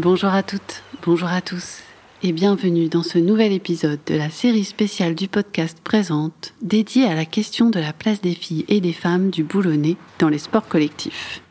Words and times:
Bonjour 0.00 0.30
à 0.30 0.44
toutes, 0.44 0.84
bonjour 1.04 1.28
à 1.28 1.40
tous 1.40 1.80
et 2.22 2.30
bienvenue 2.30 2.88
dans 2.88 3.02
ce 3.02 3.18
nouvel 3.18 3.52
épisode 3.52 3.98
de 4.06 4.14
la 4.14 4.30
série 4.30 4.62
spéciale 4.62 5.16
du 5.16 5.26
podcast 5.26 5.80
Présente 5.82 6.54
dédiée 6.62 7.06
à 7.06 7.16
la 7.16 7.24
question 7.24 7.68
de 7.68 7.80
la 7.80 7.92
place 7.92 8.20
des 8.20 8.34
filles 8.34 8.64
et 8.68 8.80
des 8.80 8.92
femmes 8.92 9.30
du 9.30 9.42
boulonnais 9.42 9.96
dans 10.20 10.28
les 10.28 10.38
sports 10.38 10.68
collectifs. 10.68 11.42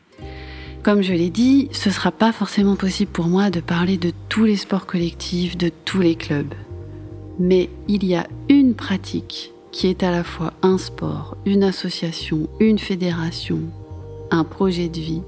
Comme 0.82 1.02
je 1.02 1.12
l'ai 1.12 1.30
dit, 1.30 1.68
ce 1.74 1.90
ne 1.90 1.94
sera 1.94 2.10
pas 2.10 2.32
forcément 2.32 2.78
possible 2.78 3.12
pour 3.12 3.26
moi 3.26 3.50
de 3.50 3.60
parler 3.60 3.98
de 3.98 4.14
tous 4.30 4.46
les 4.46 4.56
sports 4.56 4.86
collectifs, 4.86 5.58
de 5.58 5.70
tous 5.84 6.00
les 6.00 6.16
clubs. 6.16 6.54
Mais 7.40 7.70
il 7.90 8.06
y 8.06 8.16
a 8.16 8.28
une 8.48 8.76
pratique 8.76 9.52
qui 9.74 9.88
est 9.88 10.04
à 10.04 10.12
la 10.12 10.24
fois 10.24 10.54
un 10.62 10.78
sport, 10.78 11.36
une 11.46 11.66
association, 11.66 12.48
une 12.62 12.80
fédération, 12.80 13.60
un 14.32 14.46
projet 14.46 14.88
de 14.88 15.02
vie, 15.02 15.24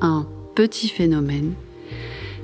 un 0.00 0.28
petit 0.54 0.88
phénomène 0.88 1.54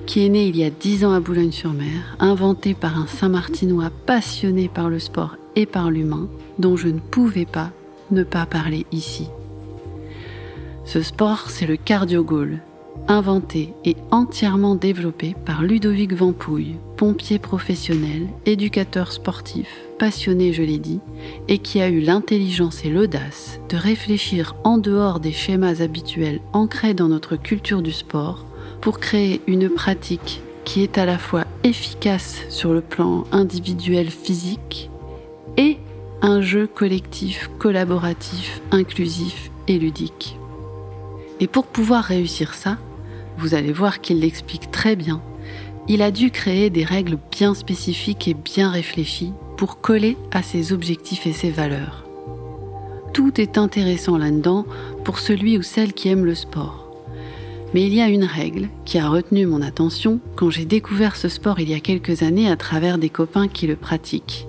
qui 0.06 0.24
est 0.24 0.28
né 0.28 0.46
il 0.46 0.56
y 0.56 0.64
a 0.64 0.70
dix 0.70 1.04
ans 1.04 1.12
à 1.12 1.20
Boulogne-sur-Mer, 1.20 2.16
inventé 2.18 2.74
par 2.74 2.98
un 2.98 3.06
Saint-Martinois 3.06 3.90
passionné 4.06 4.68
par 4.68 4.88
le 4.88 4.98
sport 4.98 5.36
et 5.56 5.66
par 5.66 5.90
l'humain, 5.90 6.28
dont 6.58 6.76
je 6.76 6.88
ne 6.88 6.98
pouvais 6.98 7.46
pas 7.46 7.70
ne 8.10 8.22
pas 8.22 8.46
parler 8.46 8.86
ici. 8.92 9.28
Ce 10.84 11.00
sport, 11.00 11.48
c'est 11.48 11.66
le 11.66 11.76
cardio-goal, 11.76 12.58
inventé 13.08 13.72
et 13.84 13.96
entièrement 14.10 14.74
développé 14.74 15.34
par 15.46 15.62
Ludovic 15.62 16.12
Vampouille, 16.12 16.76
pompier 16.96 17.38
professionnel, 17.38 18.28
éducateur 18.46 19.12
sportif, 19.12 19.68
passionné, 19.98 20.52
je 20.52 20.62
l'ai 20.62 20.78
dit, 20.78 21.00
et 21.48 21.58
qui 21.58 21.80
a 21.80 21.88
eu 21.88 22.00
l'intelligence 22.00 22.84
et 22.84 22.90
l'audace 22.90 23.60
de 23.68 23.76
réfléchir 23.76 24.56
en 24.64 24.78
dehors 24.78 25.20
des 25.20 25.32
schémas 25.32 25.80
habituels 25.82 26.40
ancrés 26.52 26.94
dans 26.94 27.08
notre 27.08 27.36
culture 27.36 27.82
du 27.82 27.92
sport 27.92 28.44
pour 28.82 28.98
créer 28.98 29.40
une 29.46 29.70
pratique 29.70 30.42
qui 30.64 30.82
est 30.82 30.98
à 30.98 31.06
la 31.06 31.16
fois 31.16 31.44
efficace 31.64 32.40
sur 32.50 32.74
le 32.74 32.82
plan 32.82 33.24
individuel 33.32 34.10
physique 34.10 34.90
et 35.56 35.78
un 36.20 36.40
jeu 36.40 36.66
collectif, 36.66 37.48
collaboratif, 37.58 38.60
inclusif 38.72 39.50
et 39.68 39.78
ludique. 39.78 40.36
Et 41.40 41.46
pour 41.46 41.66
pouvoir 41.66 42.04
réussir 42.04 42.54
ça, 42.54 42.76
vous 43.38 43.54
allez 43.54 43.72
voir 43.72 44.00
qu'il 44.00 44.20
l'explique 44.20 44.70
très 44.70 44.96
bien, 44.96 45.22
il 45.88 46.02
a 46.02 46.10
dû 46.10 46.30
créer 46.30 46.68
des 46.68 46.84
règles 46.84 47.18
bien 47.30 47.54
spécifiques 47.54 48.28
et 48.28 48.34
bien 48.34 48.70
réfléchies 48.70 49.32
pour 49.56 49.80
coller 49.80 50.16
à 50.32 50.42
ses 50.42 50.72
objectifs 50.72 51.26
et 51.26 51.32
ses 51.32 51.50
valeurs. 51.50 52.04
Tout 53.12 53.40
est 53.40 53.58
intéressant 53.58 54.18
là-dedans 54.18 54.64
pour 55.04 55.20
celui 55.20 55.56
ou 55.56 55.62
celle 55.62 55.92
qui 55.92 56.08
aime 56.08 56.24
le 56.24 56.34
sport. 56.34 56.81
Mais 57.74 57.86
il 57.86 57.94
y 57.94 58.00
a 58.00 58.08
une 58.08 58.24
règle 58.24 58.68
qui 58.84 58.98
a 58.98 59.08
retenu 59.08 59.46
mon 59.46 59.62
attention 59.62 60.20
quand 60.36 60.50
j'ai 60.50 60.66
découvert 60.66 61.16
ce 61.16 61.28
sport 61.28 61.58
il 61.58 61.70
y 61.70 61.74
a 61.74 61.80
quelques 61.80 62.22
années 62.22 62.50
à 62.50 62.56
travers 62.56 62.98
des 62.98 63.08
copains 63.08 63.48
qui 63.48 63.66
le 63.66 63.76
pratiquent. 63.76 64.46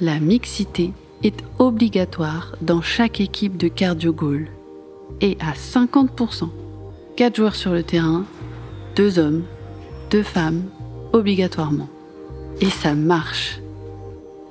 La 0.00 0.18
mixité 0.18 0.92
est 1.22 1.44
obligatoire 1.58 2.56
dans 2.60 2.82
chaque 2.82 3.20
équipe 3.20 3.56
de 3.56 3.68
cardio 3.68 4.12
goal 4.12 4.48
et 5.20 5.36
à 5.40 5.52
50%. 5.52 6.48
4 7.16 7.36
joueurs 7.36 7.54
sur 7.54 7.72
le 7.72 7.82
terrain, 7.82 8.24
2 8.96 9.18
hommes, 9.18 9.44
2 10.10 10.22
femmes, 10.22 10.64
obligatoirement. 11.12 11.88
Et 12.60 12.70
ça 12.70 12.94
marche. 12.94 13.60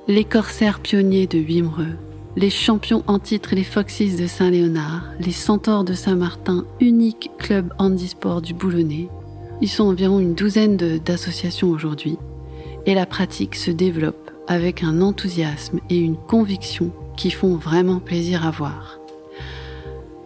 Les 0.08 0.24
corsaires 0.24 0.80
pionniers 0.80 1.26
de 1.26 1.38
Wimereux, 1.38 1.96
les 2.36 2.50
champions 2.50 3.02
en 3.06 3.18
titre 3.18 3.54
les 3.54 3.64
Foxys 3.64 4.16
de 4.16 4.26
Saint-Léonard, 4.26 5.04
les 5.18 5.32
Centaures 5.32 5.84
de 5.84 5.94
Saint-Martin, 5.94 6.66
unique 6.80 7.30
club 7.38 7.72
handisport 7.78 8.42
du 8.42 8.52
Boulonnais. 8.52 9.08
Ils 9.62 9.70
sont 9.70 9.84
environ 9.84 10.20
une 10.20 10.34
douzaine 10.34 10.76
d'associations 10.76 11.70
aujourd'hui 11.70 12.18
et 12.84 12.94
la 12.94 13.06
pratique 13.06 13.54
se 13.54 13.70
développe 13.70 14.30
avec 14.48 14.82
un 14.82 15.00
enthousiasme 15.00 15.80
et 15.88 15.98
une 15.98 16.16
conviction 16.16 16.92
qui 17.16 17.30
font 17.30 17.56
vraiment 17.56 18.00
plaisir 18.00 18.46
à 18.46 18.50
voir. 18.50 19.00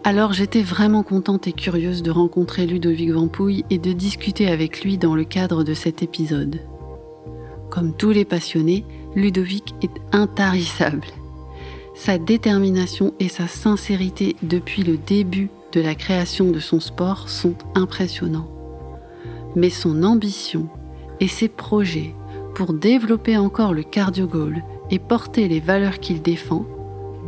Alors 0.03 0.33
j'étais 0.33 0.63
vraiment 0.63 1.03
contente 1.03 1.47
et 1.47 1.53
curieuse 1.53 2.03
de 2.03 2.11
rencontrer 2.11 2.67
Ludovic 2.67 3.11
Vampouille 3.11 3.63
et 3.69 3.77
de 3.77 3.93
discuter 3.93 4.49
avec 4.49 4.83
lui 4.83 4.97
dans 4.97 5.15
le 5.15 5.23
cadre 5.23 5.63
de 5.63 5.73
cet 5.73 6.03
épisode. 6.03 6.59
Comme 7.69 7.95
tous 7.95 8.11
les 8.11 8.25
passionnés, 8.25 8.83
Ludovic 9.15 9.75
est 9.81 9.93
intarissable. 10.11 11.07
Sa 12.03 12.17
détermination 12.17 13.13
et 13.19 13.29
sa 13.29 13.45
sincérité 13.47 14.35
depuis 14.41 14.81
le 14.81 14.97
début 14.97 15.51
de 15.71 15.81
la 15.81 15.93
création 15.93 16.49
de 16.49 16.59
son 16.59 16.79
sport 16.79 17.29
sont 17.29 17.53
impressionnants. 17.75 18.49
Mais 19.55 19.69
son 19.69 20.01
ambition 20.01 20.67
et 21.19 21.27
ses 21.27 21.47
projets 21.47 22.15
pour 22.55 22.73
développer 22.73 23.37
encore 23.37 23.75
le 23.75 23.83
cardio 23.83 24.25
goal 24.25 24.63
et 24.89 24.97
porter 24.97 25.47
les 25.47 25.59
valeurs 25.59 25.99
qu'il 25.99 26.23
défend, 26.23 26.65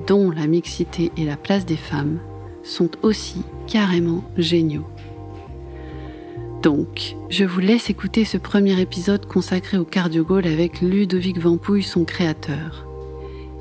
dont 0.08 0.32
la 0.32 0.48
mixité 0.48 1.12
et 1.18 1.24
la 1.24 1.38
place 1.38 1.68
des 1.68 1.78
femmes, 1.78 2.18
sont 2.64 2.90
aussi 3.04 3.44
carrément 3.68 4.24
géniaux. 4.40 4.88
Donc, 6.64 7.16
je 7.30 7.46
vous 7.46 7.60
laisse 7.60 7.92
écouter 7.92 8.26
ce 8.26 8.38
premier 8.38 8.82
épisode 8.82 9.28
consacré 9.28 9.78
au 9.78 9.86
cardio 9.86 10.24
goal 10.24 10.48
avec 10.48 10.82
Ludovic 10.82 11.38
Vampouille, 11.38 11.84
son 11.84 12.06
créateur 12.06 12.88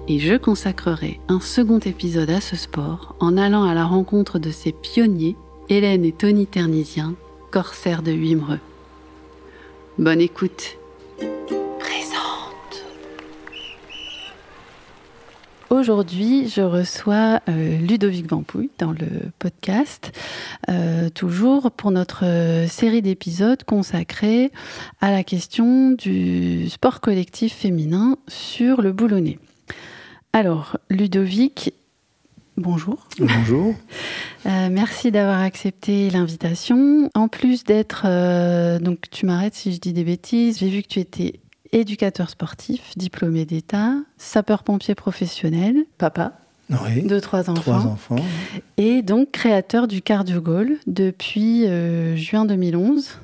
et 0.08 0.18
je 0.18 0.34
consacrerai 0.34 1.20
un 1.28 1.40
second 1.40 1.78
épisode 1.78 2.30
à 2.30 2.40
ce 2.40 2.56
sport 2.56 3.14
en 3.20 3.36
allant 3.36 3.64
à 3.64 3.74
la 3.74 3.84
rencontre 3.84 4.38
de 4.38 4.50
ses 4.50 4.72
pionniers, 4.72 5.36
Hélène 5.68 6.04
et 6.04 6.12
Tony 6.12 6.46
Ternisiens, 6.46 7.14
corsaires 7.50 8.02
de 8.02 8.12
Wimereux. 8.12 8.58
Bonne 9.98 10.20
écoute. 10.20 10.78
Présente. 11.78 12.84
Aujourd'hui, 15.70 16.48
je 16.48 16.62
reçois 16.62 17.40
euh, 17.48 17.78
Ludovic 17.78 18.28
Vampouille 18.28 18.70
dans 18.78 18.92
le 18.92 19.30
podcast, 19.38 20.12
euh, 20.68 21.10
toujours 21.10 21.70
pour 21.70 21.92
notre 21.92 22.24
euh, 22.24 22.66
série 22.66 23.02
d'épisodes 23.02 23.62
consacrée 23.64 24.50
à 25.00 25.12
la 25.12 25.22
question 25.22 25.92
du 25.92 26.68
sport 26.68 27.00
collectif 27.00 27.54
féminin 27.54 28.16
sur 28.28 28.82
le 28.82 28.92
boulonnais. 28.92 29.38
Alors, 30.34 30.78
Ludovic, 30.88 31.74
bonjour. 32.56 33.06
Bonjour. 33.18 33.74
Euh, 34.44 34.70
merci 34.72 35.12
d'avoir 35.12 35.40
accepté 35.40 36.10
l'invitation. 36.10 37.08
En 37.14 37.28
plus 37.28 37.62
d'être, 37.62 38.06
euh, 38.06 38.80
donc 38.80 39.08
tu 39.08 39.24
m'arrêtes 39.24 39.54
si 39.54 39.72
je 39.72 39.78
dis 39.78 39.92
des 39.92 40.02
bêtises, 40.02 40.58
j'ai 40.58 40.68
vu 40.68 40.82
que 40.82 40.88
tu 40.88 40.98
étais 40.98 41.38
éducateur 41.70 42.28
sportif, 42.28 42.98
diplômé 42.98 43.44
d'État, 43.44 43.94
sapeur-pompier 44.18 44.96
professionnel, 44.96 45.84
papa. 45.96 46.32
Oui, 46.70 47.02
de 47.02 47.20
trois 47.20 47.50
enfants. 47.50 47.60
Trois 47.60 47.86
enfants. 47.86 48.24
Et 48.78 49.02
donc 49.02 49.30
créateur 49.30 49.86
du 49.86 50.02
Cardio 50.02 50.40
Goal 50.40 50.78
depuis 50.88 51.68
euh, 51.68 52.16
juin 52.16 52.44
2011 52.44 53.18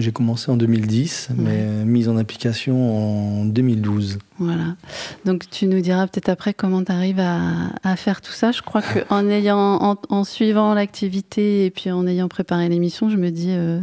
j'ai 0.00 0.12
commencé 0.12 0.50
en 0.50 0.56
2010, 0.56 1.30
mais 1.36 1.84
mise 1.84 2.08
en 2.08 2.16
application 2.16 3.40
en 3.40 3.44
2012. 3.44 4.18
Voilà. 4.38 4.76
Donc 5.24 5.48
tu 5.50 5.66
nous 5.66 5.80
diras 5.80 6.06
peut-être 6.06 6.28
après 6.28 6.54
comment 6.54 6.84
tu 6.84 6.92
arrives 6.92 7.20
à, 7.20 7.96
faire 7.96 8.20
tout 8.20 8.32
ça. 8.32 8.52
Je 8.52 8.62
crois 8.62 8.82
qu'en 8.82 9.28
ayant, 9.28 9.98
en, 10.08 10.24
suivant 10.24 10.74
l'activité 10.74 11.64
et 11.64 11.70
puis 11.70 11.90
en 11.90 12.06
ayant 12.06 12.28
préparé 12.28 12.68
l'émission, 12.68 13.08
je 13.08 13.16
me 13.16 13.30
dis, 13.30 13.50
euh, 13.50 13.80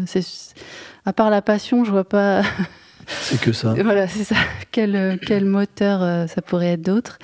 à 1.05 1.13
part 1.13 1.29
la 1.29 1.41
passion, 1.41 1.83
je 1.83 1.91
vois 1.91 2.07
pas. 2.07 2.41
c'est 3.07 3.39
que 3.39 3.51
ça. 3.51 3.73
voilà, 3.73 4.07
c'est 4.07 4.23
ça. 4.23 4.35
Quel, 4.71 5.19
quel 5.25 5.45
moteur 5.45 6.01
euh, 6.01 6.27
ça 6.27 6.41
pourrait 6.41 6.73
être 6.73 6.81
d'autre 6.81 7.19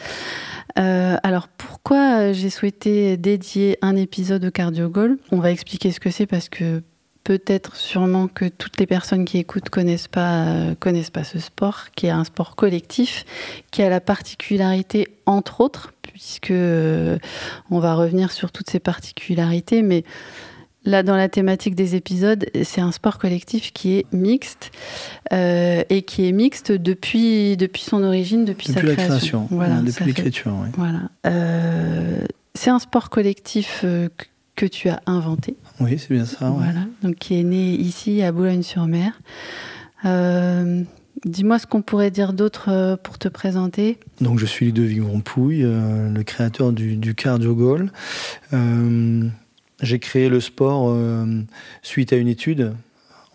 euh, 0.79 1.17
alors 1.23 1.49
pourquoi 1.49 2.31
j'ai 2.31 2.49
souhaité 2.49 3.17
dédier 3.17 3.77
un 3.81 3.97
épisode 3.97 4.45
au 4.45 4.51
Cardio 4.51 4.87
Goal 4.87 5.17
On 5.31 5.39
va 5.39 5.51
expliquer 5.51 5.91
ce 5.91 5.99
que 5.99 6.09
c'est 6.09 6.25
parce 6.25 6.47
que 6.47 6.81
peut-être 7.23 7.75
sûrement 7.75 8.27
que 8.27 8.45
toutes 8.45 8.79
les 8.79 8.87
personnes 8.87 9.25
qui 9.25 9.37
écoutent 9.37 9.69
connaissent 9.69 10.07
pas 10.07 10.45
euh, 10.45 10.75
connaissent 10.75 11.11
pas 11.11 11.23
ce 11.23 11.39
sport 11.39 11.91
qui 11.95 12.07
est 12.07 12.11
un 12.11 12.23
sport 12.23 12.55
collectif 12.55 13.25
qui 13.69 13.83
a 13.83 13.89
la 13.89 14.01
particularité 14.01 15.07
entre 15.25 15.61
autres 15.61 15.93
puisque 16.01 16.51
euh, 16.51 17.17
on 17.69 17.79
va 17.79 17.93
revenir 17.93 18.31
sur 18.31 18.51
toutes 18.51 18.69
ces 18.69 18.79
particularités 18.79 19.81
mais 19.81 20.03
Là, 20.83 21.03
dans 21.03 21.15
la 21.15 21.29
thématique 21.29 21.75
des 21.75 21.93
épisodes, 21.93 22.43
c'est 22.63 22.81
un 22.81 22.91
sport 22.91 23.19
collectif 23.19 23.71
qui 23.71 23.97
est 23.97 24.11
mixte 24.11 24.71
euh, 25.31 25.83
et 25.91 26.01
qui 26.01 26.27
est 26.27 26.31
mixte 26.31 26.71
depuis, 26.71 27.55
depuis 27.55 27.83
son 27.83 28.03
origine, 28.03 28.45
depuis, 28.45 28.65
sa 28.65 28.81
création. 28.81 29.03
La 29.03 29.07
création. 29.07 29.47
Voilà, 29.51 29.75
depuis 29.75 30.05
l'écriture. 30.05 30.55
Oui. 30.59 30.69
Voilà. 30.75 31.01
c'est 32.55 32.71
un 32.71 32.79
sport 32.79 33.11
collectif 33.11 33.85
que 34.55 34.65
tu 34.65 34.89
as 34.89 35.03
inventé. 35.05 35.55
Oui, 35.81 35.97
c'est 35.97 36.13
bien 36.13 36.25
ça. 36.25 36.49
Voilà, 36.49 36.85
donc 37.01 37.15
qui 37.15 37.39
est 37.39 37.43
né 37.43 37.73
ici 37.73 38.21
à 38.21 38.31
Boulogne-sur-Mer. 38.31 39.19
Euh, 40.05 40.83
dis-moi 41.25 41.57
ce 41.57 41.65
qu'on 41.65 41.81
pourrait 41.81 42.11
dire 42.11 42.33
d'autre 42.33 42.69
euh, 42.69 42.95
pour 42.97 43.17
te 43.17 43.27
présenter. 43.27 43.97
Donc 44.19 44.37
je 44.37 44.45
suis 44.45 44.67
Ludovic 44.67 45.01
Rompouille, 45.01 45.63
euh, 45.63 46.11
le 46.11 46.23
créateur 46.23 46.71
du, 46.71 46.97
du 46.97 47.15
Cardio 47.15 47.55
Goal. 47.55 47.91
j'ai 49.81 49.99
créé 49.99 50.29
le 50.29 50.39
sport 50.39 50.95
suite 51.81 52.13
à 52.13 52.17
une 52.17 52.27
étude 52.27 52.73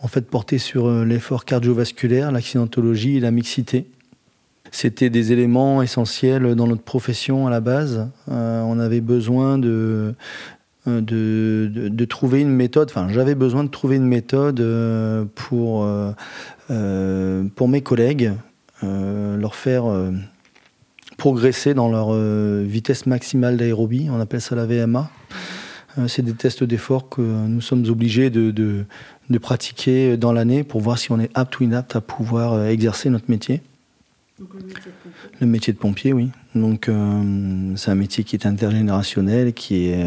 en 0.00 0.06
fait 0.06 0.28
porté 0.28 0.58
sur 0.58 0.88
l'effort 1.04 1.44
cardiovasculaire, 1.44 2.30
l'accidentologie 2.30 3.16
et 3.16 3.20
la 3.20 3.32
mixité. 3.32 3.86
C'était 4.70 5.10
des 5.10 5.32
éléments 5.32 5.82
essentiels 5.82 6.54
dans 6.54 6.68
notre 6.68 6.82
profession 6.82 7.48
à 7.48 7.50
la 7.50 7.60
base. 7.60 8.08
on 8.28 8.78
avait 8.78 9.00
besoin 9.00 9.58
de, 9.58 10.14
de, 10.86 11.70
de, 11.72 12.04
trouver 12.04 12.40
une 12.40 12.50
méthode, 12.50 12.88
enfin 12.90 13.08
j'avais 13.10 13.34
besoin 13.34 13.64
de 13.64 13.68
trouver 13.68 13.96
une 13.96 14.06
méthode 14.06 14.64
pour, 15.34 15.88
pour 16.68 17.68
mes 17.68 17.80
collègues, 17.80 18.32
leur 18.82 19.54
faire 19.54 19.84
progresser 21.16 21.74
dans 21.74 21.88
leur 21.88 22.12
vitesse 22.62 23.06
maximale 23.06 23.56
d'aérobie, 23.56 24.08
on 24.10 24.20
appelle 24.20 24.40
ça 24.40 24.54
la 24.54 24.66
VMA. 24.66 25.10
Euh, 25.98 26.08
c'est 26.08 26.22
des 26.22 26.34
tests 26.34 26.64
d'effort 26.64 27.08
que 27.08 27.20
nous 27.20 27.60
sommes 27.60 27.86
obligés 27.88 28.30
de, 28.30 28.50
de, 28.50 29.38
pratiquer 29.38 30.16
dans 30.16 30.32
l'année 30.32 30.64
pour 30.64 30.80
voir 30.80 30.98
si 30.98 31.12
on 31.12 31.20
est 31.20 31.30
apte 31.34 31.60
ou 31.60 31.64
inapte 31.64 31.96
à 31.96 32.00
pouvoir 32.00 32.54
euh, 32.54 32.68
exercer 32.68 33.10
notre 33.10 33.30
métier. 33.30 33.62
Donc, 34.38 34.48
le, 34.54 34.66
métier 34.66 34.92
le 35.40 35.46
métier 35.46 35.72
de 35.72 35.78
pompier, 35.78 36.12
oui. 36.12 36.30
Donc 36.54 36.88
euh, 36.88 37.74
c'est 37.76 37.90
un 37.90 37.94
métier 37.94 38.24
qui 38.24 38.36
est 38.36 38.46
intergénérationnel, 38.46 39.54
qui 39.54 39.88
est, 39.88 40.04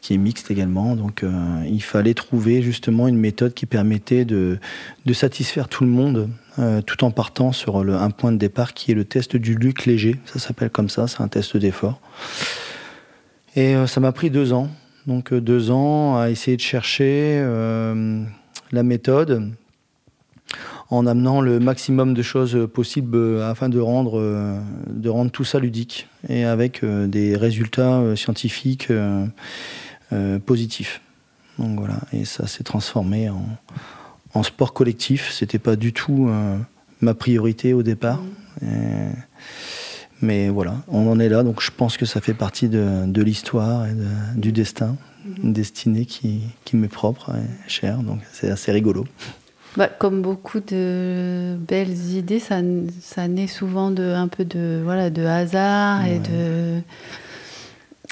qui 0.00 0.14
est 0.14 0.18
mixte 0.18 0.50
également. 0.50 0.96
Donc 0.96 1.24
il 1.66 1.82
fallait 1.82 2.14
trouver 2.14 2.62
justement 2.62 3.08
une 3.08 3.18
méthode 3.18 3.54
qui 3.54 3.66
permettait 3.66 4.24
de, 4.24 4.58
satisfaire 5.12 5.68
tout 5.68 5.84
le 5.84 5.90
monde, 5.90 6.30
tout 6.86 7.04
en 7.04 7.10
partant 7.10 7.52
sur 7.52 7.78
un 7.78 8.10
point 8.10 8.32
de 8.32 8.38
départ 8.38 8.72
qui 8.74 8.92
est 8.92 8.94
le 8.94 9.04
test 9.04 9.36
du 9.36 9.54
Luc 9.54 9.86
léger. 9.86 10.16
Ça 10.24 10.38
s'appelle 10.38 10.70
comme 10.70 10.88
ça, 10.88 11.06
c'est 11.06 11.20
un 11.20 11.28
test 11.28 11.56
d'effort. 11.56 12.00
Et 13.56 13.74
ça 13.86 14.00
m'a 14.00 14.12
pris 14.12 14.30
deux 14.30 14.52
ans 14.52 14.70
donc 15.06 15.32
euh, 15.32 15.40
deux 15.40 15.70
ans 15.70 16.18
à 16.18 16.30
essayer 16.30 16.56
de 16.56 16.62
chercher 16.62 17.38
euh, 17.42 18.22
la 18.72 18.82
méthode 18.82 19.50
en 20.90 21.06
amenant 21.06 21.40
le 21.40 21.60
maximum 21.60 22.14
de 22.14 22.22
choses 22.22 22.68
possibles 22.72 23.16
euh, 23.16 23.48
afin 23.50 23.68
de 23.68 23.78
rendre 23.80 25.30
tout 25.30 25.44
ça 25.44 25.58
ludique 25.58 26.08
et 26.28 26.44
avec 26.44 26.84
des 26.84 27.36
résultats 27.36 28.02
scientifiques 28.16 28.88
positifs. 30.44 31.00
Donc 31.58 31.78
voilà, 31.78 31.98
et 32.12 32.24
ça 32.24 32.46
s'est 32.46 32.64
transformé 32.64 33.28
en, 33.28 34.42
sport 34.42 34.72
collectif. 34.72 35.30
C'était 35.32 35.58
pas 35.58 35.76
du 35.76 35.92
tout 35.92 36.30
ma 37.00 37.14
priorité 37.14 37.74
au 37.74 37.82
départ. 37.82 38.22
Mmh. 38.62 38.66
Mais 40.22 40.50
voilà, 40.50 40.76
on 40.88 41.10
en 41.10 41.18
est 41.18 41.28
là, 41.28 41.42
donc 41.42 41.62
je 41.62 41.70
pense 41.70 41.96
que 41.96 42.04
ça 42.04 42.20
fait 42.20 42.34
partie 42.34 42.68
de, 42.68 43.22
l'histoire 43.22 43.86
et 43.86 43.94
du 44.36 44.52
destin, 44.52 44.96
une 45.42 45.52
destinée 45.52 46.04
qui, 46.04 46.42
qui 46.64 46.76
m'est 46.76 46.88
propre 46.88 47.30
et 47.30 47.68
chère, 47.68 47.98
donc 47.98 48.20
c'est 48.32 48.50
assez 48.50 48.70
rigolo. 48.70 49.06
Bah, 49.76 49.86
comme 49.86 50.20
beaucoup 50.20 50.60
de 50.60 51.56
belles 51.56 51.96
idées, 52.10 52.40
ça, 52.40 52.60
ça 53.00 53.28
naît 53.28 53.46
souvent 53.46 53.90
de 53.90 54.02
un 54.02 54.28
peu 54.28 54.44
de 54.44 54.80
voilà 54.82 55.10
de 55.10 55.24
hasard 55.24 56.04
et 56.06 56.18
de 56.18 56.80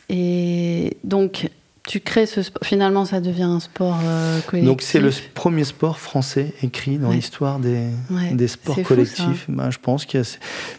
et 0.09 0.97
donc 1.03 1.51
tu 1.89 2.01
crées 2.01 2.27
ce 2.27 2.43
sport. 2.43 2.61
Finalement, 2.65 3.07
ça 3.07 3.21
devient 3.21 3.45
un 3.45 3.61
sport 3.61 3.99
euh, 4.05 4.41
collectif. 4.43 4.69
Donc, 4.69 4.83
c'est 4.83 5.01
le 5.01 5.11
premier 5.33 5.65
sport 5.65 5.99
français 5.99 6.53
écrit 6.63 6.99
dans 6.99 7.11
l'histoire 7.11 7.59
des, 7.59 7.87
des 8.33 8.47
sports 8.47 8.83
collectifs. 8.83 9.47
Bah, 9.49 9.71
je 9.71 9.79
pense 9.79 10.05
que 10.05 10.23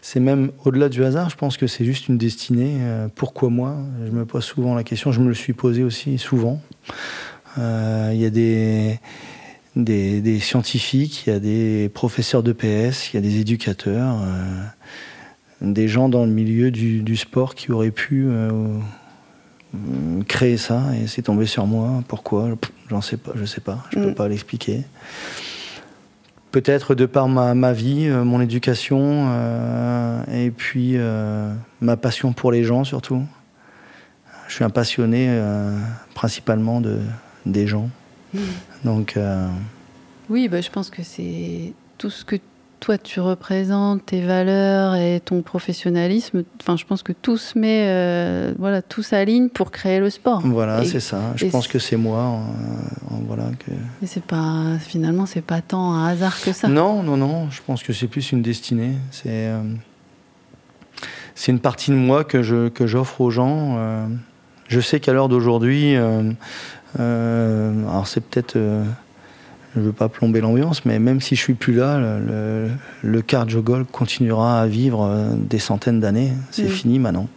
c'est 0.04 0.20
même 0.20 0.52
au-delà 0.66 0.88
du 0.88 1.04
hasard. 1.04 1.32
Je 1.32 1.36
pense 1.36 1.58
que 1.58 1.66
c'est 1.66 1.84
juste 1.84 2.10
une 2.10 2.20
destinée. 2.20 2.78
Euh, 2.82 3.08
pourquoi 3.14 3.50
moi? 3.50 3.76
Je 4.06 4.12
me 4.12 4.24
pose 4.26 4.44
souvent 4.44 4.76
la 4.76 4.84
question. 4.84 5.12
Je 5.12 5.20
me 5.20 5.30
le 5.30 5.34
suis 5.34 5.54
posé 5.54 5.84
aussi 5.84 6.20
souvent. 6.20 6.62
Euh, 7.58 8.12
il 8.14 8.22
y 8.22 8.26
a 8.26 8.30
des, 8.30 9.00
des, 9.76 10.22
des, 10.22 10.40
scientifiques, 10.40 11.26
il 11.26 11.32
y 11.32 11.36
a 11.36 11.40
des 11.40 11.90
professeurs 11.92 12.44
de 12.44 12.54
PS, 12.54 13.12
il 13.12 13.16
y 13.16 13.18
a 13.18 13.22
des 13.22 13.40
éducateurs, 13.40 14.18
des 15.60 15.88
gens 15.88 16.08
dans 16.08 16.24
le 16.24 16.32
milieu 16.32 16.70
du, 16.70 17.02
du 17.02 17.18
sport 17.18 17.56
qui 17.56 17.72
auraient 17.72 17.90
pu 17.90 18.28
euh, 19.76 20.24
créer 20.28 20.58
ça 20.58 20.84
et 21.02 21.08
c'est 21.08 21.24
tombé 21.24 21.46
sur 21.46 21.68
moi. 21.68 22.04
Pourquoi? 22.08 22.50
J'en 22.90 23.02
sais 23.02 23.18
pas, 23.18 23.32
je 23.36 23.46
sais 23.46 23.62
pas, 23.62 23.86
je 23.92 24.00
peux 24.00 24.12
mm. 24.12 24.16
pas 24.16 24.28
l'expliquer. 24.28 24.84
Peut-être 26.52 26.96
de 26.96 27.06
par 27.06 27.28
ma, 27.28 27.54
ma 27.54 27.74
vie, 27.74 28.08
euh, 28.08 28.24
mon 28.24 28.42
éducation 28.42 29.28
euh, 29.30 30.24
et 30.34 30.52
puis 30.52 30.98
ma 31.82 31.98
passion 31.98 32.34
pour 32.34 32.52
les 32.52 32.64
gens 32.64 32.84
surtout. 32.84 33.24
Je 34.48 34.56
suis 34.56 34.64
un 34.64 34.72
passionné 34.72 35.30
principalement 36.16 36.82
de, 36.82 37.00
des 37.46 37.68
gens. 37.68 37.90
Mm. 38.34 38.40
Donc. 38.86 39.20
Oui, 40.30 40.48
bah, 40.48 40.62
je 40.62 40.70
pense 40.70 40.90
que 40.90 41.04
c'est 41.04 41.74
tout 41.98 42.10
ce 42.10 42.24
que 42.24 42.36
toi 42.80 42.98
tu 42.98 43.20
représentes, 43.20 44.06
tes 44.06 44.22
valeurs 44.22 44.96
et 44.96 45.22
ton 45.24 45.42
professionnalisme, 45.42 46.44
enfin 46.62 46.78
je 46.78 46.86
pense 46.86 47.04
que 47.04 47.14
tout 47.14 47.38
se 47.38 47.58
met, 47.58 47.86
euh, 47.88 48.54
voilà, 48.58 48.82
tout 48.82 49.04
s'aligne 49.04 49.50
pour 49.50 49.72
créer 49.72 50.00
le 50.00 50.10
sport. 50.10 50.42
Voilà, 50.44 50.84
c'est 50.86 51.00
ça. 51.00 51.20
Je 51.36 51.46
pense 51.48 51.68
que 51.68 51.80
c'est 51.80 51.98
moi, 51.98 52.40
voilà. 53.28 53.46
Que... 53.60 53.72
Et 54.04 54.08
c'est 54.08 54.24
pas, 54.24 54.78
finalement, 54.80 55.26
c'est 55.26 55.42
pas 55.42 55.62
tant 55.62 55.94
un 55.94 56.08
hasard 56.08 56.42
que 56.42 56.54
ça. 56.54 56.68
Non, 56.68 57.04
non, 57.04 57.18
non. 57.18 57.50
Je 57.50 57.62
pense 57.66 57.84
que 57.84 57.94
c'est 57.94 58.08
plus 58.08 58.32
une 58.32 58.42
destinée. 58.42 58.94
C'est, 59.12 59.30
euh, 59.30 59.62
c'est 61.36 61.52
une 61.52 61.60
partie 61.60 61.92
de 61.92 61.96
moi 61.96 62.24
que 62.24 62.42
je 62.42 62.70
que 62.70 62.88
j'offre 62.88 63.22
aux 63.22 63.32
gens. 63.32 63.76
Euh, 63.78 64.08
je 64.68 64.80
sais 64.80 65.00
qu'à 65.00 65.14
l'heure 65.14 65.30
d'aujourd'hui, 65.30 65.96
alors 65.96 68.08
c'est 68.08 68.22
peut-être 68.22 68.58
je 69.76 69.80
ne 69.80 69.86
veux 69.86 69.94
pas 69.94 70.10
plomber 70.10 70.42
l'ambiance, 70.42 70.86
mais 70.86 71.00
même 71.00 71.22
si 71.22 71.36
je 71.36 71.42
suis 71.42 71.54
plus 71.54 71.74
là, 71.74 72.00
le, 72.00 72.70
le 73.04 73.22
cardio 73.22 73.64
continuera 73.92 74.62
à 74.62 74.68
vivre 74.68 75.04
euh, 75.04 75.34
des 75.36 75.60
centaines 75.60 76.00
d'années. 76.00 76.32
C'est 76.52 76.64
mm. 76.64 76.70
fini 76.70 77.00
maintenant. 77.00 77.28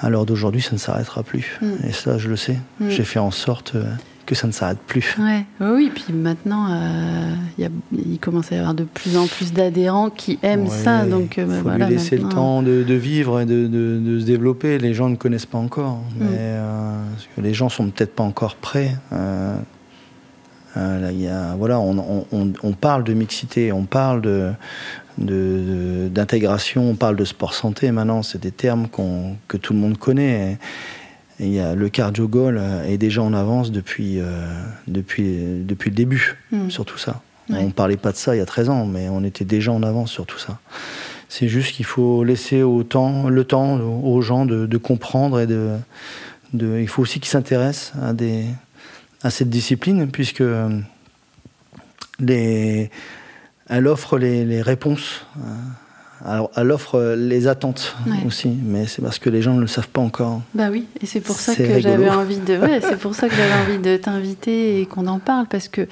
À 0.00 0.08
l'heure 0.08 0.24
d'aujourd'hui, 0.24 0.62
ça 0.62 0.72
ne 0.72 0.78
s'arrêtera 0.78 1.22
plus. 1.22 1.58
Mm. 1.60 1.66
Et 1.88 1.92
ça, 1.92 2.16
je 2.16 2.28
le 2.28 2.36
sais. 2.36 2.58
Mm. 2.80 2.88
J'ai 2.88 3.04
fait 3.04 3.18
en 3.18 3.30
sorte 3.30 3.74
euh, 3.74 3.84
que 4.24 4.34
ça 4.34 4.46
ne 4.46 4.52
s'arrête 4.52 4.78
plus. 4.78 5.16
Ouais. 5.18 5.44
Oui, 5.60 5.92
puis 5.94 6.14
maintenant, 6.14 6.68
euh, 6.70 7.34
il 7.92 8.18
commence 8.20 8.52
à 8.52 8.54
y 8.54 8.58
avoir 8.58 8.72
de 8.74 8.84
plus 8.84 9.18
en 9.18 9.26
plus 9.26 9.52
d'adhérents 9.52 10.08
qui 10.08 10.38
aiment 10.42 10.68
ça. 10.68 11.04
Donc, 11.04 11.36
il 11.36 11.46
faut 11.46 11.68
lui 11.68 11.84
laisser 11.84 12.16
le 12.16 12.28
temps 12.28 12.62
de, 12.62 12.94
vivre 12.94 13.40
et 13.40 13.44
de, 13.44 13.66
de, 13.66 14.18
se 14.18 14.24
développer. 14.24 14.78
Les 14.78 14.94
gens 14.94 15.10
ne 15.10 15.16
connaissent 15.16 15.46
pas 15.46 15.58
encore. 15.58 16.00
Mais, 16.18 16.56
les 17.36 17.52
gens 17.52 17.68
sont 17.68 17.90
peut-être 17.90 18.14
pas 18.14 18.22
encore 18.22 18.54
prêts. 18.56 18.96
Euh, 19.12 19.56
là, 20.76 21.12
y 21.12 21.26
a, 21.26 21.54
voilà, 21.56 21.78
on, 21.80 22.24
on, 22.32 22.52
on, 22.62 22.72
parle 22.72 23.04
de 23.04 23.12
mixité, 23.12 23.72
on 23.72 23.84
parle 23.84 24.22
de, 24.22 24.52
d'intégration, 25.18 26.90
on 26.90 26.94
parle 26.94 27.16
de 27.16 27.24
sport 27.24 27.54
santé 27.54 27.90
maintenant, 27.90 28.22
c'est 28.22 28.40
des 28.40 28.52
termes 28.52 28.88
qu'on, 28.88 29.36
que 29.48 29.56
tout 29.56 29.72
le 29.72 29.78
monde 29.78 29.98
connaît. 29.98 30.58
Et, 31.38 31.48
y 31.48 31.60
a, 31.60 31.74
le 31.74 31.88
cardio 31.88 32.28
goal 32.28 32.60
est 32.86 32.98
déjà 32.98 33.22
en 33.22 33.32
avance 33.32 33.72
depuis, 33.72 34.20
euh, 34.20 34.46
depuis, 34.86 35.38
depuis 35.64 35.90
le 35.90 35.96
début 35.96 36.36
hmm. 36.52 36.70
sur 36.70 36.84
tout 36.84 36.98
ça. 36.98 37.22
On 37.52 37.66
ne 37.66 37.72
parlait 37.72 37.96
pas 37.96 38.12
de 38.12 38.16
ça 38.16 38.36
il 38.36 38.38
y 38.38 38.42
a 38.42 38.46
13 38.46 38.68
ans, 38.68 38.86
mais 38.86 39.08
on 39.08 39.24
était 39.24 39.44
déjà 39.44 39.72
en 39.72 39.82
avance 39.82 40.10
sur 40.12 40.24
tout 40.24 40.38
ça. 40.38 40.58
C'est 41.28 41.48
juste 41.48 41.74
qu'il 41.74 41.84
faut 41.84 42.24
laisser 42.24 42.62
au 42.62 42.82
temps, 42.82 43.28
le 43.28 43.44
temps 43.44 43.78
aux 43.80 44.20
gens 44.20 44.46
de, 44.46 44.66
de 44.66 44.76
comprendre 44.78 45.40
et 45.40 45.46
de, 45.46 45.70
de, 46.54 46.78
il 46.80 46.88
faut 46.88 47.02
aussi 47.02 47.20
qu'ils 47.20 47.30
s'intéressent 47.30 47.92
à 48.02 48.12
des, 48.12 48.44
à 49.22 49.30
cette 49.30 49.50
discipline, 49.50 50.10
puisque 50.10 50.40
euh, 50.40 50.68
les, 52.18 52.90
elle 53.68 53.86
offre 53.86 54.18
les, 54.18 54.62
réponses. 54.62 55.26
Euh, 55.36 55.40
alors, 56.24 56.50
elle 56.56 56.70
offre 56.70 57.14
les 57.16 57.46
attentes 57.46 57.96
aussi, 58.26 58.48
mais 58.48 58.86
c'est 58.86 59.00
parce 59.00 59.18
que 59.18 59.30
les 59.30 59.40
gens 59.40 59.54
ne 59.54 59.60
le 59.60 59.66
savent 59.66 59.88
pas 59.88 60.02
encore. 60.02 60.42
Bah 60.54 60.68
oui, 60.70 60.86
et 61.00 61.06
c'est 61.06 61.20
pour 61.20 61.36
ça 61.36 61.54
que 61.54 61.80
j'avais 61.80 62.10
envie 62.10 62.38
de, 62.38 62.58
ouais, 62.58 62.80
c'est 62.82 62.98
pour 62.98 63.14
ça 63.14 63.28
que 63.28 63.34
j'avais 63.34 63.54
envie 63.54 63.78
de 63.78 63.96
t'inviter 63.96 64.80
et 64.80 64.86
qu'on 64.86 65.06
en 65.06 65.18
parle 65.18 65.46
parce 65.46 65.68
que 65.68 65.86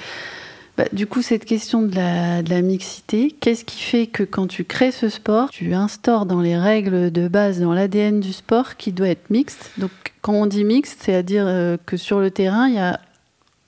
bah, 0.79 0.85
du 0.93 1.09
coup, 1.09 1.23
cette 1.23 1.45
question 1.45 1.83
de 1.83 1.97
la, 1.97 2.43
de 2.43 2.51
la 2.51 2.63
mixité, 2.63 3.35
qu'est-ce 3.41 3.65
qui 3.65 3.83
fait 3.83 4.07
que 4.07 4.23
quand 4.23 4.47
tu 4.47 4.63
crées 4.63 4.93
ce 4.93 5.09
sport, 5.09 5.51
tu 5.51 5.75
instaures 5.75 6.25
dans 6.25 6.41
les 6.41 6.57
règles 6.57 7.11
de 7.11 7.27
base, 7.27 7.59
dans 7.59 7.73
l'ADN 7.73 8.21
du 8.21 8.33
sport, 8.33 8.77
qui 8.77 8.93
doit 8.93 9.09
être 9.09 9.29
mixte? 9.29 9.73
Donc, 9.77 9.91
quand 10.23 10.35
on 10.35 10.47
dit 10.47 10.63
mixte, 10.63 11.01
c'est-à-dire 11.03 11.45
euh, 11.49 11.79
que 11.85 11.97
sur 11.97 12.21
le 12.21 12.31
terrain, 12.31 12.69
il 12.69 12.75
y 12.75 12.79
a 12.79 13.01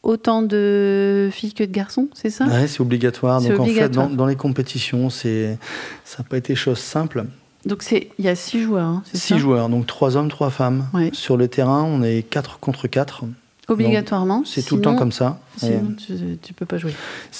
autant 0.02 0.42
de 0.42 1.28
filles 1.32 1.52
que 1.52 1.64
de 1.64 1.72
garçons, 1.72 2.08
c'est 2.14 2.30
ça? 2.30 2.46
Oui, 2.48 2.68
c'est 2.68 2.80
obligatoire. 2.80 3.40
Donc 3.40 3.60
en 3.60 3.66
fait, 3.66 3.88
dans, 3.88 4.26
les 4.26 4.36
compétitions, 4.36 5.10
c'est 5.10 5.58
ça 6.04 6.22
n'a 6.22 6.28
pas 6.28 6.36
été 6.36 6.54
chose 6.54 6.78
simple. 6.78 7.24
Donc 7.66 7.82
c'est 7.82 8.08
il 8.18 8.24
y 8.24 8.28
a 8.28 8.34
six 8.34 8.62
joueurs, 8.62 8.86
hein, 8.86 9.02
c'est 9.04 9.18
Six 9.18 9.38
joueurs, 9.38 9.68
donc 9.68 9.86
trois 9.86 10.16
hommes, 10.16 10.28
trois 10.28 10.50
femmes. 10.50 10.86
Sur 11.12 11.36
le 11.36 11.48
terrain, 11.48 11.82
on 11.82 12.02
est 12.02 12.22
quatre 12.22 12.58
contre 12.58 12.88
quatre. 12.88 13.24
Obligatoirement. 13.68 14.42
C'est 14.44 14.62
tout 14.62 14.76
le 14.76 14.82
temps 14.82 14.96
comme 14.96 15.12
ça. 15.12 15.38
Sinon, 15.56 15.94
tu, 15.96 16.12
ne 16.12 16.54
peux 16.56 16.66
pas 16.66 16.78
jouer. 16.78 16.92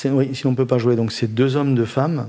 Oui, 0.05 0.31
sinon 0.33 0.52
on 0.52 0.55
peut 0.55 0.67
pas 0.67 0.79
jouer. 0.79 0.95
Donc 0.95 1.11
c'est 1.11 1.35
deux 1.35 1.57
hommes, 1.57 1.75
deux 1.75 1.87
femmes. 1.87 2.29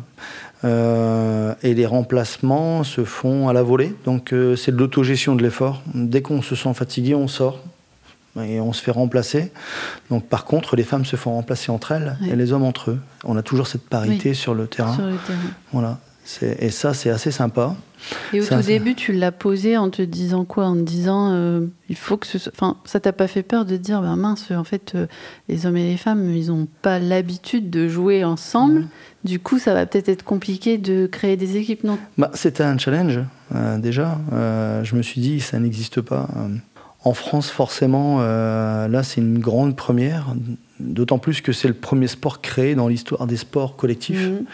Euh, 0.63 1.53
et 1.63 1.73
les 1.73 1.85
remplacements 1.85 2.83
se 2.83 3.03
font 3.03 3.47
à 3.47 3.53
la 3.53 3.61
volée. 3.61 3.93
Donc 4.05 4.33
euh, 4.33 4.55
c'est 4.55 4.71
de 4.71 4.77
l'autogestion 4.77 5.35
de 5.35 5.43
l'effort. 5.43 5.83
Dès 5.93 6.21
qu'on 6.21 6.41
se 6.41 6.55
sent 6.55 6.73
fatigué, 6.73 7.13
on 7.13 7.27
sort 7.27 7.59
et 8.39 8.61
on 8.61 8.73
se 8.73 8.81
fait 8.81 8.91
remplacer. 8.91 9.51
Donc 10.09 10.25
par 10.27 10.45
contre, 10.45 10.75
les 10.75 10.83
femmes 10.83 11.05
se 11.05 11.15
font 11.15 11.33
remplacer 11.33 11.71
entre 11.71 11.91
elles 11.91 12.17
et 12.29 12.35
les 12.35 12.53
hommes 12.53 12.63
entre 12.63 12.91
eux. 12.91 12.99
On 13.23 13.35
a 13.37 13.41
toujours 13.41 13.67
cette 13.67 13.87
parité 13.87 14.33
sur 14.33 14.53
le 14.53 14.67
terrain. 14.67 14.95
Sur 14.95 15.05
le 15.05 15.17
terrain. 15.17 15.39
Voilà. 15.73 15.99
Et 16.41 16.69
ça, 16.69 16.93
c'est 16.93 17.09
assez 17.09 17.31
sympa. 17.31 17.75
Et 18.31 18.41
au 18.41 18.45
tout 18.45 18.61
début, 18.61 18.95
tu 18.95 19.11
l'as 19.11 19.31
posé 19.31 19.77
en 19.77 19.89
te 19.89 20.01
disant 20.01 20.45
quoi? 20.45 20.65
En 20.65 20.75
te 20.75 20.81
disant, 20.81 21.31
euh, 21.33 21.65
il 21.89 21.95
faut 21.95 22.17
que 22.17 22.25
ce 22.25 22.37
soit... 22.37 22.51
Enfin, 22.55 22.77
ça 22.85 22.99
t'a 22.99 23.11
pas 23.11 23.27
fait 23.27 23.43
peur 23.43 23.65
de 23.65 23.75
dire, 23.75 24.01
ben 24.01 24.15
mince, 24.15 24.49
en 24.51 24.63
fait, 24.63 24.93
euh, 24.95 25.07
les 25.49 25.65
hommes 25.65 25.77
et 25.77 25.89
les 25.89 25.97
femmes, 25.97 26.29
ils 26.33 26.47
n'ont 26.47 26.67
pas 26.81 26.99
l'habitude 26.99 27.69
de 27.69 27.87
jouer 27.87 28.23
ensemble. 28.23 28.87
Du 29.23 29.39
coup, 29.39 29.59
ça 29.59 29.73
va 29.73 29.85
peut-être 29.85 30.09
être 30.09 30.23
compliqué 30.23 30.77
de 30.77 31.05
créer 31.05 31.37
des 31.37 31.57
équipes, 31.57 31.83
non? 31.83 31.97
Bah, 32.17 32.31
C'était 32.33 32.63
un 32.63 32.77
challenge, 32.77 33.19
euh, 33.53 33.77
déjà. 33.77 34.17
je 34.31 34.95
me 34.95 35.01
suis 35.01 35.21
dit, 35.21 35.39
ça 35.39 35.59
n'existe 35.59 36.01
pas. 36.01 36.27
En 37.03 37.13
France, 37.13 37.49
forcément, 37.49 38.19
là, 38.19 39.03
c'est 39.03 39.21
une 39.21 39.39
grande 39.39 39.75
première. 39.75 40.35
D'autant 40.79 41.17
plus 41.17 41.41
que 41.41 41.51
c'est 41.51 41.67
le 41.67 41.73
premier 41.73 42.07
sport 42.07 42.41
créé 42.41 42.75
dans 42.75 42.87
l'histoire 42.87 43.25
des 43.25 43.37
sports 43.37 43.75
collectifs. 43.75 44.27
Mmh. 44.27 44.45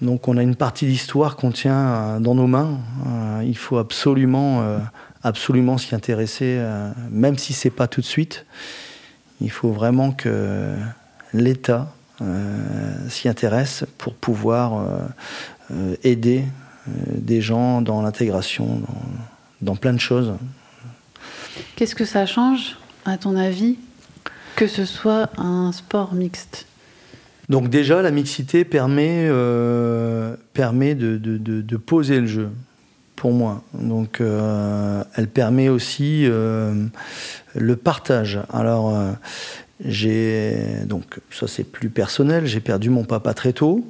Donc 0.00 0.28
on 0.28 0.36
a 0.36 0.42
une 0.42 0.56
partie 0.56 0.86
d'histoire 0.86 1.36
qu'on 1.36 1.50
tient 1.50 1.78
euh, 1.78 2.18
dans 2.20 2.34
nos 2.34 2.46
mains. 2.46 2.78
Euh, 3.06 3.42
il 3.44 3.56
faut 3.56 3.78
absolument, 3.78 4.62
euh, 4.62 4.78
absolument 5.22 5.78
s'y 5.78 5.94
intéresser, 5.94 6.62
même 7.10 7.38
si 7.38 7.52
c'est 7.52 7.70
pas 7.70 7.86
tout 7.86 8.00
de 8.00 8.06
suite. 8.06 8.44
Il 9.40 9.50
faut 9.50 9.72
vraiment 9.72 10.12
que 10.12 10.74
l'État 11.32 11.92
s'y 13.08 13.28
intéresse 13.28 13.84
pour 13.98 14.14
pouvoir 14.14 14.86
aider 16.04 16.44
des 16.86 17.40
gens 17.40 17.82
dans 17.82 18.00
l'intégration, 18.02 18.82
dans, 19.60 19.76
plein 19.76 19.92
de 19.92 19.98
choses. 19.98 20.34
Qu'est-ce 21.76 21.94
que 21.94 22.04
ça 22.04 22.26
change, 22.26 22.76
à 23.04 23.18
ton 23.18 23.36
avis, 23.36 23.76
que 24.56 24.66
ce 24.66 24.84
soit 24.84 25.30
un 25.36 25.72
sport 25.72 26.14
mixte? 26.14 26.66
Donc 27.48 27.68
déjà, 27.68 28.00
la 28.00 28.10
mixité 28.10 28.64
permet, 28.64 29.26
euh, 29.28 30.36
de, 30.56 31.76
poser 31.76 32.20
le 32.20 32.26
jeu, 32.26 32.48
pour 33.16 33.32
moi. 33.32 33.62
Donc 33.74 34.20
euh, 34.20 35.04
elle 35.14 35.28
permet 35.28 35.68
aussi 35.68 36.24
euh, 36.24 36.86
le 37.54 37.76
partage. 37.76 38.40
Alors 38.52 38.96
j'ai 39.84 40.56
donc 40.86 41.20
ça 41.30 41.46
c'est 41.46 41.64
plus 41.64 41.90
personnel. 41.90 42.46
J'ai 42.46 42.60
perdu 42.60 42.88
mon 42.88 43.04
papa 43.04 43.34
très 43.34 43.52
tôt. 43.52 43.84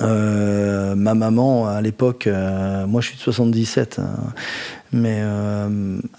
Ma 0.00 1.14
maman 1.14 1.68
à 1.68 1.80
l'époque, 1.80 2.28
moi 2.86 3.00
je 3.00 3.08
suis 3.08 3.16
de 3.16 3.22
77, 3.22 3.98
hein, 3.98 4.08
mais 4.92 5.22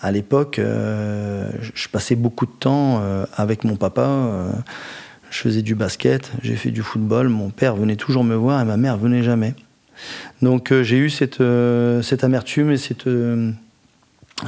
à 0.01 0.11
l'époque, 0.11 0.59
je 0.59 1.87
passais 1.89 2.15
beaucoup 2.15 2.45
de 2.45 2.51
temps 2.51 3.01
avec 3.35 3.63
mon 3.63 3.75
papa 3.75 4.53
je 5.29 5.39
faisais 5.39 5.61
du 5.61 5.75
basket, 5.75 6.31
j'ai 6.41 6.55
fait 6.55 6.71
du 6.71 6.81
football. 6.81 7.29
Mon 7.29 7.49
père 7.49 7.75
venait 7.75 7.95
toujours 7.95 8.23
me 8.23 8.35
voir 8.35 8.61
et 8.61 8.65
ma 8.65 8.77
mère 8.77 8.97
venait 8.97 9.23
jamais. 9.23 9.55
Donc 10.41 10.71
euh, 10.71 10.83
j'ai 10.83 10.97
eu 10.97 11.09
cette, 11.09 11.41
euh, 11.41 12.01
cette 12.01 12.23
amertume 12.23 12.71
et 12.71 12.77
cette, 12.77 13.07
euh, 13.07 13.51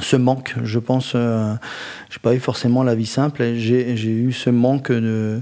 ce 0.00 0.16
manque, 0.16 0.54
je 0.62 0.78
pense. 0.78 1.12
j'ai 1.14 2.18
pas 2.22 2.34
eu 2.34 2.40
forcément 2.40 2.82
la 2.82 2.94
vie 2.94 3.06
simple. 3.06 3.54
J'ai, 3.56 3.94
eu 3.94 4.32
ce 4.32 4.50
manque 4.50 4.92
de, 4.92 5.40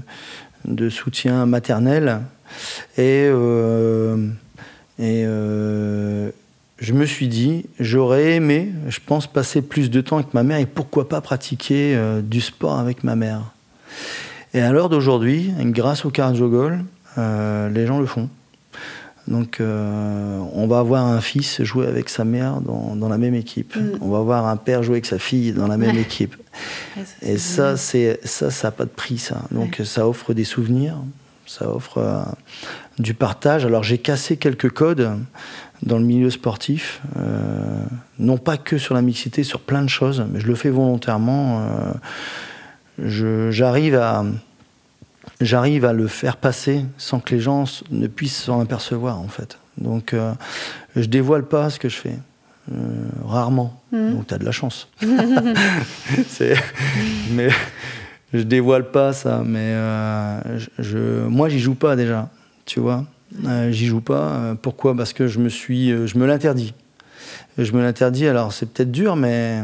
de 0.65 0.89
soutien 0.89 1.45
maternel. 1.45 2.21
Et, 2.97 3.25
et 4.99 5.23
je 5.23 6.93
me 6.93 7.05
suis 7.05 7.27
dit, 7.27 7.65
j'aurais 7.79 8.35
aimé, 8.35 8.69
je 8.87 8.99
pense, 9.05 9.27
passer 9.27 9.61
plus 9.61 9.89
de 9.89 10.01
temps 10.01 10.17
avec 10.17 10.33
ma 10.33 10.43
mère 10.43 10.57
et 10.57 10.65
pourquoi 10.65 11.09
pas 11.09 11.21
pratiquer 11.21 11.97
du 12.23 12.41
sport 12.41 12.79
avec 12.79 13.03
ma 13.03 13.15
mère. 13.15 13.53
Et 14.53 14.61
à 14.61 14.71
l'heure 14.71 14.89
d'aujourd'hui, 14.89 15.53
grâce 15.59 16.05
au 16.05 16.09
cardio 16.09 16.49
euh, 17.17 17.69
les 17.69 17.85
gens 17.85 17.99
le 17.99 18.05
font. 18.05 18.29
Donc, 19.27 19.59
euh, 19.59 20.39
on 20.53 20.65
va 20.65 20.79
avoir 20.79 21.05
un 21.05 21.21
fils 21.21 21.61
jouer 21.61 21.85
avec 21.85 22.09
sa 22.09 22.25
mère 22.25 22.61
dans, 22.61 22.95
dans 22.95 23.09
la 23.09 23.19
même 23.19 23.35
équipe. 23.35 23.75
Mm. 23.75 23.99
On 24.01 24.09
va 24.09 24.19
avoir 24.19 24.47
un 24.47 24.57
père 24.57 24.81
jouer 24.81 24.95
avec 24.95 25.05
sa 25.05 25.19
fille 25.19 25.51
dans 25.51 25.67
la 25.67 25.77
même 25.77 25.97
équipe. 25.97 26.35
Et 27.21 27.37
ça, 27.37 27.77
c'est 27.77 28.19
ça, 28.23 28.49
ça 28.49 28.69
n'a 28.69 28.71
pas 28.71 28.85
de 28.85 28.89
prix, 28.89 29.19
ça. 29.19 29.43
Donc, 29.51 29.81
ça 29.83 30.07
offre 30.07 30.33
des 30.33 30.45
souvenirs, 30.45 30.95
ça 31.49 31.69
offre 31.69 31.97
euh, 31.97 32.21
du 32.99 33.13
partage. 33.13 33.65
Alors, 33.65 33.83
j'ai 33.83 33.97
cassé 33.97 34.37
quelques 34.37 34.69
codes 34.69 35.17
dans 35.81 35.97
le 35.97 36.03
milieu 36.03 36.29
sportif, 36.29 37.01
non 38.19 38.37
pas 38.37 38.57
que 38.57 38.77
sur 38.77 38.93
la 38.93 39.01
mixité, 39.01 39.45
sur 39.45 39.61
plein 39.61 39.81
de 39.81 39.87
choses, 39.87 40.25
mais 40.29 40.41
je 40.41 40.47
le 40.47 40.55
fais 40.55 40.69
volontairement 40.69 41.65
j'arrive 43.05 43.95
à, 43.95 44.25
j'arrive 45.41 45.85
à 45.85 45.93
le 45.93 46.07
faire 46.07 46.37
passer 46.37 46.85
sans 46.97 47.19
que 47.19 47.35
les 47.35 47.41
gens 47.41 47.65
ne 47.91 48.07
puissent 48.07 48.43
s'en 48.43 48.59
apercevoir 48.61 49.19
en 49.19 49.27
fait. 49.27 49.59
Donc 49.77 50.13
euh, 50.13 50.33
je 50.95 51.05
dévoile 51.05 51.43
pas 51.45 51.69
ce 51.69 51.79
que 51.79 51.89
je 51.89 51.95
fais. 51.95 52.17
Euh, 52.71 52.75
rarement. 53.25 53.81
Mmh. 53.91 54.11
Donc 54.11 54.27
tu 54.27 54.33
as 54.33 54.37
de 54.37 54.45
la 54.45 54.51
chance. 54.51 54.89
mais 57.31 57.49
je 58.33 58.43
dévoile 58.43 58.91
pas 58.91 59.13
ça. 59.13 59.43
Mais 59.45 59.73
euh, 59.73 60.59
je, 60.79 61.25
moi, 61.27 61.49
j'y 61.49 61.59
joue 61.59 61.75
pas 61.75 61.95
déjà. 61.95 62.29
Tu 62.65 62.79
vois 62.79 63.05
J'y 63.69 63.85
joue 63.85 64.01
pas. 64.01 64.55
Pourquoi? 64.61 64.95
Parce 64.95 65.13
que 65.13 65.27
je 65.27 65.39
me 65.39 65.49
suis, 65.49 65.89
je 66.07 66.17
me 66.17 66.25
l'interdis. 66.25 66.73
Je 67.57 67.71
me 67.73 67.81
l'interdis. 67.81 68.27
Alors 68.27 68.53
c'est 68.53 68.65
peut-être 68.65 68.91
dur, 68.91 69.15
mais 69.15 69.63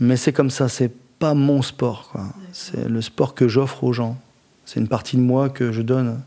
mais 0.00 0.16
c'est 0.16 0.32
comme 0.32 0.50
ça. 0.50 0.68
C'est 0.68 0.92
pas 1.18 1.34
mon 1.34 1.62
sport. 1.62 2.08
Quoi. 2.12 2.24
C'est 2.52 2.88
le 2.88 3.00
sport 3.00 3.34
que 3.34 3.48
j'offre 3.48 3.84
aux 3.84 3.92
gens. 3.92 4.18
C'est 4.64 4.80
une 4.80 4.88
partie 4.88 5.16
de 5.16 5.22
moi 5.22 5.48
que 5.48 5.72
je 5.72 5.82
donne. 5.82 6.20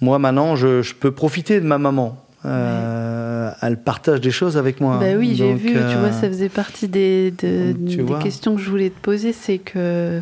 Moi, 0.00 0.18
maintenant, 0.18 0.56
je, 0.56 0.94
peux 0.94 1.12
profiter 1.12 1.60
de 1.60 1.66
ma 1.66 1.78
maman. 1.78 2.23
Euh, 2.46 3.50
elle 3.62 3.78
partage 3.78 4.20
des 4.20 4.30
choses 4.30 4.58
avec 4.58 4.80
moi. 4.80 4.98
Bah 4.98 5.16
oui, 5.16 5.34
j'ai 5.34 5.54
vu, 5.54 5.72
tu 5.72 5.78
vois, 5.78 6.08
euh, 6.08 6.12
ça 6.12 6.28
faisait 6.28 6.50
partie 6.50 6.88
des, 6.88 7.30
des 7.30 7.74
questions 8.22 8.54
que 8.54 8.60
je 8.60 8.68
voulais 8.68 8.90
te 8.90 9.00
poser. 9.00 9.32
C'est 9.32 9.58
que, 9.58 10.20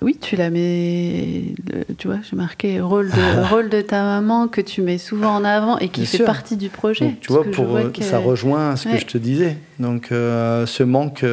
oui, 0.00 0.16
tu 0.20 0.36
la 0.36 0.50
mets, 0.50 1.54
tu 1.98 2.06
vois, 2.06 2.18
j'ai 2.28 2.36
marqué 2.36 2.80
rôle 2.80 3.10
de, 3.10 3.48
rôle 3.50 3.70
de 3.70 3.80
ta 3.80 4.02
maman 4.04 4.46
que 4.46 4.60
tu 4.60 4.82
mets 4.82 4.98
souvent 4.98 5.34
en 5.34 5.44
avant 5.44 5.78
et 5.78 5.88
qui 5.88 6.06
fait 6.06 6.24
partie 6.24 6.56
du 6.56 6.68
projet. 6.68 7.16
tu 7.20 7.32
vois, 7.32 7.44
pour, 7.44 7.76
ça 8.00 8.18
rejoint 8.18 8.76
ce 8.76 8.88
que 8.88 8.98
je 8.98 9.06
te 9.06 9.18
disais. 9.18 9.56
Donc, 9.80 10.12
euh, 10.12 10.64
ce 10.66 10.84
manque 10.84 11.24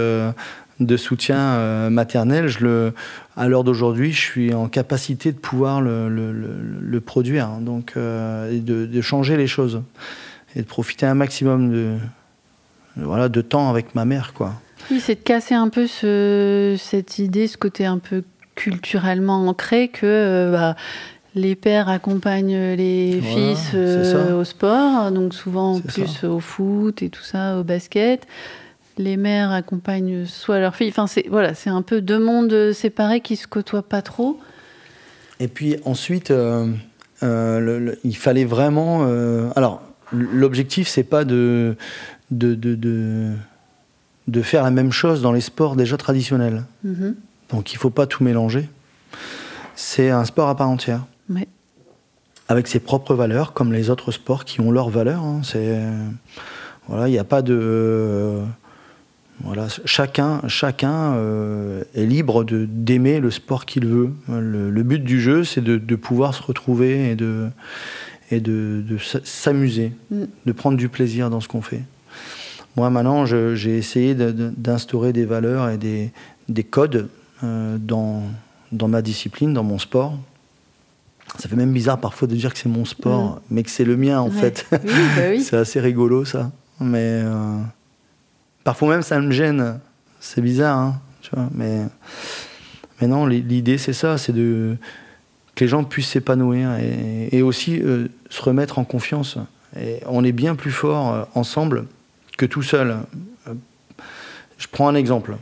de 0.80 0.98
soutien 0.98 1.38
euh, 1.38 1.90
maternel, 1.90 2.48
je 2.48 2.60
le, 2.64 2.94
à 3.38 3.48
l'heure 3.48 3.64
d'aujourd'hui, 3.64 4.12
je 4.12 4.22
suis 4.22 4.54
en 4.54 4.68
capacité 4.68 5.32
de 5.32 5.38
pouvoir 5.38 5.82
le, 5.82 7.00
produire, 7.00 7.48
hein. 7.48 7.60
donc, 7.62 7.94
euh, 7.96 8.52
et 8.52 8.60
de, 8.60 9.02
changer 9.02 9.38
les 9.38 9.48
choses 9.48 9.82
et 10.56 10.62
de 10.62 10.68
profiter 10.68 11.06
un 11.06 11.14
maximum 11.14 11.72
de, 11.72 11.96
voilà, 12.98 13.30
de 13.30 13.42
temps 13.42 13.70
avec 13.70 13.96
ma 13.96 14.06
mère. 14.06 14.34
Quoi. 14.34 14.54
Oui, 14.92 15.00
c'est 15.00 15.16
de 15.16 15.22
casser 15.22 15.56
un 15.56 15.70
peu 15.70 15.88
ce, 15.88 16.76
cette 16.78 17.20
idée, 17.20 17.48
ce 17.48 17.58
côté 17.58 17.86
un 17.86 18.00
peu 18.00 18.24
culturellement 18.56 19.48
ancré 19.48 19.90
que 19.90 20.06
euh, 20.06 20.52
bah, 20.52 20.76
les 21.36 21.56
pères 21.56 21.90
accompagnent 21.90 22.76
les 22.76 23.22
fils 23.22 23.74
au 23.74 24.44
sport, 24.46 25.12
donc 25.12 25.34
souvent 25.34 25.82
plus 25.82 26.24
au 26.24 26.40
foot 26.40 27.02
et 27.02 27.10
tout 27.10 27.24
ça, 27.24 27.60
au 27.60 27.64
basket 27.64 28.26
les 28.98 29.18
mères 29.18 29.52
accompagnent 29.52 30.26
soit 30.26 30.60
leur 30.60 30.76
fille. 30.76 30.90
Enfin, 30.90 31.08
c'est 31.08 31.28
voilà, 31.30 31.54
c'est 31.54 31.70
un 31.70 31.82
peu 31.82 32.02
deux 32.02 32.20
mondes 32.20 32.72
séparés 32.74 33.22
qui 33.22 33.36
se 33.36 33.48
côtoient 33.48 33.88
pas 33.88 34.02
trop. 34.02 34.40
Et 35.40 35.48
puis 35.48 35.78
ensuite, 35.86 36.32
euh, 36.32 36.68
euh, 37.24 37.96
il 38.04 38.16
fallait 38.16 38.46
vraiment. 38.46 39.02
Euh, 39.04 39.50
alors, 39.56 39.82
l'objectif, 40.12 40.88
c'est 40.88 41.04
pas 41.04 41.26
de 41.26 41.76
de, 42.32 42.56
de, 42.56 43.34
de, 44.28 44.42
faire 44.42 44.64
la 44.64 44.72
même 44.72 44.92
chose 44.92 45.22
dans 45.22 45.32
les 45.32 45.42
sports 45.42 45.76
déjà 45.76 45.98
traditionnels. 45.98 46.64
Mm-hmm. 46.86 47.14
Donc, 47.52 47.74
il 47.74 47.78
faut 47.78 47.90
pas 47.90 48.08
tout 48.08 48.24
mélanger. 48.24 48.70
C'est 49.76 50.10
un 50.10 50.26
sport 50.26 50.50
à 50.50 50.56
part 50.56 50.70
entière. 50.70 51.06
Avec 52.48 52.68
ses 52.68 52.80
propres 52.80 53.16
valeurs, 53.16 53.54
comme 53.54 53.74
les 53.74 53.90
autres 53.90 54.12
sports 54.12 54.46
qui 54.46 54.62
ont 54.62 54.70
leurs 54.70 54.92
valeurs. 54.92 55.24
Hein. 55.24 55.42
C'est 55.44 55.82
voilà, 56.88 57.08
il 57.08 57.12
n'y 57.12 57.18
a 57.18 57.24
pas 57.24 57.42
de 57.42 58.44
voilà, 59.44 59.68
chacun, 59.84 60.42
chacun 60.48 61.14
euh, 61.16 61.84
est 61.94 62.06
libre 62.06 62.46
d'aimer 62.46 63.20
le 63.20 63.32
sport 63.32 63.66
qu'il 63.66 63.86
veut. 63.86 64.14
Le, 64.30 64.84
but 64.84 65.04
du 65.04 65.20
jeu, 65.20 65.44
c'est 65.44 65.62
de, 65.62 65.96
pouvoir 65.96 66.34
se 66.34 66.42
retrouver 66.42 67.12
et 67.12 67.16
de, 67.16 67.50
et 68.32 68.40
de, 68.40 68.84
s'amuser, 69.24 69.92
mm. 70.10 70.24
de 70.46 70.52
prendre 70.52 70.78
du 70.78 70.90
plaisir 70.90 71.30
dans 71.30 71.42
ce 71.42 71.48
qu'on 71.48 71.62
fait. 71.62 71.84
Moi, 72.78 72.90
maintenant, 72.90 73.26
j'ai 73.26 73.78
essayé 73.78 74.16
d'instaurer 74.16 75.14
des 75.14 75.26
valeurs 75.26 75.70
et 75.70 75.78
des, 75.78 76.12
des 76.50 76.64
codes 76.64 77.10
euh, 77.44 77.78
dans, 77.78 78.24
dans 78.72 78.88
ma 78.88 79.02
discipline, 79.02 79.54
dans 79.54 79.64
mon 79.64 79.80
sport. 79.80 80.18
Ça 81.40 81.50
fait 81.50 81.56
même 81.56 81.74
bizarre 81.74 82.00
parfois 82.00 82.28
de 82.28 82.36
dire 82.36 82.54
que 82.54 82.60
c'est 82.60 82.70
mon 82.70 82.86
sport, 82.86 83.36
mm. 83.36 83.40
mais 83.52 83.64
que 83.64 83.70
c'est 83.70 83.86
le 83.86 83.98
mien 83.98 84.20
en 84.20 84.30
fait. 84.30 84.66
Bah 84.72 84.78
c'est 85.42 85.58
assez 85.58 85.80
rigolo 85.82 86.24
ça. 86.24 86.52
Mais 86.80 87.22
euh, 87.24 87.58
Parfois 88.66 88.90
même, 88.90 89.04
ça 89.04 89.22
me 89.22 89.32
gêne. 89.32 89.80
C'est 90.20 90.42
bizarre, 90.42 90.78
hein 90.78 91.02
Tu 91.22 91.30
vois, 91.34 91.48
mais, 91.54 91.84
mais 93.00 93.08
non, 93.08 93.26
l'idée 93.26 93.78
c'est 93.78 93.94
ça, 93.94 94.18
c'est 94.18 94.34
de 94.34 94.76
que 95.54 95.64
les 95.64 95.70
gens 95.70 95.86
puissent 95.86 96.10
s'épanouir 96.10 96.72
et, 97.32 97.42
aussi 97.42 97.80
euh, 97.82 98.10
se 98.30 98.42
remettre 98.42 98.78
en 98.78 98.84
confiance. 98.84 99.38
Et 99.80 100.02
on 100.08 100.24
est 100.24 100.32
bien 100.32 100.56
plus 100.56 100.72
fort 100.72 101.14
euh, 101.14 101.24
ensemble 101.34 101.86
que 102.38 102.46
tout 102.46 102.62
seul. 102.62 102.98
Euh, 103.48 103.54
je 104.58 104.68
prends 104.70 104.90
un 104.90 104.96
exemple. 104.96 105.38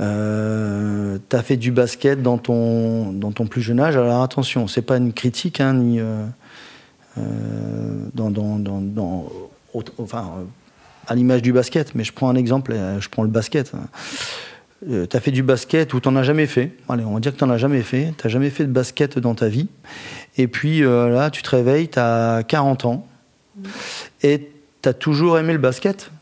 Euh, 0.00 1.18
tu 1.28 1.36
as 1.36 1.42
fait 1.42 1.56
du 1.56 1.72
basket 1.72 2.22
dans 2.22 2.38
ton, 2.38 3.12
dans 3.12 3.32
ton 3.32 3.46
plus 3.46 3.60
jeune 3.60 3.80
âge. 3.80 3.96
Alors 3.96 4.22
attention, 4.22 4.66
c'est 4.66 4.82
pas 4.82 4.96
une 4.96 5.12
critique, 5.12 5.60
hein, 5.60 5.74
ni 5.74 6.00
dans, 8.14 8.30
dans, 8.30 8.58
dans, 8.58 9.26
enfin, 9.98 10.30
à 11.08 11.14
l'image 11.14 11.42
du 11.42 11.52
basket, 11.52 11.94
mais 11.94 12.04
je 12.04 12.12
prends 12.12 12.28
un 12.28 12.36
exemple, 12.36 12.74
je 13.00 13.08
prends 13.08 13.22
le 13.22 13.28
basket. 13.28 13.72
Euh, 14.88 15.06
tu 15.06 15.16
as 15.16 15.20
fait 15.20 15.32
du 15.32 15.42
basket 15.42 15.92
ou 15.94 16.00
tu 16.00 16.08
n'en 16.08 16.16
as 16.16 16.22
jamais 16.22 16.46
fait. 16.46 16.72
Allez, 16.88 17.04
on 17.04 17.14
va 17.14 17.20
dire 17.20 17.32
que 17.32 17.38
tu 17.38 17.44
n'en 17.44 17.50
as 17.50 17.58
jamais 17.58 17.82
fait. 17.82 18.14
Tu 18.16 18.26
n'as 18.26 18.30
jamais 18.30 18.50
fait 18.50 18.64
de 18.64 18.70
basket 18.70 19.18
dans 19.18 19.34
ta 19.34 19.48
vie. 19.48 19.68
Et 20.36 20.46
puis 20.46 20.84
euh, 20.84 21.08
là, 21.08 21.30
tu 21.30 21.42
te 21.42 21.50
réveilles, 21.50 21.88
tu 21.88 21.98
as 21.98 22.42
40 22.46 22.84
ans. 22.84 23.06
Et 24.22 24.50
tu 24.82 24.88
as 24.88 24.92
toujours 24.92 25.38
aimé 25.38 25.52
le 25.52 25.58
basket 25.58 26.12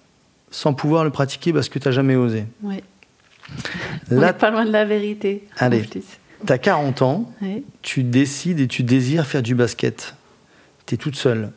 sans 0.51 0.73
pouvoir 0.73 1.05
le 1.05 1.11
pratiquer 1.11 1.53
parce 1.53 1.69
que 1.69 1.79
tu 1.79 1.87
n'as 1.87 1.93
jamais 1.93 2.17
osé. 2.17 2.45
Oui. 2.63 2.83
Là, 4.11 4.33
pas 4.33 4.51
loin 4.51 4.65
de 4.65 4.73
la 4.73 4.85
vérité. 4.85 5.47
Allez, 5.59 5.87
tu 5.87 6.53
as 6.53 6.59
40 6.59 7.03
ans, 7.03 7.33
tu 7.83 8.03
décides 8.03 8.59
et 8.59 8.67
tu 8.67 8.83
désires 8.83 9.27
faire 9.27 9.43
du 9.43 9.55
basket. 9.55 10.15
Tu 10.87 10.95
es 10.95 10.99
toute 10.99 11.17
seule. 11.17 11.51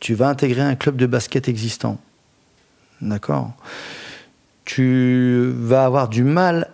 Tu 0.00 0.14
vas 0.14 0.28
intégrer 0.28 0.62
un 0.62 0.76
club 0.76 0.96
de 0.96 1.06
basket 1.06 1.48
existant. 1.48 1.98
D'accord 3.00 3.54
tu 4.70 5.52
vas 5.52 5.84
avoir 5.84 6.08
du 6.08 6.22
mal 6.22 6.68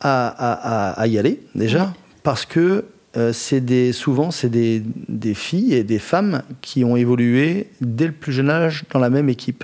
à, 0.00 1.04
y 1.06 1.18
aller, 1.18 1.42
déjà, 1.54 1.92
parce 2.22 2.46
que 2.46 2.86
euh, 3.18 3.34
c'est 3.34 3.60
des, 3.60 3.92
souvent, 3.92 4.30
c'est 4.30 4.48
des, 4.48 5.34
filles 5.34 5.74
et 5.74 5.84
des 5.84 5.98
femmes 5.98 6.42
qui 6.62 6.82
ont 6.82 6.96
évolué 6.96 7.68
dès 7.82 8.06
le 8.06 8.12
plus 8.12 8.32
jeune 8.32 8.48
âge 8.48 8.84
dans 8.94 8.98
la 8.98 9.10
même 9.10 9.28
équipe. 9.28 9.62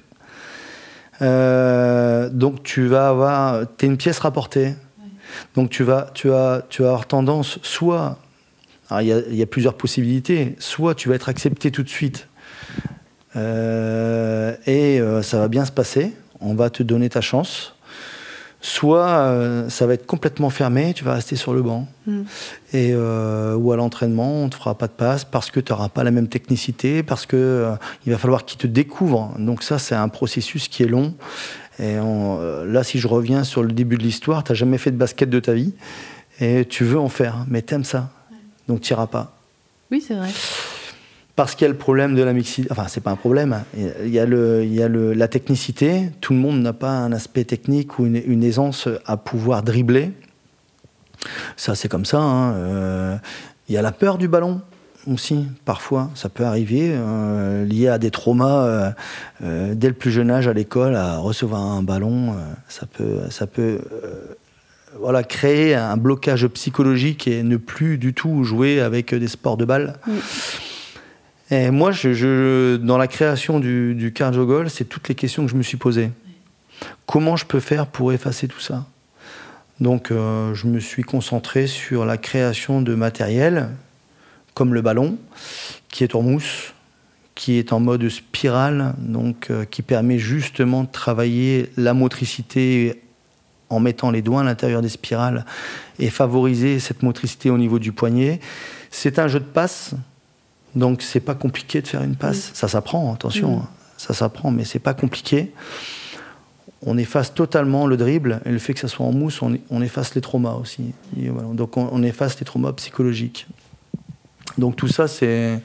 Euh, 1.23 2.29
donc 2.29 2.63
tu 2.63 2.87
vas 2.87 3.09
avoir, 3.09 3.63
tu 3.79 3.87
es 3.87 3.89
une 3.89 3.97
pièce 3.97 4.19
rapportée. 4.19 4.75
Donc 5.55 5.71
tu 5.71 5.85
vas, 5.85 6.11
tu, 6.13 6.31
as, 6.31 6.67
tu 6.69 6.83
vas 6.83 6.89
avoir 6.89 7.07
tendance, 7.07 7.59
soit, 7.63 8.19
il 9.01 9.07
y, 9.07 9.43
a 9.43 9.47
plusieurs 9.47 9.75
possibilités, 9.75 10.55
soit 10.59 10.95
tu 10.95 11.09
vas 11.09 11.15
être 11.15 11.31
accepté 11.31 11.71
tout 11.71 11.83
de 11.83 11.89
suite 11.89 12.29
et 13.37 15.01
ça 15.23 15.39
va 15.39 15.49
bien 15.49 15.65
se 15.65 15.73
passer, 15.73 16.13
on 16.41 16.55
va 16.55 16.71
te 16.71 16.83
donner 16.83 17.09
ta 17.09 17.21
chance. 17.21 17.77
Soit 18.67 19.07
euh, 19.07 19.69
ça 19.69 19.87
va 19.87 19.95
être 19.95 20.07
complètement 20.07 20.51
fermé, 20.51 20.93
tu 20.93 21.05
vas 21.05 21.15
rester 21.15 21.37
sur 21.37 21.55
le 21.55 21.63
banc. 21.63 21.87
Hmm. 22.07 22.23
Et, 22.73 22.91
euh, 22.95 23.55
ou 23.55 23.71
à 23.71 23.77
l'entraînement, 23.77 24.33
on 24.33 24.45
ne 24.47 24.51
te 24.51 24.57
fera 24.57 24.77
pas 24.77 24.89
de 24.89 24.93
passe 24.93 25.25
parce 25.25 25.53
que 25.53 25.61
tu 25.61 25.73
n'auras 25.73 25.89
pas 25.89 26.03
la 26.03 26.11
même 26.11 26.27
technicité, 26.27 27.05
parce 27.05 27.27
qu'il 27.27 27.39
euh, 27.39 27.77
il 28.07 28.13
va 28.13 28.19
falloir 28.19 28.45
qu'ils 28.45 28.59
te 28.59 28.67
découvrent. 28.67 29.35
Donc 29.39 29.63
ça, 29.63 29.79
c'est 29.79 29.95
un 29.95 30.09
processus 30.09 30.67
qui 30.69 30.83
est 30.83 30.89
long. 30.89 31.15
Et 31.79 31.97
là, 31.97 32.83
si 32.83 32.99
je 32.99 33.07
reviens 33.07 33.45
sur 33.45 33.63
le 33.63 33.71
début 33.71 33.99
de 33.99 34.03
l'histoire, 34.03 34.43
tu 34.43 34.51
n'as 34.51 34.57
jamais 34.57 34.79
fait 34.79 34.91
de 34.91 34.97
basket 34.97 35.29
de 35.29 35.39
ta 35.41 35.53
vie 35.53 35.75
et 36.41 36.65
tu 36.65 36.85
veux 36.85 36.99
en 36.99 37.11
faire, 37.11 37.45
mais 37.49 37.61
tu 37.61 37.75
aimes 37.75 37.85
ça. 37.85 38.09
Donc 38.67 38.81
tu 38.81 38.95
n'iras 38.95 39.09
pas. 39.09 39.37
Oui, 39.91 40.03
c'est 40.05 40.15
vrai 40.15 40.31
parce 41.37 41.55
qu'il 41.55 41.67
y 41.67 41.69
a 41.69 41.73
le 41.73 41.79
problème 41.79 42.15
de 42.15 42.23
la 42.23 42.33
mixité. 42.33 42.67
Enfin, 42.71 42.87
c'est 42.89 43.03
pas 43.03 43.11
un 43.11 43.17
problème. 43.17 43.63
Il 43.77 44.09
y 44.09 44.19
a, 44.19 44.25
le, 44.25 44.65
il 44.65 44.75
y 44.75 44.83
a 44.83 44.89
le, 44.89 45.13
la 45.13 45.29
technicité. 45.29 46.11
Tout 46.23 46.33
le 46.33 46.39
monde 46.39 46.61
n'a 46.63 46.73
pas 46.73 46.91
un 46.91 47.13
aspect 47.13 47.45
technique 47.45 47.99
ou 47.99 48.07
une, 48.07 48.43
aisance 48.43 48.89
à 49.05 49.19
pouvoir 49.19 49.63
dribbler. 49.63 50.13
Ça, 51.57 51.75
c'est 51.75 51.89
comme 51.89 52.07
ça. 52.07 52.19
Hein. 52.19 52.53
Euh, 52.55 53.17
il 53.69 53.75
y 53.75 53.79
a 53.79 53.83
la 53.83 53.93
peur 53.93 54.17
du 54.17 54.29
ballon 54.29 54.63
aussi, 55.07 55.47
parfois. 55.67 56.11
Ça 56.15 56.31
peut 56.31 56.45
arriver, 56.45 56.93
euh, 56.93 57.67
lié 57.67 57.89
à 57.89 57.99
des 57.99 58.11
traumas 58.11 58.95
euh, 59.43 59.75
dès 59.75 59.89
le 59.89 59.95
plus 59.95 60.11
jeune 60.11 60.31
âge 60.31 60.49
à 60.49 60.55
l'école, 60.55 60.97
à 60.97 61.19
recevoir 61.19 61.61
un 61.61 61.83
ballon. 61.83 62.35
ça 62.69 62.87
peut, 62.87 63.21
ça 63.29 63.47
peut 63.47 63.81
voilà, 64.99 65.23
créer 65.23 65.75
un 65.75 65.99
blocage 65.99 66.47
psychologique 66.47 67.29
et 67.29 67.43
ne 67.43 67.59
plus 67.59 67.99
du 67.99 68.15
tout 68.15 68.43
jouer 68.43 68.81
avec 68.81 69.15
des 69.15 69.29
sports 69.29 69.59
de 69.59 69.67
balle. 69.67 69.99
Moi, 71.51 71.93
dans 71.93 72.99
la 72.99 73.07
création 73.07 73.61
du, 73.61 73.95
du 73.95 74.13
cardio 74.13 74.47
goal, 74.47 74.69
c'est 74.69 74.85
toutes 74.85 75.09
les 75.09 75.15
questions 75.15 75.45
que 75.45 75.51
je 75.51 75.57
me 75.57 75.63
suis 75.63 75.77
posées. 75.77 76.11
Comment 77.07 77.37
je 77.37 77.47
peux 77.47 77.61
faire 77.61 77.87
pour 77.87 78.13
effacer 78.13 78.49
tout 78.49 78.61
ça? 78.61 78.87
Donc, 79.79 80.11
euh, 80.11 80.55
je 80.55 80.67
me 80.67 80.81
suis 80.81 81.03
concentré 81.03 81.67
sur 81.67 82.05
la 82.05 82.17
création 82.17 82.83
de 82.83 82.95
matériel, 82.95 83.69
comme 84.55 84.75
le 84.75 84.81
ballon, 84.83 85.19
qui 85.89 86.03
est 86.03 86.15
en 86.15 86.23
mousse, 86.23 86.73
qui 87.35 87.59
est 87.59 87.73
en 87.73 87.79
mode 87.79 88.09
spirale, 88.09 88.95
donc 88.99 89.51
euh, 89.51 89.65
qui 89.65 89.83
permet 89.83 90.19
justement 90.19 90.83
de 90.83 90.89
travailler 90.91 91.71
la 91.77 91.95
motricité 91.95 93.03
en 93.69 93.79
mettant 93.79 94.11
les 94.11 94.23
doigts 94.23 94.41
à 94.41 94.45
l'intérieur 94.45 94.81
des 94.81 94.89
spirales 94.89 95.45
et 95.99 96.09
favoriser 96.09 96.81
cette 96.81 97.03
motricité 97.03 97.51
au 97.51 97.59
niveau 97.59 97.79
du 97.79 97.93
poignet. 97.93 98.41
C'est 98.91 99.19
un 99.19 99.29
jeu 99.29 99.41
de 99.41 99.45
passe 99.45 99.95
donc 100.77 101.03
c'est 101.03 101.21
pas 101.21 101.35
compliqué 101.35 101.81
de 101.81 101.89
faire 101.89 102.03
une 102.03 102.15
passe. 102.15 102.51
Ça 102.55 102.69
s'apprend, 102.69 103.13
attention, 103.13 103.61
hein. 103.61 103.69
ça 103.97 104.15
s'apprend, 104.15 104.51
mais 104.51 104.65
c'est 104.65 104.79
pas 104.79 104.95
compliqué. 104.95 105.53
On 106.83 106.99
efface 106.99 107.35
totalement 107.35 107.87
le 107.87 107.97
dribble 107.97 108.41
et 108.45 108.51
le 108.51 108.59
fait 108.59 108.75
que 108.75 108.81
ça 108.81 108.89
soit 108.89 109.07
en 109.07 109.13
mousse, 109.13 109.41
on, 109.43 109.83
efface 109.83 110.15
les 110.15 110.21
traumas 110.21 110.53
aussi. 110.53 110.93
Donc 111.55 111.79
on, 111.79 112.03
efface 112.03 112.39
les 112.39 112.45
traumas 112.45 112.73
psychologiques. 112.75 113.47
Donc 114.59 114.77
tout 114.77 114.87
ça, 114.87 115.09
c'est 115.09 115.61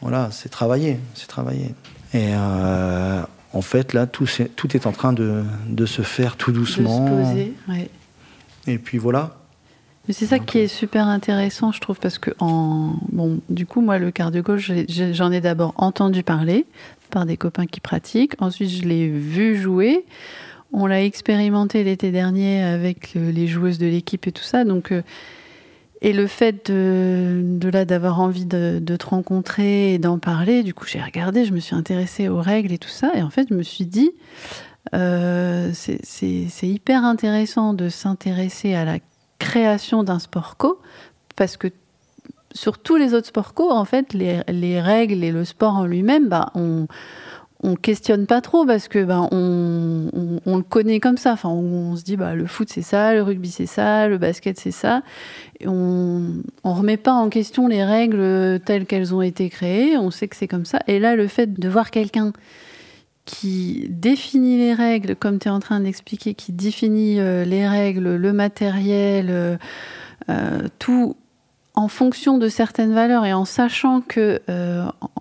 voilà, 0.00 0.28
c'est 0.32 0.48
travaillé, 0.48 0.98
c'est 1.14 1.28
travaillé. 1.28 1.74
Et 2.12 2.32
euh, 2.34 3.22
en 3.52 3.62
fait, 3.62 3.92
là, 3.92 4.06
tout, 4.06 4.26
est, 4.40 4.54
tout 4.56 4.76
est 4.76 4.86
en 4.86 4.92
train 4.92 5.12
de, 5.12 5.44
de, 5.68 5.86
se 5.86 6.02
faire 6.02 6.36
tout 6.36 6.50
doucement. 6.50 7.04
De 7.04 7.24
se 7.24 7.28
poser, 7.28 7.54
ouais. 7.68 7.90
Et 8.66 8.78
puis 8.78 8.98
voilà. 8.98 9.36
Mais 10.08 10.14
c'est 10.14 10.26
ça 10.26 10.38
qui 10.38 10.58
est 10.58 10.68
super 10.68 11.06
intéressant, 11.06 11.70
je 11.70 11.80
trouve, 11.80 12.00
parce 12.00 12.18
que 12.18 12.32
en 12.40 12.94
bon, 13.10 13.40
du 13.48 13.66
coup, 13.66 13.80
moi, 13.80 13.98
le 13.98 14.10
cardio 14.10 14.42
gauche, 14.42 14.72
j'en 14.88 15.30
ai, 15.30 15.40
d'abord 15.40 15.74
entendu 15.76 16.24
parler 16.24 16.66
par 17.10 17.24
des 17.24 17.36
copains 17.36 17.66
qui 17.66 17.80
pratiquent. 17.80 18.34
Ensuite, 18.40 18.70
je 18.70 18.82
l'ai 18.82 19.08
vu 19.08 19.56
jouer. 19.56 20.04
On 20.72 20.86
l'a 20.86 21.04
expérimenté 21.04 21.84
l'été 21.84 22.10
dernier 22.10 22.62
avec 22.62 23.14
les 23.14 23.46
joueuses 23.46 23.78
de 23.78 23.86
l'équipe 23.86 24.26
et 24.26 24.32
tout 24.32 24.42
ça. 24.42 24.64
Donc, 24.64 24.90
euh, 24.90 25.02
et 26.00 26.12
le 26.12 26.26
fait 26.26 26.72
de, 26.72 27.42
de 27.44 27.68
là 27.68 27.84
d'avoir 27.84 28.20
envie 28.20 28.46
de, 28.46 28.80
de, 28.82 28.96
te 28.96 29.06
rencontrer 29.06 29.94
et 29.94 29.98
d'en 29.98 30.18
parler, 30.18 30.64
du 30.64 30.74
coup, 30.74 30.84
j'ai 30.84 31.00
regardé, 31.00 31.44
je 31.44 31.52
me 31.52 31.60
suis 31.60 31.76
intéressée 31.76 32.28
aux 32.28 32.40
règles 32.40 32.72
et 32.72 32.78
tout 32.78 32.88
ça. 32.88 33.12
Et 33.14 33.22
en 33.22 33.30
fait, 33.30 33.46
je 33.50 33.54
me 33.54 33.62
suis 33.62 33.86
dit, 33.86 34.10
euh, 34.94 35.70
c'est 35.72 36.68
hyper 36.68 37.04
intéressant 37.04 37.72
de 37.72 37.88
s'intéresser 37.88 38.74
à 38.74 38.84
la 38.84 38.98
création 39.42 40.04
d'un 40.04 40.18
sport 40.18 40.56
co, 40.56 40.80
parce 41.36 41.56
que 41.56 41.68
sur 42.54 42.78
tous 42.78 42.96
les 42.96 43.14
autres 43.14 43.26
sports 43.26 43.54
co, 43.54 43.70
en 43.70 43.84
fait, 43.84 44.14
les, 44.14 44.80
règles 44.80 45.24
et 45.24 45.32
le 45.32 45.44
sport 45.44 45.74
en 45.74 45.84
lui-même, 45.84 46.28
bah, 46.28 46.50
on 46.54 46.86
on 47.64 47.76
questionne 47.76 48.26
pas 48.26 48.40
trop 48.40 48.66
parce 48.66 48.88
que 48.88 49.04
ben 49.04 49.28
on, 49.30 50.40
on, 50.44 50.56
le 50.56 50.64
connaît 50.64 50.98
comme 50.98 51.16
ça. 51.16 51.32
Enfin, 51.32 51.48
on, 51.48 51.94
se 51.94 52.02
dit 52.02 52.16
bah 52.16 52.34
le 52.34 52.46
foot 52.46 52.68
c'est 52.68 52.82
ça, 52.82 53.14
le 53.14 53.22
rugby 53.22 53.52
c'est 53.52 53.66
ça, 53.66 54.08
le 54.08 54.18
basket 54.18 54.58
c'est 54.58 54.72
ça. 54.72 55.02
Et 55.60 55.68
on 55.68 56.42
on 56.64 56.74
remet 56.74 56.96
pas 56.96 57.12
en 57.12 57.28
question 57.28 57.68
les 57.68 57.84
règles 57.84 58.58
telles 58.66 58.84
qu'elles 58.84 59.14
ont 59.14 59.22
été 59.22 59.48
créées. 59.48 59.96
On 59.96 60.10
sait 60.10 60.26
que 60.26 60.34
c'est 60.34 60.48
comme 60.48 60.64
ça. 60.64 60.80
Et 60.88 60.98
là, 60.98 61.14
le 61.14 61.28
fait 61.28 61.54
de 61.56 61.68
voir 61.68 61.92
quelqu'un 61.92 62.32
qui 63.24 63.86
définit 63.88 64.58
les 64.58 64.74
règles, 64.74 65.14
comme 65.14 65.38
tu 65.38 65.48
es 65.48 65.50
en 65.50 65.60
train 65.60 65.80
d'expliquer, 65.80 66.34
qui 66.34 66.52
définit 66.52 67.20
euh, 67.20 67.44
les 67.44 67.68
règles, 67.68 68.16
le 68.16 68.32
matériel, 68.32 69.28
euh, 69.30 69.56
euh, 70.28 70.68
tout 70.78 71.16
en 71.74 71.88
fonction 71.88 72.36
de 72.36 72.48
certaines 72.48 72.92
valeurs 72.92 73.24
et 73.24 73.32
en 73.32 73.46
sachant 73.46 74.02
que 74.02 74.42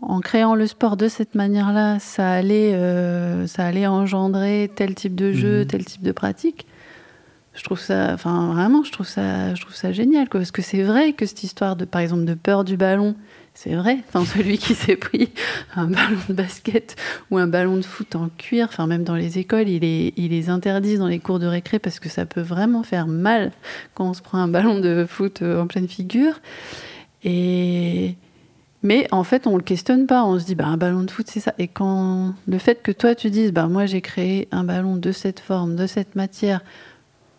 en 0.01 0.19
créant 0.19 0.53
le 0.53 0.67
sport 0.67 0.97
de 0.97 1.07
cette 1.07 1.33
manière-là, 1.33 1.97
ça 1.99 2.29
allait, 2.29 2.77
ça 3.47 3.65
allait 3.65 3.87
engendrer 3.87 4.69
tel 4.75 4.93
type 4.93 5.15
de 5.15 5.31
jeu, 5.31 5.59
mhm. 5.61 5.67
tel 5.67 5.85
type 5.85 6.01
de 6.01 6.11
pratique. 6.11 6.67
Je 7.53 7.63
trouve 7.63 7.79
ça, 7.79 8.11
enfin 8.13 8.51
vraiment, 8.53 8.83
je 8.83 8.91
trouve 8.91 9.07
ça, 9.07 9.55
je 9.55 9.61
trouve 9.61 9.75
ça 9.75 9.93
génial, 9.93 10.27
parce 10.27 10.51
que 10.51 10.61
c'est 10.61 10.83
vrai 10.83 11.13
que 11.13 11.25
cette 11.25 11.43
histoire 11.43 11.77
de, 11.77 11.85
par 11.85 12.01
exemple, 12.01 12.25
de 12.25 12.33
peur 12.33 12.65
du 12.65 12.75
ballon, 12.75 13.15
c'est 13.53 13.75
vrai. 13.75 13.99
Enfin, 14.07 14.25
celui 14.25 14.57
qui 14.57 14.75
s'est 14.75 14.95
pris 14.95 15.29
un 15.75 15.87
ballon 15.87 16.19
de 16.29 16.33
basket 16.33 16.95
ou 17.29 17.37
un 17.37 17.47
ballon 17.47 17.77
de 17.77 17.81
foot 17.83 18.15
en 18.15 18.29
cuir, 18.29 18.67
enfin 18.69 18.87
même 18.87 19.03
dans 19.03 19.15
les 19.15 19.37
écoles, 19.37 19.67
il 19.69 19.81
les, 19.81 20.13
il 20.17 20.31
les 20.31 20.49
interdisent 20.49 20.99
dans 20.99 21.07
les 21.07 21.19
cours 21.19 21.39
de 21.39 21.47
récré 21.47 21.79
parce 21.79 21.99
que 21.99 22.09
ça 22.09 22.25
peut 22.25 22.41
vraiment 22.41 22.83
faire 22.83 23.07
mal 23.07 23.51
quand 23.93 24.09
on 24.09 24.13
se 24.13 24.21
prend 24.21 24.39
un 24.39 24.47
ballon 24.47 24.79
de 24.79 25.05
foot 25.07 25.41
euh, 25.41 25.61
en 25.61 25.67
pleine 25.67 25.87
figure. 25.87 26.39
Et, 27.23 28.15
Mais 28.83 29.07
en 29.11 29.23
fait, 29.23 29.45
on 29.47 29.57
le 29.57 29.63
questionne 29.63 30.07
pas. 30.07 30.23
On 30.23 30.39
se 30.39 30.45
dit, 30.45 30.55
bah, 30.55 30.65
un 30.65 30.77
ballon 30.77 31.03
de 31.03 31.11
foot, 31.11 31.27
c'est 31.29 31.39
ça. 31.39 31.53
Et 31.59 31.67
quand 31.67 32.33
le 32.47 32.57
fait 32.57 32.81
que 32.81 32.91
toi, 32.91 33.15
tu 33.15 33.29
dises, 33.29 33.51
bah, 33.51 33.67
moi, 33.67 33.85
j'ai 33.85 34.01
créé 34.01 34.47
un 34.51 34.63
ballon 34.63 34.95
de 34.95 35.11
cette 35.11 35.39
forme, 35.39 35.75
de 35.75 35.87
cette 35.87 36.15
matière, 36.15 36.61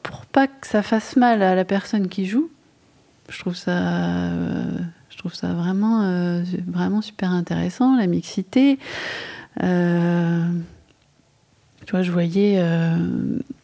pour 0.03 0.27
pas 0.27 0.47
que 0.47 0.67
ça 0.67 0.83
fasse 0.83 1.17
mal 1.17 1.43
à 1.43 1.55
la 1.55 1.65
personne 1.65 2.09
qui 2.09 2.27
joue, 2.27 2.51
je 3.29 3.39
trouve 3.41 3.57
ça, 3.57 4.31
je 5.02 5.02
trouve 5.23 5.35
ça 5.35 5.53
vraiment, 5.53 6.03
euh, 6.03 6.43
vraiment 6.67 7.01
super 7.01 7.31
intéressant, 7.31 7.97
la 7.97 8.07
mixité. 8.09 8.79
Euh, 9.63 10.45
tu 11.87 11.93
vois, 11.93 12.03
je 12.03 12.11
voyais 12.11 12.57
euh, 12.59 12.97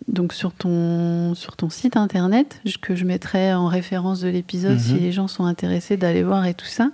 donc 0.09 0.33
sur 0.33 0.53
ton, 0.53 1.35
sur 1.35 1.57
ton 1.57 1.69
site 1.71 1.97
internet, 1.97 2.61
que 2.81 2.95
je 2.95 3.05
mettrai 3.05 3.53
en 3.55 3.67
référence 3.67 4.21
de 4.21 4.29
l'épisode 4.29 4.79
si 4.79 4.95
Mhm. 4.95 5.01
les 5.01 5.13
gens 5.13 5.29
sont 5.29 5.45
intéressés 5.45 5.97
d'aller 5.97 6.23
voir 6.23 6.47
et 6.47 6.55
tout 6.55 6.67
ça. 6.67 6.91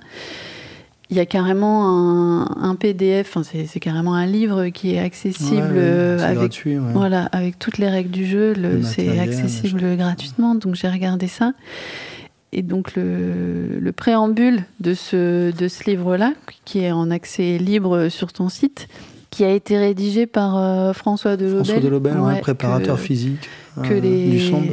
Il 1.11 1.17
y 1.19 1.21
a 1.21 1.27
carrément 1.27 1.87
un, 1.87 2.63
un 2.71 2.75
PDF, 2.77 3.37
c'est 3.43 3.81
carrément 3.81 4.15
un 4.15 4.25
livre 4.27 4.69
qui 4.69 4.95
est 4.95 4.99
accessible 4.99 5.61
Ouais, 5.75 6.17
c'est 6.19 6.25
avec 6.25 6.39
gratuit. 6.39 6.79
ouais. 6.79 6.93
voilà, 6.95 7.27
avec 7.27 7.59
toutes 7.59 7.77
les 7.79 7.89
règles 7.91 8.11
du 8.11 8.25
jeu, 8.27 8.55
c'est 8.83 9.19
accessible 9.19 9.97
gratuitement, 9.99 10.55
donc 10.55 10.75
j'ai 10.75 10.89
regardé 10.89 11.27
ça. 11.29 11.53
Et 12.57 12.63
donc 12.63 12.95
le, 12.95 13.79
le 13.81 13.93
préambule 13.93 14.63
de 14.81 14.95
ce, 14.95 15.51
de 15.51 15.67
ce 15.69 15.91
livre-là, 15.91 16.33
qui 16.65 16.79
est 16.79 16.93
en 16.93 17.11
accès 17.11 17.59
libre 17.59 18.09
sur 18.09 18.33
ton 18.33 18.49
site, 18.49 18.87
qui 19.31 19.43
a 19.45 19.51
été 19.51 19.77
rédigé 19.77 20.27
par 20.27 20.57
euh, 20.57 20.93
François 20.93 21.37
Delobel. 21.37 21.65
François 21.65 21.81
Delobel, 21.83 22.17
ouais, 22.19 22.35
Ouais, 22.35 22.41
préparateur 22.41 22.97
que- 22.97 23.03
physique 23.03 23.49
que 23.83 23.95
euh, 23.95 24.01
les, 24.01 24.31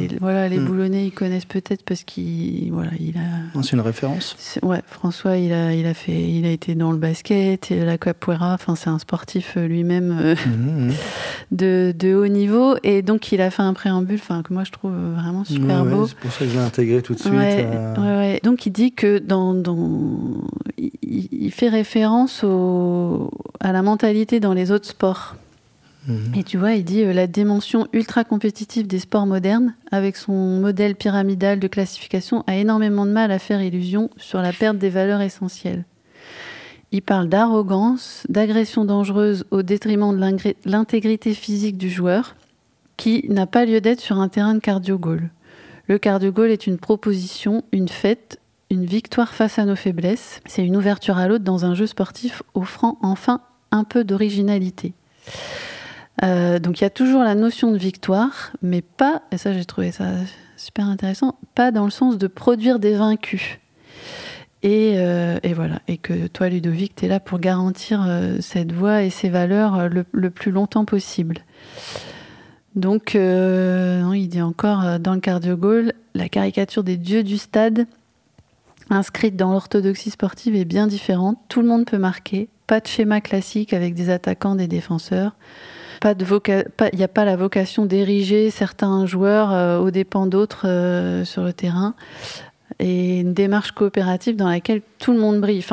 du 0.08 0.18
voilà, 0.20 0.48
les 0.48 0.58
Mm. 0.58 0.64
boulonnais 0.66 1.06
ils 1.06 1.10
connaissent 1.12 1.44
peut-être 1.44 1.82
parce 1.84 2.04
qu'il 2.04 2.70
voilà, 2.72 2.90
il 3.00 3.16
a 3.16 3.62
C'est 3.62 3.72
une 3.72 3.80
référence. 3.80 4.58
Ouais, 4.62 4.80
François, 4.86 5.36
il 5.36 5.52
a, 5.52 5.74
il 5.74 5.86
a 5.86 5.94
fait, 5.94 6.12
il 6.20 6.44
a 6.46 6.50
été 6.50 6.74
dans 6.74 6.92
le 6.92 6.98
basket, 6.98 7.70
et 7.70 7.84
la 7.84 7.98
capoeira. 7.98 8.54
Enfin, 8.54 8.74
c'est 8.76 8.90
un 8.90 8.98
sportif 8.98 9.54
euh, 9.56 9.66
lui-même 9.66 10.16
euh, 10.20 10.34
Mhm, 10.46 10.86
mhm. 10.86 10.92
de, 11.52 11.94
de 11.98 12.14
haut 12.14 12.28
niveau, 12.28 12.76
et 12.82 13.02
donc 13.02 13.32
il 13.32 13.40
a 13.40 13.50
fait 13.50 13.62
un 13.62 13.74
préambule, 13.74 14.18
enfin 14.22 14.42
que 14.42 14.52
moi 14.54 14.64
je 14.64 14.70
trouve 14.70 14.92
vraiment 14.92 15.44
super 15.44 15.82
Ouais, 15.82 15.88
ouais, 15.90 15.94
beau. 15.96 16.06
c'est 16.06 16.16
pour 16.18 16.32
ça 16.32 16.44
que 16.44 16.50
je 16.50 16.54
l'ai 16.58 16.64
intégré 16.64 17.02
tout 17.02 17.14
de 17.14 17.18
suite. 17.18 17.32
Ouais, 17.32 17.66
euh. 17.66 18.36
Donc 18.42 18.66
il 18.66 18.70
dit 18.70 18.92
que 18.92 19.18
dans, 19.18 19.54
il 20.78 21.50
fait 21.52 21.68
référence 21.68 22.44
au, 22.44 23.30
à 23.60 23.72
la 23.72 23.82
mentalité 23.82 24.40
dans 24.40 24.54
les 24.54 24.70
autres 24.70 24.88
sports. 24.88 25.36
Mhm. 26.06 26.34
Et 26.36 26.44
tu 26.44 26.58
vois, 26.58 26.72
il 26.72 26.84
dit 26.84 27.02
euh, 27.02 27.12
la 27.12 27.26
dimension 27.26 27.86
ultra 27.92 28.24
compétitive 28.24 28.86
des 28.86 28.98
sports 28.98 29.26
modernes, 29.26 29.74
avec 29.90 30.16
son 30.16 30.60
modèle 30.60 30.94
pyramidal 30.94 31.58
de 31.58 31.68
classification, 31.68 32.44
a 32.46 32.56
énormément 32.56 33.06
de 33.06 33.12
mal 33.12 33.30
à 33.30 33.38
faire 33.38 33.62
illusion 33.62 34.10
sur 34.16 34.40
la 34.40 34.52
perte 34.52 34.78
des 34.78 34.90
valeurs 34.90 35.20
essentielles. 35.20 35.84
Il 36.92 37.00
parle 37.00 37.28
d'arrogance, 37.28 38.26
d'agression 38.28 38.84
dangereuse 38.84 39.46
au 39.50 39.62
détriment 39.62 40.14
de 40.14 40.54
l'intégrité 40.66 41.32
physique 41.32 41.78
du 41.78 41.88
joueur, 41.88 42.36
qui 42.98 43.24
n'a 43.30 43.46
pas 43.46 43.64
lieu 43.64 43.80
d'être 43.80 44.00
sur 44.00 44.18
un 44.18 44.28
terrain 44.28 44.54
de 44.54 44.60
cardio-goal. 44.60 45.30
Le 45.88 45.98
cardio-goal 45.98 46.50
est 46.50 46.66
une 46.66 46.78
proposition, 46.78 47.64
une 47.72 47.88
fête, 47.88 48.38
une 48.70 48.84
victoire 48.84 49.34
face 49.34 49.58
à 49.58 49.64
nos 49.64 49.76
faiblesses. 49.76 50.40
C'est 50.46 50.64
une 50.64 50.76
ouverture 50.76 51.18
à 51.18 51.28
l'autre 51.28 51.44
dans 51.44 51.64
un 51.64 51.74
jeu 51.74 51.86
sportif 51.86 52.42
offrant 52.54 52.98
enfin 53.02 53.40
un 53.70 53.84
peu 53.84 54.04
d'originalité. 54.04 54.92
Euh, 56.22 56.58
donc 56.58 56.80
il 56.80 56.84
y 56.84 56.86
a 56.86 56.90
toujours 56.90 57.22
la 57.22 57.34
notion 57.34 57.72
de 57.72 57.78
victoire, 57.78 58.52
mais 58.62 58.82
pas, 58.82 59.22
et 59.32 59.38
ça 59.38 59.52
j'ai 59.52 59.64
trouvé 59.64 59.92
ça 59.92 60.10
super 60.56 60.86
intéressant, 60.86 61.38
pas 61.54 61.70
dans 61.70 61.84
le 61.84 61.90
sens 61.90 62.18
de 62.18 62.26
produire 62.26 62.78
des 62.78 62.94
vaincus. 62.94 63.58
Et, 64.64 64.94
euh, 64.98 65.38
voilà, 65.56 65.80
et 65.88 65.96
que 65.96 66.28
toi 66.28 66.48
Ludovic, 66.48 66.94
tu 66.94 67.06
es 67.06 67.08
là 67.08 67.18
pour 67.18 67.40
garantir 67.40 68.04
euh, 68.06 68.36
cette 68.40 68.70
voie 68.70 69.02
et 69.02 69.10
ces 69.10 69.28
valeurs 69.28 69.88
le, 69.88 70.30
plus 70.30 70.52
longtemps 70.52 70.84
possible. 70.84 71.38
Donc, 72.76 73.14
il 73.14 74.28
dit 74.28 74.40
encore 74.40 75.00
dans 75.00 75.14
le 75.14 75.20
cardio 75.20 75.56
goal, 75.56 75.92
la 76.14 76.28
caricature 76.28 76.84
des 76.84 76.96
dieux 76.96 77.24
du 77.24 77.38
stade, 77.38 77.86
inscrite 78.88 79.36
dans 79.36 79.50
l'orthodoxie 79.50 80.10
sportive, 80.10 80.54
est 80.54 80.64
bien 80.64 80.86
différente. 80.86 81.38
Tout 81.48 81.60
le 81.60 81.68
monde 81.68 81.84
peut 81.84 81.98
marquer, 81.98 82.48
pas 82.68 82.80
de 82.80 82.86
schéma 82.86 83.20
classique 83.20 83.74
avec 83.74 83.94
des 83.94 84.10
attaquants, 84.10 84.54
des 84.54 84.68
défenseurs. 84.68 85.32
Pas 86.02 86.14
de 86.14 86.24
voca- 86.24 86.64
Il 86.92 86.98
n'y 86.98 87.04
a 87.04 87.08
pas 87.08 87.24
la 87.24 87.36
vocation 87.36 87.86
d'ériger 87.86 88.50
certains 88.50 89.06
joueurs 89.06 89.52
euh, 89.52 89.78
aux 89.78 89.92
dépens 89.92 90.26
d'autres 90.26 90.66
euh, 90.66 91.24
sur 91.24 91.44
le 91.44 91.52
terrain. 91.52 91.94
Et 92.80 93.20
une 93.20 93.34
démarche 93.34 93.70
coopérative 93.70 94.34
dans 94.34 94.48
laquelle 94.48 94.82
tout 94.98 95.12
le 95.12 95.20
monde 95.20 95.40
brille. 95.40 95.64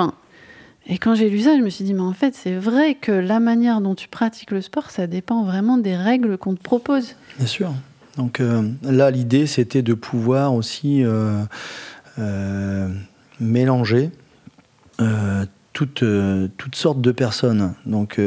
Et 0.86 1.00
quand 1.00 1.16
j'ai 1.16 1.32
lu 1.32 1.40
ça, 1.40 1.58
je 1.58 1.64
me 1.64 1.70
suis 1.70 1.84
dit, 1.84 1.96
mais 1.96 2.02
en 2.02 2.14
fait, 2.14 2.36
c'est 2.36 2.54
vrai 2.54 2.94
que 2.94 3.12
la 3.12 3.40
manière 3.40 3.82
dont 3.82 3.96
tu 3.96 4.08
pratiques 4.08 4.52
le 4.52 4.62
sport, 4.62 4.92
ça 4.92 5.08
dépend 5.08 5.44
vraiment 5.46 5.78
des 5.80 5.96
règles 5.96 6.38
qu'on 6.38 6.54
te 6.54 6.62
propose. 6.62 7.16
Bien 7.40 7.48
sûr. 7.48 7.72
Donc 8.16 8.40
euh, 8.40 8.70
là, 8.84 9.10
l'idée, 9.10 9.48
c'était 9.48 9.82
de 9.82 9.96
pouvoir 9.96 10.54
aussi 10.54 11.04
euh, 11.04 11.44
mélanger 13.40 14.12
toutes, 15.74 16.04
toutes 16.58 16.76
sortes 16.76 17.02
de 17.02 17.12
personnes. 17.12 17.74
Donc, 17.88 18.20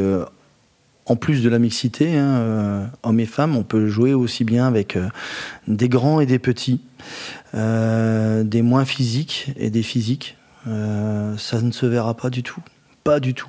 en 1.12 1.16
plus 1.16 1.42
de 1.42 1.50
la 1.50 1.58
mixité, 1.58 2.16
hein, 2.16 2.36
euh, 2.36 2.86
hommes 3.02 3.20
et 3.20 3.26
femmes, 3.26 3.54
on 3.54 3.64
peut 3.64 3.86
jouer 3.86 4.14
aussi 4.14 4.44
bien 4.44 4.66
avec 4.66 4.96
euh, 4.96 5.08
des 5.68 5.90
grands 5.90 6.20
et 6.20 6.26
des 6.26 6.38
petits, 6.38 6.80
euh, 7.54 8.42
des 8.44 8.62
moins 8.62 8.86
physiques 8.86 9.52
et 9.58 9.68
des 9.68 9.82
physiques. 9.82 10.38
Ça 10.64 11.60
ne 11.60 11.72
se 11.72 11.86
verra 11.86 12.16
pas 12.16 12.30
du 12.30 12.42
tout. 12.42 12.60
Pas 13.04 13.20
du 13.20 13.34
tout. 13.34 13.48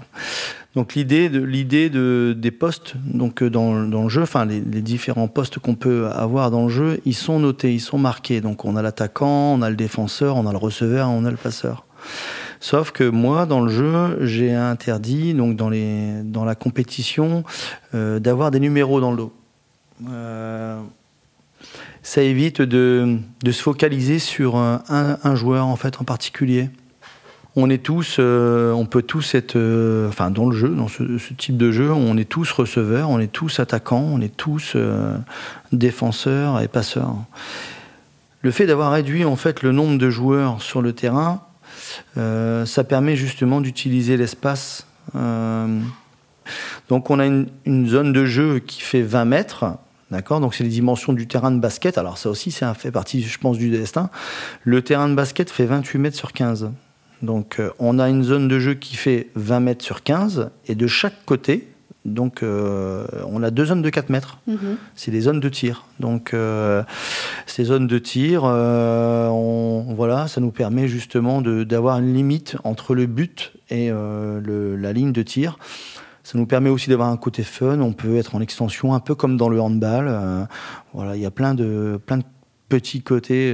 Donc 0.75 0.95
l'idée 0.95 1.29
de 1.29 1.39
l'idée 1.39 1.91
de 1.91 2.35
des 2.35 2.49
postes 2.49 2.95
donc 3.05 3.43
dans, 3.43 3.75
le 3.75 4.09
jeu, 4.09 4.23
enfin 4.23 4.45
les 4.45 4.61
différents 4.81 5.27
postes 5.27 5.59
qu'on 5.59 5.75
peut 5.75 6.07
avoir 6.07 6.49
dans 6.49 6.63
le 6.63 6.69
jeu, 6.69 6.99
ils 7.05 7.13
sont 7.13 7.37
notés, 7.39 7.71
ils 7.71 7.79
sont 7.79 7.99
marqués. 7.99 8.41
Donc 8.41 8.65
on 8.65 8.75
a 8.75 8.81
l'attaquant, 8.81 9.53
on 9.53 9.61
a 9.61 9.69
le 9.69 9.75
défenseur, 9.75 10.35
on 10.37 10.47
a 10.47 10.51
le 10.51 10.57
receveur, 10.57 11.07
on 11.09 11.23
a 11.23 11.31
le 11.31 11.37
passeur. 11.37 11.85
Sauf 12.63 12.91
que 12.91 13.03
moi 13.03 13.45
dans 13.45 13.59
le 13.59 13.69
jeu, 13.69 14.19
j'ai 14.21 14.53
interdit 14.53 15.33
donc 15.33 15.57
dans 15.57 16.45
la 16.45 16.55
compétition 16.55 17.43
euh, 17.93 18.19
d'avoir 18.19 18.51
des 18.51 18.61
numéros 18.61 19.01
dans 19.01 19.11
le 19.11 19.17
dos. 19.17 19.33
Euh, 20.09 20.79
ça 22.03 22.21
évite 22.21 22.61
de, 22.61 23.17
se 23.45 23.61
focaliser 23.61 24.17
sur 24.17 24.55
un, 24.55 25.35
joueur 25.35 25.67
en 25.67 25.75
fait 25.75 25.99
en 25.99 26.05
particulier 26.05 26.69
on 27.57 27.69
est 27.69 27.83
tous, 27.83 28.15
euh, 28.19 28.71
on 28.71 28.85
peut 28.85 29.01
tous 29.01 29.35
être, 29.35 29.57
enfin 30.07 30.31
dans 30.31 30.49
le 30.49 30.55
jeu, 30.55 30.69
dans 30.69 30.87
ce, 30.87 31.03
type 31.37 31.57
de 31.57 31.69
jeu, 31.69 31.91
on 31.91 32.15
est 32.15 32.29
tous 32.29 32.49
receveurs, 32.49 33.09
on 33.09 33.19
est 33.19 33.31
tous 33.31 33.59
attaquants, 33.59 34.07
on 34.09 34.21
est 34.21 34.35
tous 34.35 34.77
défenseurs 35.73 36.61
et 36.61 36.69
passeurs. 36.69 37.13
Le 38.41 38.51
fait 38.51 38.67
d'avoir 38.67 38.93
réduit 38.93 39.25
en 39.25 39.35
fait 39.35 39.63
le 39.63 39.73
nombre 39.73 39.97
de 39.97 40.09
joueurs 40.09 40.61
sur 40.61 40.81
le 40.81 40.93
terrain, 40.93 41.41
ça 42.15 42.83
permet 42.83 43.15
justement 43.15 43.61
d'utiliser 43.61 44.17
l'espace. 44.17 44.87
Euh, 45.15 45.79
donc 46.89 47.09
on 47.09 47.19
a 47.19 47.25
une, 47.25 47.47
une 47.65 47.87
zone 47.87 48.13
de 48.13 48.25
jeu 48.25 48.59
qui 48.59 48.81
fait 48.81 49.01
20 49.01 49.25
mètres. 49.25 49.65
D'accord 50.11 50.39
Donc, 50.39 50.53
c'est 50.53 50.63
les 50.63 50.69
dimensions 50.69 51.11
du 51.11 51.25
terrain 51.25 51.49
de 51.49 51.59
basket. 51.59 51.97
Alors, 51.97 52.19
ça 52.19 52.29
aussi, 52.29 52.51
ça 52.51 52.75
fait 52.75 52.91
partie, 52.91 53.23
je 53.23 53.39
pense, 53.39 53.57
du 53.57 53.71
destin. 53.71 54.11
Le 54.63 54.83
terrain 54.83 55.09
de 55.09 55.15
basket 55.15 55.49
fait 55.49 55.65
28 55.65 55.97
mètres 55.97 56.17
sur 56.17 56.33
15. 56.33 56.69
Donc 57.23 57.59
euh, 57.59 57.71
on 57.79 57.99
a 57.99 58.09
une 58.09 58.23
zone 58.23 58.47
de 58.47 58.59
jeu 58.59 58.73
qui 58.73 58.95
fait 58.95 59.29
20 59.35 59.61
mètres 59.61 59.83
sur 59.83 60.03
15 60.03 60.51
et 60.67 60.75
de 60.75 60.87
chaque 60.87 61.25
côté, 61.25 61.69
donc 62.05 62.43
euh, 62.43 63.05
on 63.31 63.43
a 63.43 63.49
deux 63.51 63.65
zones 63.65 63.81
de 63.81 63.89
4 63.89 64.09
mètres. 64.09 64.37
C'est 64.95 65.11
des 65.11 65.21
zones 65.21 65.39
de 65.39 65.49
tir. 65.49 65.85
Donc 65.99 66.33
euh, 66.33 66.83
ces 67.45 67.63
zones 67.63 67.87
de 67.87 67.97
tir, 67.97 68.43
euh, 68.45 69.27
on- 69.29 69.93
voilà, 69.95 70.27
ça 70.27 70.41
nous 70.41 70.51
permet 70.51 70.87
justement 70.87 71.41
d'avoir 71.41 71.99
une 71.99 72.13
limite 72.13 72.57
entre 72.63 72.93
le 72.95 73.05
but 73.05 73.53
et 73.69 73.89
le- 73.89 74.75
la 74.75 74.91
ligne 74.93 75.11
de 75.13 75.21
tir. 75.23 75.57
Ça 76.25 76.37
nous 76.37 76.45
permet 76.45 76.69
aussi 76.69 76.89
d'avoir 76.89 77.09
un 77.09 77.17
côté 77.17 77.43
fun. 77.43 77.79
On 77.81 77.91
peut 77.93 78.15
être 78.17 78.35
en 78.35 78.41
extension, 78.41 78.93
un 78.93 78.99
peu 78.99 79.13
comme 79.15 79.35
dans 79.37 79.49
le 79.49 79.59
handball. 79.59 80.47
Voilà, 80.93 81.15
il 81.15 81.21
y 81.21 81.25
a 81.25 81.31
plein 81.31 81.53
de 81.53 81.99
plein 82.05 82.17
de 82.17 82.23
petits 82.69 83.01
côtés 83.01 83.53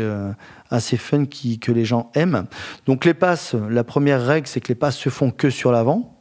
assez 0.70 0.96
fun 0.98 1.26
qui, 1.26 1.58
que 1.60 1.72
les 1.72 1.84
gens 1.84 2.12
aiment. 2.14 2.46
Donc 2.86 3.06
les 3.06 3.14
passes, 3.16 3.56
la 3.70 3.84
première 3.84 4.24
règle, 4.26 4.48
c'est 4.48 4.62
que 4.62 4.68
les 4.70 4.76
passes 4.76 4.98
se 4.98 5.10
font 5.10 5.32
que 5.32 5.50
sur 5.50 5.72
l'avant. 5.72 6.18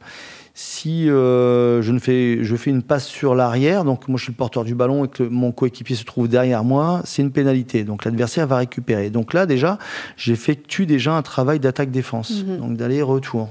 Si 0.61 1.09
euh, 1.09 1.81
je, 1.81 1.93
ne 1.93 1.99
fais, 1.99 2.43
je 2.43 2.55
fais 2.57 2.69
une 2.69 2.83
passe 2.83 3.05
sur 3.07 3.33
l'arrière, 3.33 3.85
donc 3.85 4.09
moi 4.09 4.17
je 4.17 4.23
suis 4.23 4.33
le 4.33 4.35
porteur 4.35 4.65
du 4.65 4.75
ballon 4.75 5.05
et 5.05 5.07
que 5.07 5.23
mon 5.23 5.53
coéquipier 5.53 5.95
se 5.95 6.03
trouve 6.03 6.27
derrière 6.27 6.65
moi, 6.65 7.01
c'est 7.05 7.21
une 7.21 7.31
pénalité. 7.31 7.85
Donc 7.85 8.03
l'adversaire 8.03 8.45
va 8.45 8.57
récupérer. 8.57 9.09
Donc 9.09 9.33
là 9.33 9.45
déjà, 9.45 9.77
j'effectue 10.17 10.85
déjà 10.85 11.13
un 11.13 11.21
travail 11.21 11.61
d'attaque-défense, 11.61 12.43
Mhm. 12.43 12.57
donc 12.57 12.75
d'aller-retour. 12.75 13.47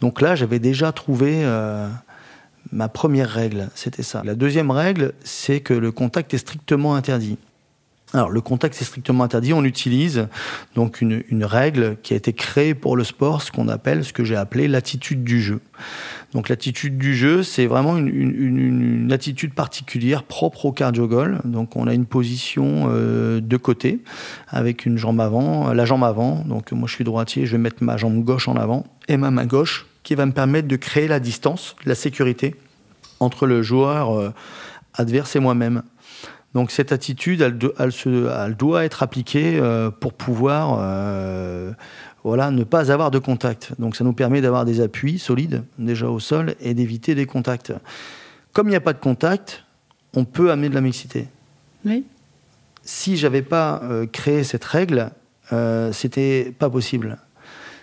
Donc 0.00 0.22
là, 0.22 0.34
j'avais 0.36 0.58
déjà 0.58 0.90
trouvé 0.90 1.42
euh, 1.44 1.86
ma 2.72 2.88
première 2.88 3.28
règle, 3.28 3.68
c'était 3.74 4.02
ça. 4.02 4.22
La 4.24 4.34
deuxième 4.34 4.70
règle, 4.70 5.12
c'est 5.22 5.60
que 5.60 5.74
le 5.74 5.92
contact 5.92 6.32
est 6.32 6.38
strictement 6.38 6.94
interdit. 6.94 7.36
Alors 8.12 8.30
le 8.30 8.40
contact 8.40 8.74
c'est 8.74 8.84
strictement 8.84 9.22
interdit. 9.22 9.52
On 9.52 9.64
utilise 9.64 10.28
donc 10.74 11.00
une, 11.00 11.44
règle 11.44 11.96
qui 12.02 12.12
a 12.12 12.16
été 12.16 12.32
créée 12.32 12.74
pour 12.74 12.96
le 12.96 13.04
sport, 13.04 13.42
ce 13.42 13.52
qu'on 13.52 13.68
appelle, 13.68 14.04
ce 14.04 14.12
que 14.12 14.24
j'ai 14.24 14.36
appelé 14.36 14.66
l'attitude 14.66 15.22
du 15.22 15.40
jeu. 15.40 15.60
Donc 16.32 16.48
l'attitude 16.48 16.98
du 16.98 17.14
jeu, 17.14 17.42
c'est 17.42 17.66
vraiment 17.66 17.96
une, 17.96 19.10
attitude 19.12 19.54
particulière 19.54 20.24
propre 20.24 20.66
au 20.66 20.72
cardiogol. 20.72 21.40
Donc 21.44 21.76
on 21.76 21.86
a 21.86 21.94
une 21.94 22.06
position 22.06 22.88
euh, 22.88 23.40
de 23.40 23.56
côté 23.56 24.00
avec 24.48 24.86
une 24.86 24.98
jambe 24.98 25.20
avant, 25.20 25.72
la 25.72 25.84
jambe 25.84 26.04
avant. 26.04 26.44
Donc 26.46 26.72
moi 26.72 26.88
je 26.88 26.94
suis 26.94 27.04
droitier, 27.04 27.46
je 27.46 27.52
vais 27.52 27.58
mettre 27.58 27.82
ma 27.82 27.96
jambe 27.96 28.24
gauche 28.24 28.48
en 28.48 28.56
avant 28.56 28.86
et 29.08 29.16
ma 29.16 29.30
main 29.30 29.46
gauche 29.46 29.86
qui 30.02 30.14
va 30.14 30.26
me 30.26 30.32
permettre 30.32 30.66
de 30.66 30.76
créer 30.76 31.06
la 31.06 31.20
distance, 31.20 31.76
la 31.84 31.94
sécurité 31.94 32.56
entre 33.20 33.46
le 33.46 33.62
joueur 33.62 34.18
euh, 34.18 34.32
adverse 34.94 35.36
et 35.36 35.40
moi-même. 35.40 35.82
Donc 36.54 36.70
cette 36.72 36.90
attitude, 36.92 37.42
elle, 37.42 37.58
elle, 37.78 37.92
se, 37.92 38.28
elle 38.44 38.56
doit 38.56 38.84
être 38.84 39.02
appliquée 39.02 39.58
euh, 39.58 39.90
pour 39.90 40.12
pouvoir 40.12 40.78
euh, 40.80 41.72
voilà, 42.24 42.50
ne 42.50 42.64
pas 42.64 42.90
avoir 42.90 43.10
de 43.10 43.18
contact. 43.18 43.72
Donc 43.78 43.96
ça 43.96 44.04
nous 44.04 44.12
permet 44.12 44.40
d'avoir 44.40 44.64
des 44.64 44.80
appuis 44.80 45.18
solides 45.18 45.62
déjà 45.78 46.08
au 46.08 46.20
sol 46.20 46.54
et 46.60 46.74
d'éviter 46.74 47.14
des 47.14 47.26
contacts. 47.26 47.72
Comme 48.52 48.66
il 48.66 48.70
n'y 48.70 48.76
a 48.76 48.80
pas 48.80 48.92
de 48.92 48.98
contact, 48.98 49.64
on 50.14 50.24
peut 50.24 50.50
amener 50.50 50.68
de 50.68 50.74
la 50.74 50.80
mixité. 50.80 51.28
Oui. 51.84 52.04
Si 52.82 53.16
j'avais 53.16 53.42
pas 53.42 53.80
euh, 53.84 54.06
créé 54.06 54.42
cette 54.42 54.64
règle, 54.64 55.10
euh, 55.52 55.92
c'était 55.92 56.52
pas 56.58 56.68
possible. 56.68 57.18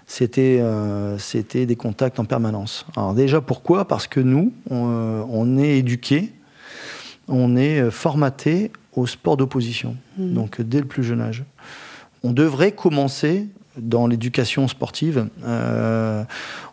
C'était 0.05 0.59
euh, 0.61 1.17
c'était 1.17 1.65
des 1.65 1.75
contacts 1.75 2.19
en 2.19 2.25
permanence. 2.25 2.85
Alors 2.95 3.13
déjà 3.13 3.41
pourquoi? 3.41 3.87
Parce 3.87 4.07
que 4.07 4.19
nous, 4.19 4.53
on, 4.69 5.25
on 5.29 5.57
est 5.57 5.79
éduqués, 5.79 6.33
on 7.27 7.55
est 7.55 7.89
formaté 7.91 8.71
au 8.93 9.05
sport 9.05 9.37
d'opposition. 9.37 9.95
Mmh. 10.17 10.33
Donc 10.33 10.61
dès 10.61 10.79
le 10.79 10.85
plus 10.85 11.03
jeune 11.03 11.21
âge, 11.21 11.43
on 12.23 12.31
devrait 12.31 12.71
commencer 12.71 13.47
dans 13.77 14.07
l'éducation 14.07 14.67
sportive, 14.67 15.27
euh, 15.45 16.23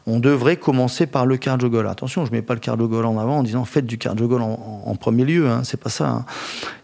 on 0.06 0.20
devrait 0.20 0.56
commencer 0.56 1.06
par 1.06 1.26
le 1.26 1.36
cardio-goal. 1.36 1.86
Attention, 1.86 2.24
je 2.24 2.30
ne 2.30 2.36
mets 2.36 2.42
pas 2.42 2.54
le 2.54 2.60
cardio-goal 2.60 3.04
en 3.04 3.18
avant 3.18 3.38
en 3.38 3.42
disant 3.42 3.64
faites 3.64 3.86
du 3.86 3.98
cardio-goal 3.98 4.42
en, 4.42 4.82
en, 4.86 4.94
premier 4.96 5.24
lieu, 5.24 5.48
hein, 5.48 5.62
c'est 5.64 5.80
pas 5.80 5.90
ça. 5.90 6.08
Hein. 6.08 6.24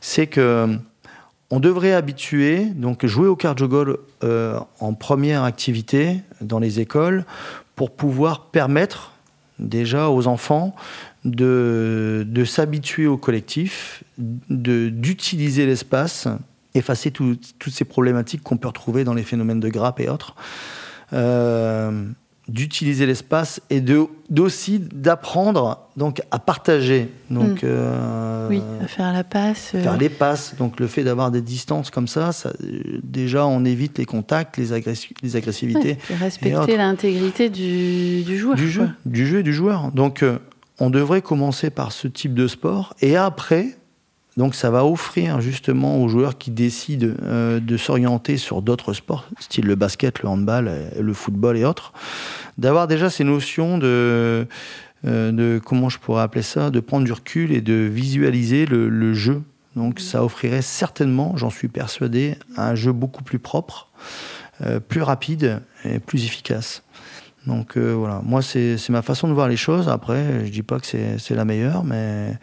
C'est 0.01 0.27
que 0.27 0.77
on 1.51 1.59
devrait 1.59 1.93
habituer, 1.93 2.67
donc 2.67 3.05
jouer 3.07 3.27
au 3.27 3.35
cardio-goal 3.35 3.99
euh, 4.23 4.61
en 4.79 4.95
première 4.95 5.43
activité 5.43 6.21
dans 6.41 6.61
les 6.61 6.79
écoles 6.79 7.25
pour 7.75 7.91
pouvoir 7.91 8.47
permettre 8.47 9.13
déjà 9.59 10.11
aux 10.11 10.29
enfants 10.29 10.75
de, 11.25 12.27
de 12.27 12.45
s'habituer 12.45 13.07
au 13.07 13.17
collectif, 13.17 14.05
d'utiliser 14.19 15.67
l'espace 15.67 16.29
effacer 16.75 17.11
tout, 17.11 17.37
toutes 17.59 17.73
ces 17.73 17.85
problématiques 17.85 18.43
qu'on 18.43 18.57
peut 18.57 18.69
retrouver 18.69 19.05
dans 19.05 19.15
les 19.15 19.23
phénomènes 19.23 19.61
de 19.61 19.69
grappe 19.69 20.01
et 20.01 20.09
autres. 20.09 20.35
Euh, 21.13 22.05
d'utiliser 22.49 23.07
l'espace 23.07 23.61
et 23.71 23.81
de 23.81 24.07
d'aussi 24.29 24.81
d'apprendre 24.81 25.89
donc 25.97 26.21
à 26.33 26.41
partager. 26.41 27.09
Donc 27.31 27.63
mmh. 27.63 27.67
euh, 27.67 28.49
oui 28.49 28.61
à 28.83 28.89
faire 28.89 29.13
la 29.13 29.23
passe 29.23 29.71
faire 29.71 29.93
euh... 29.93 29.97
les 29.97 30.09
passes. 30.09 30.57
Donc 30.57 30.81
le 30.81 30.89
fait 30.89 31.05
d'avoir 31.05 31.31
des 31.31 31.43
distances 31.43 31.91
comme 31.91 32.09
ça, 32.09 32.33
ça 32.33 32.53
déjà 33.05 33.47
on 33.47 33.65
évite 33.65 33.99
les 33.99 34.05
contacts 34.05 34.57
les, 34.57 34.73
agressi 34.73 35.15
les 35.23 35.37
agressivités 35.37 35.99
ouais, 36.11 36.17
respecter 36.17 36.77
l'intégrité 36.77 37.51
du, 37.51 38.25
du, 38.25 38.37
joueur 38.37 38.57
du 38.57 38.69
jeu 38.69 38.89
du 39.05 39.27
jeu 39.29 39.41
et 39.41 39.43
du 39.45 39.53
joueur. 39.53 39.93
Donc 39.93 40.25
on 40.81 40.91
devrait 40.91 41.23
commencer 41.23 41.71
par 41.71 41.93
ce 41.93 42.09
type 42.09 42.35
de 42.35 42.49
sport 42.49 42.95
et 43.01 43.17
après 43.17 43.77
donc 44.37 44.55
ça 44.55 44.71
va 44.71 44.87
offrir 44.87 45.41
justement 45.41 46.03
aux 46.03 46.09
joueurs 46.09 46.39
qui 46.39 46.51
décident 46.51 47.09
euh, 47.23 47.61
de 47.61 47.77
s'orienter 47.77 48.37
sur 48.37 48.63
d'autres 48.63 48.93
sports, 48.93 49.27
style 49.39 49.67
le 49.67 49.75
basket, 49.75 50.23
le 50.23 50.29
handball, 50.29 50.71
le 50.99 51.13
football 51.13 51.57
et 51.57 51.65
autres, 51.65 51.93
d'avoir 52.57 52.87
déjà 52.87 53.11
ces 53.11 53.25
notions 53.25 53.77
de, 53.77 54.47
euh, 55.07 55.33
de, 55.33 55.61
comment 55.63 55.89
je 55.89 55.99
pourrais 55.99 56.23
appeler 56.23 56.43
ça, 56.43 56.71
de 56.71 56.81
prendre 56.81 57.05
du 57.05 57.13
recul 57.13 57.53
et 57.53 57.61
de 57.61 57.75
visualiser 57.75 58.67
le, 58.67 59.15
jeu. 59.15 59.43
Donc 59.77 59.99
ça 60.01 60.25
offrirait 60.25 60.63
certainement, 60.63 61.37
j'en 61.37 61.51
suis 61.51 61.69
persuadé, 61.69 62.37
un 62.57 62.75
jeu 62.75 62.93
beaucoup 62.93 63.25
plus 63.25 63.39
propre, 63.39 63.89
euh, 64.63 64.79
plus 64.79 65.03
rapide 65.03 65.61
et 65.85 65.99
plus 65.99 66.25
efficace. 66.25 66.83
Donc 67.47 67.77
euh, 67.77 67.95
voilà, 67.95 68.21
moi 68.25 68.43
c'est 68.43 68.77
ma 68.91 69.03
façon 69.03 69.29
de 69.29 69.33
voir 69.33 69.49
les 69.49 69.57
choses. 69.57 69.89
Après, 69.89 70.45
je 70.45 70.51
dis 70.51 70.63
pas 70.63 70.79
que 70.79 70.87
c'est 70.87 71.35
la 71.35 71.45
meilleure, 71.45 71.85
mais 71.85 72.35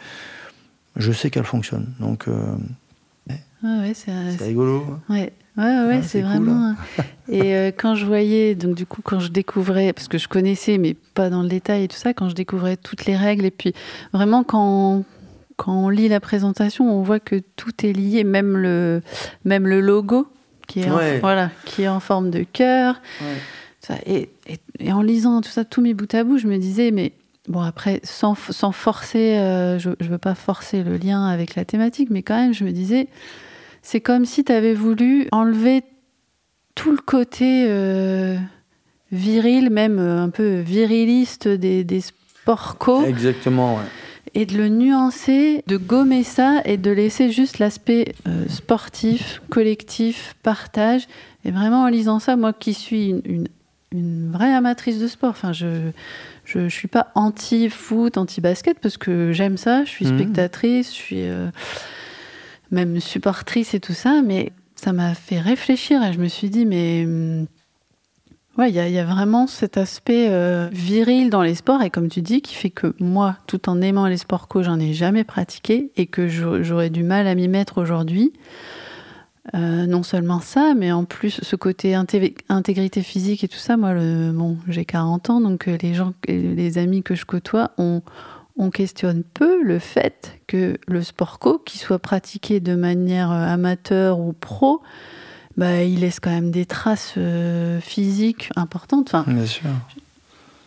je 0.96 1.12
sais 1.12 1.30
qu'elle 1.30 1.44
fonctionne. 1.44 1.94
Donc, 2.00 2.28
euh, 2.28 2.56
ah 3.64 3.80
ouais, 3.82 3.94
c'est 3.94 4.12
rigolo. 4.44 4.86
Ouais. 5.10 5.34
Ouais, 5.58 5.64
ouais, 5.64 5.88
ouais 5.88 6.02
c'est 6.04 6.22
cool, 6.22 6.30
vraiment. 6.30 6.70
Hein. 6.70 6.76
et 7.30 7.56
euh, 7.56 7.72
quand 7.76 7.96
je 7.96 8.06
voyais, 8.06 8.54
donc 8.54 8.76
du 8.76 8.86
coup, 8.86 9.02
quand 9.04 9.20
je 9.20 9.30
découvrais, 9.30 9.92
parce 9.92 10.08
que 10.08 10.20
je 10.20 10.28
connaissais, 10.28 10.78
mais 10.78 10.96
pas 11.16 11.32
dans 11.32 11.42
le 11.42 11.50
détail 11.50 11.86
et 11.86 11.88
tout 11.88 11.98
ça, 11.98 12.14
quand 12.14 12.30
je 12.30 12.36
découvrais 12.36 12.78
toutes 12.78 13.06
les 13.06 13.18
règles, 13.18 13.46
et 13.46 13.52
puis 13.52 13.74
vraiment 14.14 14.44
quand, 14.44 15.04
quand 15.56 15.74
on 15.74 15.90
lit 15.90 16.10
la 16.10 16.20
présentation, 16.20 16.88
on 16.96 17.02
voit 17.02 17.20
que 17.20 17.42
tout 17.56 17.72
est 17.84 17.94
lié, 17.94 18.24
même 18.24 18.56
le, 18.56 19.02
même 19.46 19.66
le 19.68 19.82
logo 19.82 20.28
qui 20.68 20.82
est, 20.82 20.92
ouais. 20.92 21.18
en, 21.18 21.22
voilà, 21.22 21.50
qui 21.66 21.84
est 21.84 21.88
en 21.88 22.00
forme 22.00 22.30
de 22.30 22.44
cœur. 22.44 23.02
Ouais. 23.22 23.38
Et, 24.06 24.30
et, 24.48 24.58
et, 24.80 24.92
en 24.92 25.02
lisant 25.02 25.42
tout 25.42 25.50
ça, 25.50 25.66
tous 25.66 25.82
mes 25.82 25.94
bouts 25.94 26.08
à 26.14 26.24
bout, 26.24 26.38
je 26.38 26.48
me 26.48 26.58
disais, 26.58 26.92
mais 26.92 27.14
Bon, 27.48 27.62
après, 27.62 28.02
sans, 28.04 28.36
sans 28.36 28.74
forcer, 28.74 29.38
euh, 29.38 29.80
je 29.80 29.90
ne 29.90 30.10
veux 30.10 30.18
pas 30.18 30.36
forcer 30.36 30.84
le 30.84 30.98
lien 30.98 31.26
avec 31.26 31.56
la 31.56 31.64
thématique, 31.64 32.10
mais 32.10 32.22
quand 32.22 32.36
même, 32.36 32.54
je 32.54 32.66
me 32.66 32.72
disais, 32.72 33.08
c'est 33.82 34.02
comme 34.02 34.26
si 34.26 34.44
tu 34.44 34.52
avais 34.52 34.74
voulu 34.74 35.30
enlever 35.32 35.84
tout 36.76 36.92
le 36.92 36.98
côté 36.98 37.66
euh, 37.70 38.38
viril, 39.14 39.70
même 39.70 39.98
euh, 39.98 40.22
un 40.22 40.30
peu 40.30 40.60
viriliste 40.60 41.48
des, 41.48 41.86
des. 41.86 42.02
Exactement, 43.06 43.76
ouais. 43.76 43.84
Et 44.34 44.46
de 44.46 44.58
le 44.58 44.68
nuancer, 44.68 45.64
de 45.68 45.78
gommer 45.78 46.24
ça 46.24 46.62
et 46.66 46.78
de 46.78 46.92
laisser 46.92 47.32
juste 47.32 47.60
l'aspect 47.60 48.14
euh, 48.28 48.46
sportif, 48.50 49.42
collectif, 49.50 50.36
partage. 50.44 51.08
Et 51.46 51.52
vraiment, 51.52 51.84
en 51.84 51.88
lisant 51.88 52.20
ça, 52.20 52.36
moi 52.36 52.52
qui 52.52 52.74
suis 52.74 53.10
une, 53.10 53.22
une, 53.26 53.48
une 53.92 54.32
vraie 54.32 54.54
amatrice 54.54 55.00
de 55.00 55.08
sport, 55.08 55.30
enfin, 55.30 55.54
je 55.54 55.92
je 56.46 56.60
ne 56.60 56.70
suis 56.70 56.88
pas 56.88 57.08
anti-foot, 57.16 58.18
anti-basket, 58.18 58.80
parce 58.80 58.98
que 58.98 59.32
j'aime 59.34 59.58
ça, 59.58 59.84
je 59.84 59.90
suis 59.90 60.06
Mhm. 60.06 60.14
spectatrice, 60.16 60.90
je 60.92 60.96
suis 60.96 61.22
euh, 61.28 61.50
même 62.72 63.00
supportrice 63.00 63.74
et 63.74 63.80
tout 63.80 63.94
ça, 63.94 64.22
mais 64.24 64.52
ça 64.76 64.94
m'a 64.94 65.14
fait 65.14 65.40
réfléchir 65.40 66.02
et 66.04 66.14
je 66.14 66.20
me 66.20 66.28
suis 66.28 66.50
dit, 66.50 66.66
mais 66.66 67.04
hum, 67.06 67.48
ouais, 68.58 68.70
il 68.70 68.76
y, 68.76 68.92
y, 68.94 69.00
a 69.00 69.06
vraiment 69.06 69.46
cet 69.48 69.76
aspect 69.78 70.28
euh, 70.30 70.70
viril 70.72 71.30
dans 71.30 71.42
les 71.42 71.56
sports, 71.56 71.82
et 71.82 71.90
comme 71.90 72.08
tu 72.10 72.22
dis, 72.22 72.42
qui 72.42 72.56
fait 72.56 72.70
que 72.70 72.94
moi, 73.00 73.38
tout 73.48 73.70
en 73.70 73.82
aimant 73.82 74.08
les 74.08 74.18
sports 74.18 74.48
co, 74.48 74.64
j'en 74.64 74.80
ai 74.80 74.94
jamais 74.94 75.24
pratiqué 75.26 75.92
et 75.98 76.06
que 76.08 76.28
j'aurais 76.30 76.90
du 76.90 77.04
mal 77.04 77.28
à 77.28 77.36
m'y 77.36 77.48
mettre 77.48 77.78
aujourd'hui. 77.82 78.32
Euh, 79.54 79.86
non 79.86 80.04
seulement 80.04 80.42
ça, 80.42 80.74
mais 80.76 80.92
en 80.92 81.06
plus 81.06 81.40
ce 81.42 81.56
côté 81.56 81.96
inté 81.96 82.36
intégrité 82.50 83.02
physique 83.02 83.46
et 83.46 83.48
tout 83.48 83.58
ça, 83.58 83.78
moi, 83.78 83.94
le, 83.94 84.32
bon, 84.34 84.58
j'ai 84.68 84.84
40 84.84 85.30
ans, 85.30 85.40
donc 85.42 85.68
euh, 85.70 85.78
les 85.82 85.94
gens, 85.94 86.14
les 86.28 86.78
amis 86.78 87.02
que 87.02 87.16
je 87.16 87.24
côtoie, 87.24 87.72
on, 87.78 88.02
on 88.58 88.70
questionne 88.72 89.24
peu 89.24 89.64
le 89.64 89.80
fait 89.80 90.38
que 90.48 90.78
le 90.88 91.02
sport 91.02 91.40
co, 91.40 91.60
qui 91.60 91.78
soit 91.78 92.00
pratiqué 92.00 92.60
de 92.60 92.76
manière 92.76 93.32
euh, 93.32 93.48
amateur 93.48 94.20
ou 94.20 94.34
pro, 94.34 94.82
bah, 95.56 95.84
il 95.84 96.02
laisse 96.02 96.20
quand 96.20 96.32
même 96.32 96.52
des 96.52 96.66
traces 96.66 97.14
euh, 97.18 97.80
physiques 97.80 98.50
importantes. 98.58 99.14
Enfin, 99.14 99.32
Bien 99.32 99.46
sûr. 99.46 99.70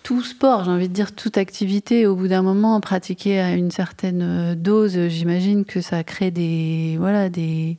Tout 0.03 0.23
sport, 0.23 0.65
j'ai 0.65 0.71
envie 0.71 0.89
de 0.89 0.95
dire 0.95 1.15
toute 1.15 1.37
activité, 1.37 2.07
au 2.07 2.17
bout 2.17 2.29
d'un 2.29 2.43
moment, 2.43 2.81
pratiquée 2.81 3.39
à 3.39 3.53
une 3.53 3.71
certaine 3.71 4.55
dose, 4.55 5.09
j'imagine 5.09 5.67
que 5.67 5.83
ça 5.83 6.03
crée 6.03 6.31
des, 6.31 6.97
voilà, 6.99 7.29
des, 7.29 7.77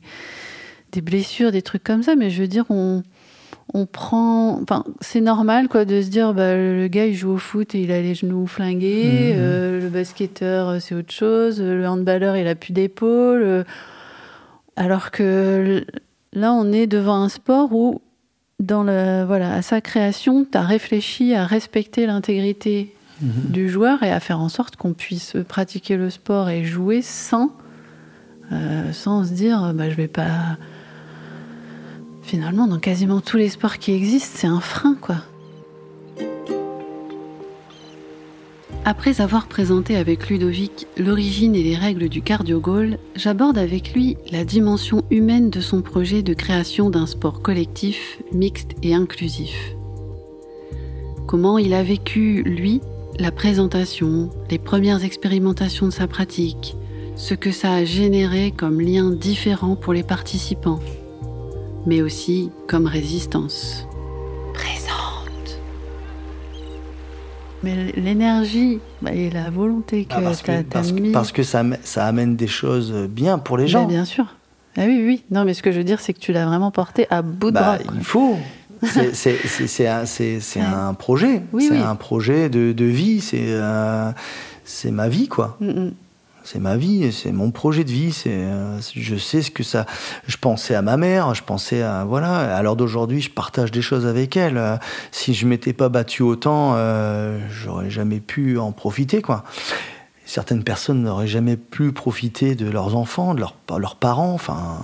des 0.92 1.00
blessures, 1.00 1.52
des 1.52 1.62
trucs 1.62 1.84
comme 1.84 2.02
ça, 2.02 2.14
mais 2.14 2.30
je 2.30 2.42
veux 2.42 2.48
dire, 2.48 2.64
on, 2.70 3.02
on 3.74 3.86
prend. 3.86 4.60
Enfin, 4.62 4.84
c'est 5.00 5.20
normal, 5.20 5.68
quoi, 5.68 5.84
de 5.84 6.00
se 6.02 6.08
dire, 6.08 6.34
bah, 6.34 6.54
le 6.54 6.86
gars, 6.88 7.06
il 7.06 7.14
joue 7.14 7.30
au 7.30 7.38
foot 7.38 7.74
et 7.74 7.82
il 7.82 7.90
a 7.90 8.00
les 8.00 8.14
genoux 8.14 8.46
flingués, 8.46 9.34
mmh. 9.34 9.38
euh, 9.38 9.80
le 9.80 9.88
basketteur, 9.88 10.80
c'est 10.80 10.94
autre 10.94 11.12
chose, 11.12 11.60
le 11.60 11.86
handballeur, 11.86 12.36
il 12.36 12.46
a 12.46 12.54
plus 12.54 12.72
d'épaule. 12.72 13.64
Alors 14.76 15.10
que 15.10 15.84
là, 16.32 16.52
on 16.52 16.72
est 16.72 16.86
devant 16.86 17.22
un 17.22 17.28
sport 17.28 17.72
où, 17.72 18.00
dans 18.60 18.82
le, 18.82 19.24
voilà, 19.24 19.54
à 19.54 19.62
sa 19.62 19.80
création, 19.80 20.46
tu 20.50 20.56
as 20.56 20.62
réfléchi 20.62 21.34
à 21.34 21.46
respecter 21.46 22.06
l'intégrité 22.06 22.94
mmh. 23.20 23.26
du 23.50 23.68
joueur 23.68 24.02
et 24.02 24.10
à 24.10 24.20
faire 24.20 24.40
en 24.40 24.48
sorte 24.48 24.76
qu'on 24.76 24.92
puisse 24.92 25.36
pratiquer 25.48 25.96
le 25.96 26.10
sport 26.10 26.48
et 26.48 26.64
jouer 26.64 27.02
sans, 27.02 27.50
euh, 28.52 28.92
sans 28.92 29.24
se 29.24 29.32
dire, 29.32 29.72
bah, 29.74 29.90
je 29.90 29.94
vais 29.94 30.08
pas 30.08 30.56
finalement, 32.22 32.66
dans 32.66 32.78
quasiment 32.78 33.20
tous 33.20 33.36
les 33.36 33.48
sports 33.48 33.78
qui 33.78 33.92
existent, 33.92 34.32
c'est 34.34 34.46
un 34.46 34.60
frein, 34.60 34.96
quoi. 35.00 35.16
Après 38.84 39.20
avoir 39.20 39.46
présenté 39.46 39.96
avec 39.96 40.28
Ludovic 40.28 40.88
l'origine 40.96 41.54
et 41.54 41.62
les 41.62 41.76
règles 41.76 42.08
du 42.08 42.20
cardio 42.20 42.58
goal, 42.58 42.98
j'aborde 43.14 43.56
avec 43.56 43.94
lui 43.94 44.16
la 44.32 44.44
dimension 44.44 45.04
humaine 45.10 45.50
de 45.50 45.60
son 45.60 45.82
projet 45.82 46.24
de 46.24 46.34
création 46.34 46.90
d'un 46.90 47.06
sport 47.06 47.42
collectif, 47.42 48.18
mixte 48.32 48.72
et 48.82 48.92
inclusif. 48.92 49.76
Comment 51.28 51.58
il 51.58 51.74
a 51.74 51.84
vécu, 51.84 52.42
lui, 52.42 52.80
la 53.20 53.30
présentation, 53.30 54.30
les 54.50 54.58
premières 54.58 55.04
expérimentations 55.04 55.86
de 55.86 55.92
sa 55.92 56.08
pratique, 56.08 56.76
ce 57.14 57.34
que 57.34 57.52
ça 57.52 57.74
a 57.74 57.84
généré 57.84 58.50
comme 58.50 58.80
lien 58.80 59.10
différent 59.10 59.76
pour 59.76 59.92
les 59.92 60.02
participants, 60.02 60.80
mais 61.86 62.02
aussi 62.02 62.50
comme 62.68 62.86
résistance. 62.86 63.86
Mais 67.64 67.92
l'énergie 67.96 68.80
bah, 69.02 69.12
et 69.12 69.30
la 69.30 69.48
volonté 69.50 70.04
que 70.04 70.14
Ah, 70.16 70.20
parce, 70.20 70.40
as, 70.40 70.42
que, 70.42 70.68
parce, 70.68 70.90
que- 70.92 71.00
mis. 71.00 71.12
parce 71.12 71.30
que 71.32 71.42
ça, 71.44 71.60
am- 71.60 71.76
ça 71.84 72.06
amène 72.06 72.34
des 72.34 72.48
choses 72.48 72.92
bien 73.08 73.38
pour 73.38 73.56
les 73.56 73.68
gens. 73.68 73.82
Mais 73.82 73.94
bien 73.94 74.04
sûr. 74.04 74.26
Ah 74.76 74.82
oui, 74.86 75.02
oui. 75.06 75.22
Non, 75.30 75.44
mais 75.44 75.54
ce 75.54 75.62
que 75.62 75.70
je 75.70 75.78
veux 75.78 75.84
dire, 75.84 76.00
c'est 76.00 76.12
que 76.12 76.18
tu 76.18 76.32
l'as 76.32 76.44
vraiment 76.46 76.72
porté 76.72 77.06
à 77.10 77.22
bout 77.22 77.50
de 77.50 77.54
Bah, 77.54 77.60
bras. 77.76 77.78
quoi. 77.78 77.94
il 77.96 78.04
faut. 78.04 78.36
C'est- 78.82 79.86
un, 79.86 80.94
projet. 80.94 81.42
Oui, 81.52 81.66
c'est 81.68 81.74
oui. 81.76 81.80
un 81.80 81.94
projet 81.94 82.48
de, 82.50 82.72
de 82.72 82.84
vie. 82.84 83.20
C'est 83.20 83.38
euh, 83.46 84.10
c'est 84.64 84.90
ma 84.90 85.08
vie, 85.08 85.28
quoi. 85.28 85.56
Mm, 85.60 85.66
mm. 85.68 85.92
C'est 86.44 86.58
ma 86.58 86.76
vie. 86.76 87.12
C'est 87.12 87.32
mon 87.32 87.50
projet 87.50 87.84
de 87.84 87.90
vie. 87.90 88.12
C'est 88.12 88.30
euh, 88.30 88.80
je 88.94 89.16
sais 89.16 89.42
ce 89.42 89.50
que 89.50 89.62
ça. 89.62 89.86
Je 90.26 90.36
pensais 90.36 90.74
à 90.74 90.82
ma 90.82 90.96
mère. 90.96 91.34
Je 91.34 91.42
pensais 91.42 91.82
à 91.82 92.04
voilà. 92.04 92.56
À 92.56 92.62
l'heure 92.62 92.76
d'aujourd'hui, 92.76 93.20
je 93.20 93.30
partage 93.30 93.70
des 93.70 93.82
choses 93.82 94.06
avec 94.06 94.36
elle. 94.36 94.56
Euh, 94.56 94.76
Si 95.10 95.34
je 95.34 95.46
m'étais 95.46 95.72
pas 95.72 95.88
battu 95.88 96.22
autant, 96.22 96.72
euh, 96.76 97.38
j'aurais 97.50 97.90
jamais 97.90 98.20
pu 98.20 98.58
en 98.58 98.72
profiter, 98.72 99.22
quoi. 99.22 99.44
Certaines 100.24 100.64
personnes 100.64 101.02
n'auraient 101.02 101.26
jamais 101.26 101.56
pu 101.56 101.92
profiter 101.92 102.54
de 102.54 102.70
leurs 102.70 102.96
enfants, 102.96 103.34
de 103.34 103.40
leurs, 103.40 103.56
leurs 103.78 103.96
parents. 103.96 104.32
Enfin, 104.32 104.78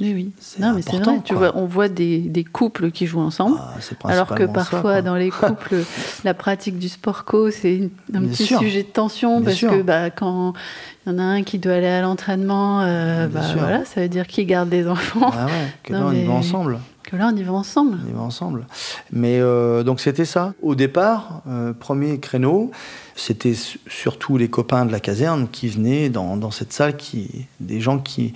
Oui, 0.00 0.12
oui. 0.14 0.30
C'est 0.38 0.60
Non, 0.60 0.74
mais 0.74 0.82
c'est 0.82 0.98
vrai. 0.98 1.20
Tu 1.24 1.34
quoi. 1.34 1.50
vois, 1.52 1.60
on 1.60 1.64
voit 1.66 1.88
des, 1.88 2.18
des 2.18 2.44
couples 2.44 2.90
qui 2.90 3.06
jouent 3.06 3.20
ensemble. 3.20 3.56
ah, 3.58 3.74
Alors 4.10 4.34
que 4.34 4.46
ça, 4.46 4.52
parfois, 4.52 5.00
dans 5.02 5.14
les 5.16 5.30
couples, 5.30 5.76
la 6.24 6.34
pratique 6.34 6.78
du 6.78 6.88
sport 6.90 7.24
co, 7.24 7.50
c'est 7.50 7.88
un 8.14 8.20
Bien 8.20 8.28
petit 8.30 8.44
sûr. 8.44 8.58
sujet 8.58 8.82
de 8.82 8.88
tension 8.88 9.36
Bien 9.40 9.44
parce 9.46 9.56
sûr. 9.56 9.70
que 9.70 9.82
bah, 9.82 10.10
quand 10.10 10.52
il 11.06 11.12
y 11.12 11.14
en 11.14 11.18
a 11.18 11.22
un 11.22 11.42
qui 11.42 11.58
doit 11.58 11.74
aller 11.74 11.86
à 11.86 12.02
l'entraînement, 12.02 12.82
euh, 12.82 13.26
bah, 13.28 13.40
voilà, 13.56 13.84
ça 13.86 14.02
veut 14.02 14.08
dire 14.08 14.26
qui 14.26 14.44
garde 14.44 14.70
les 14.70 14.86
enfants. 14.86 15.30
Ah 15.32 15.46
ouais, 15.46 15.52
que 15.82 15.92
Non, 15.94 16.00
là, 16.00 16.06
on 16.08 16.12
y 16.12 16.24
va 16.24 16.32
ensemble. 16.34 16.78
Que 17.02 17.14
là, 17.16 17.30
on 17.32 17.36
y 17.36 17.42
va 17.44 17.52
ensemble. 17.52 17.98
On 18.04 18.10
y 18.10 18.12
va 18.12 18.20
ensemble. 18.20 18.66
Mais 19.12 19.38
euh, 19.40 19.84
donc 19.84 20.00
c'était 20.00 20.24
ça. 20.24 20.54
Au 20.60 20.74
départ, 20.74 21.40
euh, 21.48 21.72
premier 21.72 22.18
créneau, 22.18 22.72
c'était 23.14 23.54
su- 23.54 23.78
surtout 23.86 24.36
les 24.36 24.48
copains 24.48 24.84
de 24.84 24.90
la 24.92 24.98
caserne 24.98 25.46
qui 25.50 25.68
venaient 25.68 26.08
dans, 26.08 26.36
dans 26.36 26.50
cette 26.50 26.72
salle, 26.72 26.96
qui, 26.96 27.46
des 27.60 27.80
gens 27.80 27.98
qui, 28.00 28.34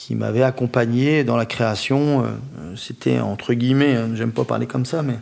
qui 0.00 0.14
m'avaient 0.14 0.42
accompagné 0.42 1.24
dans 1.24 1.36
la 1.36 1.44
création. 1.44 2.24
Euh, 2.24 2.74
c'était 2.74 3.20
entre 3.20 3.52
guillemets, 3.52 3.96
hein, 3.96 4.08
j'aime 4.14 4.32
pas 4.32 4.44
parler 4.44 4.66
comme 4.66 4.86
ça, 4.86 5.02
mais 5.02 5.18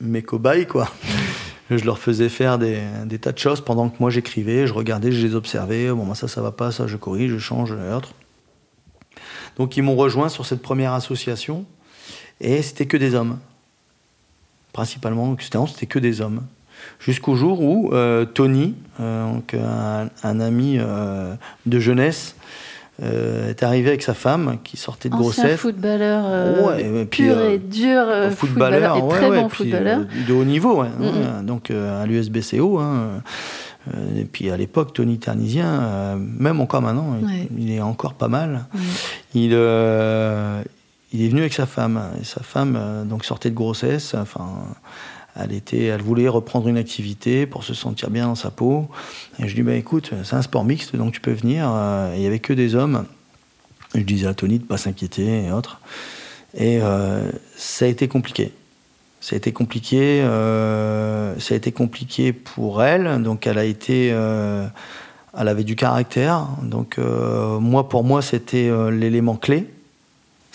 mes 0.00 0.22
cobayes, 0.22 0.66
quoi. 0.66 0.88
Je 1.70 1.84
leur 1.84 1.98
faisais 1.98 2.28
faire 2.28 2.58
des, 2.58 2.78
des 3.06 3.18
tas 3.18 3.32
de 3.32 3.38
choses 3.38 3.62
pendant 3.62 3.88
que 3.88 3.96
moi 3.98 4.10
j'écrivais, 4.10 4.66
je 4.66 4.74
regardais, 4.74 5.10
je 5.10 5.26
les 5.26 5.34
observais. 5.34 5.90
Bon, 5.90 6.04
bah, 6.04 6.14
ça, 6.14 6.28
ça 6.28 6.42
va 6.42 6.52
pas, 6.52 6.70
ça, 6.70 6.86
je 6.86 6.96
corrige, 6.98 7.32
je 7.32 7.38
change, 7.38 7.72
et 7.72 7.92
autres. 7.92 8.12
Donc 9.56 9.76
ils 9.76 9.82
m'ont 9.82 9.96
rejoint 9.96 10.28
sur 10.28 10.44
cette 10.44 10.60
première 10.60 10.92
association 10.92 11.64
et 12.40 12.60
c'était 12.60 12.86
que 12.86 12.98
des 12.98 13.14
hommes. 13.14 13.38
Principalement, 14.74 15.34
c'était 15.40 15.58
c'était 15.66 15.86
que 15.86 15.98
des 15.98 16.20
hommes. 16.20 16.42
Jusqu'au 17.00 17.34
jour 17.34 17.62
où 17.62 17.92
euh, 17.92 18.26
Tony, 18.26 18.74
euh, 19.00 19.32
donc 19.32 19.54
un, 19.54 20.10
un 20.22 20.40
ami 20.40 20.76
euh, 20.78 21.34
de 21.64 21.80
jeunesse, 21.80 22.36
euh, 23.02 23.50
est 23.50 23.62
arrivé 23.62 23.88
avec 23.88 24.02
sa 24.02 24.14
femme 24.14 24.58
qui 24.62 24.76
sortait 24.76 25.08
de 25.08 25.14
Ancien 25.14 25.22
grossesse. 25.44 25.60
footballeur 25.60 26.24
euh, 26.26 26.66
Ouais, 26.66 26.84
et 27.02 27.04
puis, 27.06 27.24
pur 27.24 27.36
euh, 27.36 27.50
et 27.50 27.58
dur 27.58 28.02
euh, 28.06 28.30
footballeur, 28.30 28.96
et 28.96 29.00
ouais, 29.02 29.08
très 29.16 29.28
ouais, 29.30 29.40
bon 29.42 29.48
puis, 29.48 29.56
footballeur. 29.64 30.00
de 30.28 30.32
haut 30.32 30.44
niveau, 30.44 30.82
Mm, 30.84 31.44
donc 31.44 31.70
à 31.70 32.06
l'USBCO. 32.06 32.78
Hein, 32.78 33.22
et 34.16 34.24
puis 34.24 34.50
à 34.50 34.56
l'époque, 34.56 34.92
Tony 34.94 35.18
Ternisien, 35.18 36.16
même 36.16 36.60
encore 36.60 36.80
maintenant, 36.82 37.16
il- 37.20 37.48
il, 37.64 37.72
est 37.72 37.80
encore 37.80 38.14
pas 38.14 38.28
mal. 38.28 38.64
Il, 39.34 39.52
il 39.52 41.22
est 41.24 41.28
venu 41.28 41.40
avec 41.40 41.52
sa 41.52 41.66
femme. 41.66 42.00
Et 42.20 42.24
sa 42.24 42.42
femme 42.42 42.78
donc 43.08 43.24
sortait 43.24 43.50
de 43.50 43.54
grossesse. 43.54 44.14
Enfin, 44.14 44.46
elle 45.36 46.02
voulait 46.02 46.28
reprendre 46.28 46.68
une 46.68 46.76
activité 46.76 47.46
pour 47.46 47.64
se 47.64 47.74
sentir 47.74 48.10
bien 48.10 48.26
dans 48.26 48.34
sa 48.34 48.50
peau. 48.50 48.88
Et 49.38 49.42
je 49.42 49.48
lui 49.48 49.54
dis 49.56 49.62
bah 49.62 49.74
écoute, 49.74 50.12
c'est 50.22 50.36
un 50.36 50.42
sport 50.42 50.64
mixte, 50.64 50.94
donc 50.96 51.12
tu 51.12 51.20
peux 51.20 51.32
venir. 51.32 51.70
Euh, 51.72 52.14
il 52.16 52.22
y 52.22 52.26
avait 52.26 52.38
que 52.38 52.52
des 52.52 52.74
hommes. 52.74 53.06
Je 53.94 54.02
disais 54.02 54.26
à 54.26 54.34
Tony 54.34 54.58
de 54.58 54.64
pas 54.64 54.76
s'inquiéter 54.76 55.44
et 55.44 55.52
autres. 55.52 55.80
Et 56.56 56.78
euh, 56.80 57.30
ça 57.56 57.84
a 57.84 57.88
été 57.88 58.08
compliqué. 58.08 58.52
Ça 59.20 59.34
a 59.34 59.36
été 59.36 59.52
compliqué. 59.52 60.22
euh, 60.22 61.38
ça 61.38 61.54
a 61.54 61.56
été 61.56 61.72
compliqué 61.72 62.32
pour 62.32 62.82
elle. 62.82 63.22
Donc 63.22 63.46
elle 63.46 63.58
a 63.58 63.64
été. 63.64 64.08
elle 64.08 65.48
avait 65.48 65.64
du 65.64 65.76
caractère. 65.76 66.46
Donc 66.62 66.98
moi, 66.98 67.88
pour 67.88 68.04
moi, 68.04 68.22
c'était 68.22 68.70
l'élément 68.90 69.36
clé. 69.36 69.68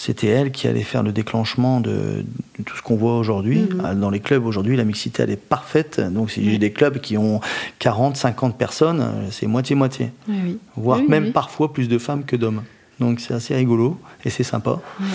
C'était 0.02 0.28
elle 0.28 0.52
qui 0.52 0.66
allait 0.70 0.84
faire 0.84 1.04
le 1.04 1.12
déclenchement 1.12 1.82
de, 1.82 2.24
de 2.58 2.64
tout 2.64 2.78
ce 2.78 2.82
qu'on 2.82 2.96
voit 2.96 3.18
aujourd'hui. 3.18 3.60
Mhm. 3.60 3.82
Euh, 3.84 3.96
Dans 3.96 4.10
les 4.10 4.22
clubs 4.22 4.46
aujourd'hui, 4.46 4.78
la 4.78 4.86
mixité, 4.86 5.24
elle 5.24 5.30
est 5.30 5.36
parfaite. 5.36 6.00
Donc 6.00 6.32
si 6.32 6.50
j'ai 6.50 6.58
des 6.58 6.72
clubs 6.72 7.00
qui 7.02 7.18
ont 7.18 7.42
40, 7.80 8.16
50 8.16 8.58
personnes, 8.58 9.06
c'est 9.30 9.46
moitié-moitié. 9.46 10.12
Oui, 10.30 10.36
oui. 10.42 10.58
Voire 10.78 11.00
Oui, 11.00 11.06
même 11.10 11.34
parfois 11.34 11.74
plus 11.74 11.90
de 11.90 11.98
femmes 11.98 12.24
que 12.24 12.38
d'hommes. 12.38 12.64
Donc 13.02 13.20
c'est 13.20 13.34
assez 13.34 13.54
rigolo 13.54 14.00
et 14.24 14.30
c'est 14.30 14.44
sympa. 14.44 14.80
Ouais. 15.02 15.06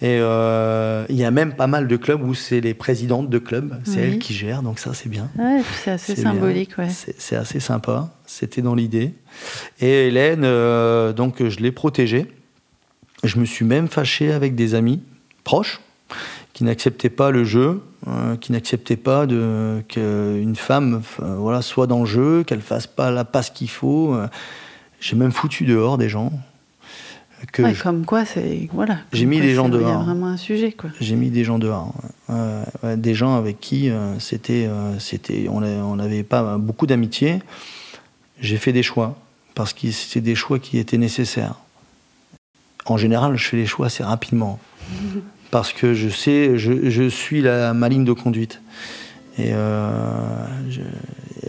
Et 0.00 0.18
euh, 0.20 1.04
il 1.10 1.16
y 1.16 1.24
a 1.24 1.30
même 1.30 1.52
pas 1.54 1.66
mal 1.66 1.86
de 1.86 1.96
clubs 1.98 2.22
où 2.26 2.32
c'est 2.32 2.62
les 2.62 2.72
présidentes 2.72 3.28
de 3.28 3.38
clubs, 3.38 3.74
c'est 3.84 4.00
elles 4.00 4.18
qui 4.18 4.32
gèrent, 4.32 4.62
donc 4.62 4.78
ça 4.78 4.94
c'est 4.94 5.10
bien. 5.10 5.28
Ouais, 5.38 5.60
c'est 5.84 5.90
assez 5.90 6.16
symbolique, 6.16 6.78
ouais. 6.78 6.88
C'est 6.88 7.14
c'est 7.18 7.36
assez 7.36 7.60
sympa, 7.60 8.10
c'était 8.26 8.62
dans 8.62 8.74
l'idée. 8.74 9.12
Et 9.80 10.08
Hélène, 10.08 10.42
euh, 10.44 11.12
donc 11.12 11.46
je 11.46 11.58
l'ai 11.60 11.72
protégée. 11.72 12.26
Je 13.24 13.38
me 13.38 13.44
suis 13.44 13.64
même 13.64 13.88
fâché 13.88 14.32
avec 14.32 14.54
des 14.54 14.74
amis 14.74 15.00
proches 15.44 15.80
qui 16.52 16.64
n'acceptaient 16.64 17.08
pas 17.10 17.30
le 17.30 17.44
jeu, 17.44 17.80
euh, 18.08 18.36
qui 18.36 18.52
n'acceptaient 18.52 18.96
pas 18.96 19.26
de 19.26 19.82
qu'une 19.88 20.56
femme 20.56 21.02
euh, 21.22 21.36
voilà 21.36 21.62
soit 21.62 21.86
dans 21.86 22.00
le 22.00 22.06
jeu, 22.06 22.42
qu'elle 22.44 22.60
fasse 22.60 22.86
pas 22.86 23.10
la 23.10 23.24
passe 23.24 23.50
qu'il 23.50 23.70
faut. 23.70 24.14
Euh, 24.14 24.26
J'ai 25.00 25.16
même 25.16 25.32
foutu 25.32 25.64
dehors 25.64 25.98
des 25.98 26.08
gens. 26.08 26.32
Que 27.52 27.62
Ouais, 27.62 27.74
je- 27.74 27.82
Comme 27.82 28.04
quoi, 28.04 28.24
c'est. 28.24 28.68
Voilà. 28.72 28.98
J'ai 29.12 29.20
Comme 29.22 29.30
mis 29.30 29.40
les 29.40 29.54
gens 29.54 29.64
c'est- 29.66 29.70
Il 29.74 29.80
y 29.80 29.84
dehors. 29.84 30.00
a 30.00 30.04
vraiment 30.04 30.26
un 30.28 30.36
sujet, 30.36 30.72
quoi. 30.72 30.90
J'ai 31.00 31.16
mis 31.16 31.30
des 31.30 31.42
gens 31.44 31.58
dehors. 31.58 31.92
Ouais, 32.28 32.96
des 32.96 33.14
gens 33.14 33.36
avec 33.36 33.58
qui 33.60 33.90
c'était, 34.20 34.68
c'était, 34.98 35.46
on 35.48 35.96
n'avait 35.96 36.22
pas 36.24 36.56
beaucoup 36.58 36.86
d'amitié. 36.86 37.40
J'ai 38.40 38.56
fait 38.58 38.72
des 38.72 38.82
choix 38.84 39.16
parce 39.54 39.72
que 39.72 39.90
c'était 39.90 40.20
des 40.20 40.34
choix 40.36 40.58
qui 40.60 40.78
étaient 40.78 40.98
nécessaires. 40.98 41.54
En 42.86 42.96
général, 42.96 43.36
je 43.36 43.48
fais 43.48 43.56
les 43.56 43.66
choix 43.66 43.86
assez 43.86 44.02
rapidement. 44.02 44.58
Parce 45.50 45.72
que 45.72 45.94
je 45.94 46.08
sais, 46.08 46.58
je, 46.58 46.88
je 46.90 47.08
suis 47.08 47.42
la, 47.42 47.74
ma 47.74 47.88
ligne 47.88 48.04
de 48.04 48.12
conduite. 48.12 48.60
Et 49.38 49.50
euh, 49.52 49.90
je- 50.70 50.80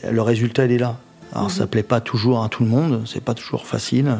le 0.09 0.21
résultat 0.21 0.65
il 0.65 0.71
est 0.73 0.77
là. 0.77 0.97
Alors 1.33 1.49
ça 1.51 1.65
plaît 1.67 1.83
pas 1.83 1.99
toujours 2.01 2.43
à 2.43 2.49
tout 2.49 2.63
le 2.63 2.69
monde, 2.69 3.01
c'est 3.07 3.23
pas 3.23 3.33
toujours 3.33 3.65
facile, 3.65 4.17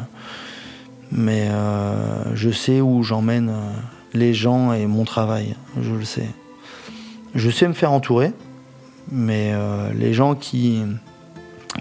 mais 1.12 1.48
euh, 1.50 2.34
je 2.34 2.50
sais 2.50 2.80
où 2.80 3.02
j'emmène 3.04 3.50
euh, 3.50 3.70
les 4.14 4.34
gens 4.34 4.72
et 4.72 4.86
mon 4.86 5.04
travail, 5.04 5.54
je 5.80 5.92
le 5.92 6.04
sais. 6.04 6.28
Je 7.36 7.50
sais 7.50 7.68
me 7.68 7.72
faire 7.74 7.92
entourer, 7.92 8.32
mais 9.12 9.52
euh, 9.54 9.92
les 9.94 10.12
gens 10.12 10.34
qui, 10.34 10.82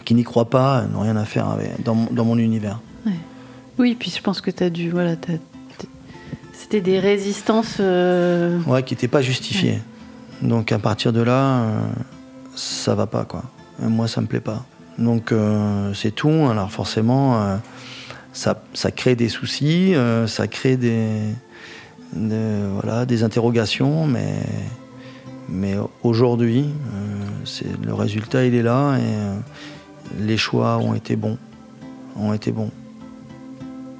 qui 0.06 0.14
n'y 0.14 0.24
croient 0.24 0.50
pas 0.50 0.84
n'ont 0.94 1.00
rien 1.02 1.16
à 1.16 1.26
faire 1.26 1.48
avec, 1.50 1.82
dans, 1.84 1.96
dans 2.12 2.26
mon 2.26 2.38
univers. 2.38 2.80
Oui, 3.80 3.96
puis 4.00 4.12
je 4.16 4.22
pense 4.22 4.42
que 4.42 4.52
tu 4.52 4.64
as 4.64 4.70
dû. 4.70 4.90
Voilà, 4.92 5.16
C'était 6.54 6.82
des 6.82 7.00
résistances. 7.00 7.78
euh, 7.80 8.60
Ouais, 8.68 8.84
qui 8.84 8.94
n'étaient 8.94 9.08
pas 9.08 9.22
justifiés. 9.22 9.80
Donc 10.42 10.72
à 10.72 10.80
partir 10.80 11.14
de 11.14 11.22
là, 11.22 11.62
euh, 11.64 11.80
ça 12.56 12.96
va 12.96 13.08
pas 13.08 13.26
quoi. 13.26 13.44
Euh, 13.82 13.90
Moi, 13.90 14.08
ça 14.08 14.22
me 14.22 14.28
plaît 14.28 14.40
pas. 14.42 14.66
Donc 14.98 15.32
euh, 15.32 15.94
c'est 15.94 16.12
tout. 16.12 16.48
Alors 16.52 16.72
forcément, 16.72 17.60
ça, 18.32 18.62
ça 18.74 18.92
crée 18.92 19.16
des 19.16 19.30
soucis, 19.30 19.94
ça 20.28 20.48
crée 20.48 20.78
des, 20.78 21.08
des- 22.14 22.64
voilà, 22.80 23.06
des 23.06 23.24
interrogations, 23.24 24.06
mais, 24.06 24.36
mais 25.50 25.76
aujourd'hui, 26.04 26.66
le 27.84 27.94
résultat 27.94 28.46
il 28.46 28.54
est 28.54 28.62
là 28.64 28.98
et 28.98 30.22
les 30.24 30.38
choix 30.38 30.78
ont 30.78 30.94
été 30.94 31.16
bons. 31.16 31.38
Ont 32.16 32.34
été 32.34 32.52
bons. 32.52 32.70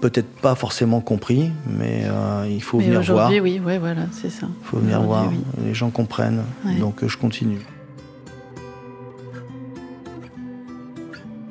Peut-être 0.04 0.28
pas 0.42 0.54
forcément 0.54 1.00
compris, 1.00 1.50
mais 1.66 2.02
euh, 2.08 2.46
il 2.50 2.62
faut 2.62 2.78
Mais 2.80 2.88
venir 2.88 3.02
voir. 3.04 3.28
aujourd'hui, 3.30 3.40
oui, 3.40 3.62
ouais, 3.66 3.78
voilà, 3.78 4.02
c'est 4.12 4.30
ça. 4.30 4.48
Il 4.62 4.66
faut 4.66 4.78
venir 4.80 5.02
voir, 5.02 5.30
oui. 5.32 5.38
les 5.66 5.74
gens 5.74 5.92
comprennent, 5.92 6.44
Ouais. 6.66 6.76
donc 6.76 7.02
euh, 7.04 7.08
je 7.08 7.18
continue. 7.18 7.60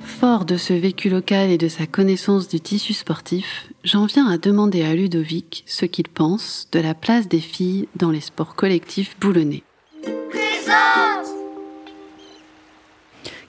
Fort 0.04 0.44
de 0.44 0.58
ce 0.58 0.74
vécu 0.74 1.08
local 1.08 1.48
et 1.48 1.56
de 1.56 1.68
sa 1.68 1.86
connaissance 1.86 2.46
du 2.46 2.60
tissu 2.60 2.92
sportif, 2.92 3.68
j'en 3.84 4.04
viens 4.04 4.28
à 4.28 4.36
demander 4.36 4.82
à 4.82 4.94
Ludovic 4.94 5.64
ce 5.66 5.86
qu'il 5.86 6.08
pense 6.08 6.68
de 6.72 6.78
la 6.78 6.92
place 6.92 7.28
des 7.28 7.40
filles 7.40 7.88
dans 7.96 8.10
les 8.10 8.20
sports 8.20 8.54
collectifs 8.54 9.16
boulonnais. 9.18 9.62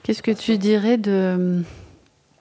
Qu'est-ce 0.02 0.22
que 0.22 0.30
tu 0.30 0.56
dirais 0.56 0.96
de 0.96 1.62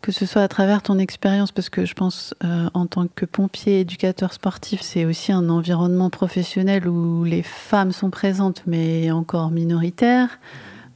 que 0.03 0.11
ce 0.11 0.25
soit 0.25 0.41
à 0.41 0.49
travers 0.49 0.81
ton 0.81 0.99
expérience, 0.99 1.53
parce 1.53 1.69
que 1.69 1.85
je 1.85 1.93
pense 1.93 2.35
euh, 2.43 2.69
en 2.73 2.87
tant 2.87 3.07
que 3.07 3.25
pompier, 3.25 3.79
éducateur 3.79 4.33
sportif, 4.33 4.81
c'est 4.81 5.05
aussi 5.05 5.31
un 5.31 5.47
environnement 5.47 6.09
professionnel 6.09 6.89
où 6.89 7.23
les 7.23 7.41
femmes 7.41 7.93
sont 7.93 8.09
présentes, 8.09 8.63
mais 8.67 9.11
encore 9.11 9.49
minoritaires. 9.49 10.39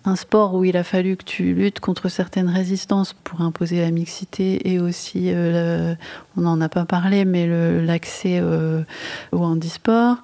Un 0.03 0.17
sport 0.17 0.55
où 0.55 0.65
il 0.65 0.75
a 0.75 0.83
fallu 0.83 1.15
que 1.15 1.23
tu 1.23 1.53
luttes 1.53 1.79
contre 1.79 2.09
certaines 2.09 2.49
résistances 2.49 3.13
pour 3.13 3.39
imposer 3.39 3.79
la 3.79 3.91
mixité 3.91 4.69
et 4.69 4.79
aussi, 4.79 5.31
euh, 5.31 5.95
on 6.35 6.41
n'en 6.41 6.59
a 6.59 6.67
pas 6.67 6.83
parlé, 6.83 7.23
mais 7.23 7.47
l'accès 7.81 8.39
euh, 8.41 8.83
au 9.31 9.39
handisport 9.39 10.17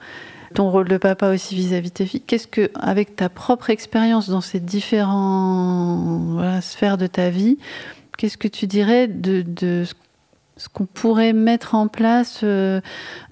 ton 0.54 0.70
rôle 0.70 0.88
de 0.88 0.98
papa 0.98 1.34
aussi 1.34 1.56
vis-à-vis 1.56 1.90
de 1.90 1.96
tes 1.96 2.06
filles. 2.06 2.22
Qu'est-ce 2.22 2.46
que, 2.46 2.70
avec 2.76 3.16
ta 3.16 3.28
propre 3.28 3.72
expérience 3.72 4.30
dans 4.30 4.40
ces 4.40 4.60
différentes 4.60 6.62
sphères 6.62 7.00
de 7.00 7.08
ta 7.08 7.32
vie, 7.32 7.58
qu'est-ce 8.18 8.38
que 8.38 8.48
tu 8.48 8.68
dirais 8.68 9.08
de, 9.08 9.86
ce 10.58 10.70
qu'on 10.70 10.86
pourrait 10.86 11.34
mettre 11.34 11.76
en 11.76 11.88
place, 11.88 12.42
euh, 12.44 12.80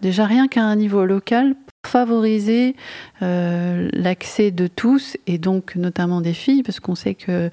déjà 0.01 0.25
rien 0.25 0.47
qu'à 0.47 0.63
un 0.63 0.75
niveau 0.75 1.05
local, 1.05 1.55
pour 1.81 1.91
favoriser 1.91 2.75
euh, 3.21 3.89
l'accès 3.93 4.51
de 4.51 4.67
tous 4.67 5.17
et 5.27 5.37
donc 5.37 5.75
notamment 5.75 6.21
des 6.21 6.33
filles, 6.33 6.63
parce 6.63 6.79
qu'on 6.79 6.95
sait 6.95 7.15
que 7.15 7.49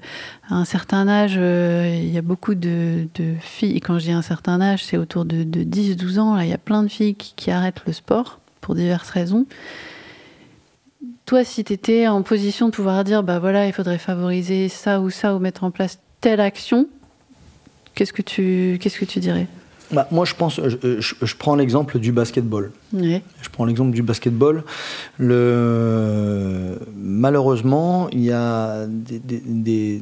à 0.49 0.55
un 0.55 0.65
certain 0.65 1.07
âge, 1.07 1.35
euh, 1.37 1.91
il 1.95 2.09
y 2.09 2.17
a 2.17 2.21
beaucoup 2.21 2.55
de, 2.55 3.07
filles, 3.39 3.77
et 3.77 3.79
quand 3.79 3.99
je 3.99 4.05
dis 4.05 4.11
un 4.11 4.21
certain 4.21 4.61
âge, 4.61 4.83
c'est 4.85 4.97
autour 4.97 5.25
de, 5.25 5.43
10-12 5.43 6.19
ans, 6.19 6.35
là, 6.35 6.45
il 6.45 6.49
y 6.49 6.53
a 6.53 6.59
plein 6.59 6.83
de 6.83 6.89
filles 6.89 7.15
qui 7.15 7.51
arrêtent 7.51 7.83
le 7.85 7.93
sport 7.93 8.39
pour 8.61 8.75
diverses 8.75 9.09
raisons. 9.09 9.45
Toi, 11.25 11.43
si 11.43 11.63
tu 11.63 11.73
étais 11.73 12.07
en 12.07 12.23
position 12.23 12.67
de 12.67 12.71
pouvoir 12.71 13.03
dire, 13.03 13.21
bah 13.23 13.39
voilà, 13.39 13.67
il 13.67 13.73
faudrait 13.73 13.99
favoriser 13.99 14.67
ça 14.67 14.99
ou 14.99 15.09
ça, 15.09 15.35
ou 15.35 15.39
mettre 15.39 15.63
en 15.63 15.71
place 15.71 15.99
telle 16.21 16.41
action, 16.41 16.87
qu'est-ce 17.99 18.13
que 18.13 18.21
tu, 18.21 18.77
qu'est-ce 18.79 18.97
que 18.97 19.03
tu 19.03 19.19
dirais? 19.19 19.45
Bah, 19.91 20.07
moi, 20.09 20.23
je 20.23 20.33
pense, 20.33 20.61
je, 20.61 21.35
prends 21.35 21.55
l'exemple 21.55 21.99
du 21.99 22.13
basketball. 22.13 22.71
Je 22.93 23.49
prends 23.51 23.65
l'exemple 23.65 23.91
du 23.91 24.03
basketball. 24.03 24.63
Le... 25.17 26.79
Malheureusement, 26.95 28.07
il 28.11 28.21
y 28.21 28.31
a 28.31 28.85
des, 28.87 30.01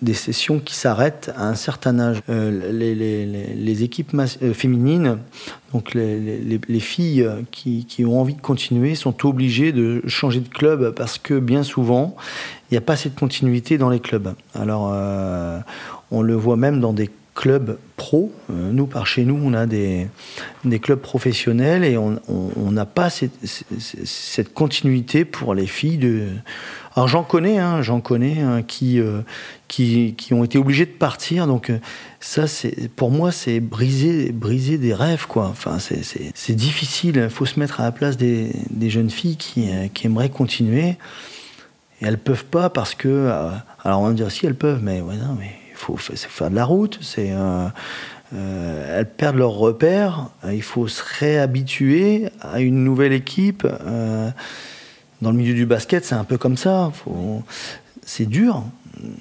des 0.00 0.14
sessions 0.14 0.60
qui 0.60 0.74
s'arrêtent 0.74 1.30
à 1.36 1.46
un 1.46 1.56
certain 1.56 1.98
âge. 1.98 2.22
Euh, 2.30 2.72
les, 2.72 2.94
les, 2.94 3.26
les, 3.26 3.82
équipes 3.82 4.14
euh, 4.14 4.54
féminines, 4.54 5.18
donc 5.74 5.92
les, 5.92 6.80
filles 6.80 7.28
qui, 7.50 7.84
qui, 7.84 8.06
ont 8.06 8.18
envie 8.18 8.34
de 8.34 8.40
continuer, 8.40 8.94
sont 8.94 9.26
obligées 9.26 9.72
de 9.72 10.02
changer 10.06 10.40
de 10.40 10.48
club 10.48 10.94
parce 10.94 11.18
que 11.18 11.38
bien 11.38 11.64
souvent, 11.64 12.16
il 12.70 12.74
n'y 12.74 12.78
a 12.78 12.82
pas 12.82 12.94
de 12.96 13.08
continuité 13.10 13.76
dans 13.76 13.90
les 13.90 14.00
clubs. 14.00 14.34
Alors, 14.54 14.90
euh, 14.92 15.58
on 16.10 16.22
le 16.22 16.34
voit 16.34 16.56
même 16.56 16.80
dans 16.80 16.92
des 16.92 17.10
clubs 17.36 17.78
pro. 17.96 18.32
nous, 18.48 18.86
par 18.86 19.06
chez 19.06 19.24
nous, 19.24 19.38
on 19.40 19.52
a 19.52 19.66
des, 19.66 20.08
des 20.64 20.80
clubs 20.80 20.98
professionnels 21.00 21.84
et 21.84 21.96
on 21.96 22.70
n'a 22.72 22.86
pas 22.86 23.10
cette, 23.10 24.52
continuité 24.54 25.24
pour 25.24 25.54
les 25.54 25.66
filles 25.66 25.98
de 25.98 26.28
alors 26.96 27.08
j'en 27.08 27.24
connais, 27.24 27.58
hein, 27.58 27.82
j'en 27.82 28.00
connais 28.00 28.40
hein, 28.40 28.62
qui, 28.62 29.00
euh, 29.00 29.20
qui, 29.68 30.14
qui, 30.16 30.32
ont 30.32 30.44
été 30.44 30.56
obligés 30.56 30.86
de 30.86 30.92
partir. 30.92 31.46
Donc 31.46 31.68
euh, 31.68 31.78
ça, 32.20 32.46
c'est 32.46 32.88
pour 32.88 33.10
moi, 33.10 33.32
c'est 33.32 33.60
briser, 33.60 34.32
briser 34.32 34.78
des 34.78 34.94
rêves, 34.94 35.26
quoi. 35.26 35.44
Enfin, 35.48 35.76
c'est 35.78 36.54
difficile. 36.54 37.20
Il 37.24 37.30
faut 37.30 37.44
se 37.44 37.60
mettre 37.60 37.80
à 37.80 37.84
la 37.84 37.92
place 37.92 38.16
des, 38.16 38.50
des 38.70 38.88
jeunes 38.88 39.10
filles 39.10 39.36
qui, 39.36 39.70
euh, 39.70 39.88
qui, 39.92 40.06
aimeraient 40.06 40.30
continuer. 40.30 40.96
Et 42.00 42.06
elles 42.06 42.18
peuvent 42.18 42.46
pas 42.46 42.70
parce 42.70 42.94
que. 42.94 43.30
alors 43.84 44.00
on 44.00 44.08
va 44.08 44.12
dire 44.14 44.30
si 44.30 44.46
elles 44.46 44.54
peuvent, 44.54 44.80
mais 44.82 45.02
ouais, 45.02 45.16
non, 45.16 45.36
mais 45.38 45.52
faut, 45.76 45.96
faire 45.96 46.50
de 46.50 46.56
la 46.56 46.64
route. 46.64 46.98
C'est 47.02 47.32
elles 48.32 49.10
perdent 49.16 49.36
leurs 49.36 49.50
repères. 49.50 50.30
Il 50.50 50.62
faut 50.62 50.88
se 50.88 51.02
réhabituer 51.20 52.28
à 52.40 52.60
une 52.60 52.82
nouvelle 52.82 53.12
équipe 53.12 53.66
dans 55.22 55.30
le 55.30 55.36
milieu 55.36 55.54
du 55.54 55.66
basket, 55.66 56.04
c'est 56.04 56.14
un 56.14 56.24
peu 56.24 56.38
comme 56.38 56.56
ça. 56.56 56.92
C'est 58.04 58.26
dur, 58.26 58.64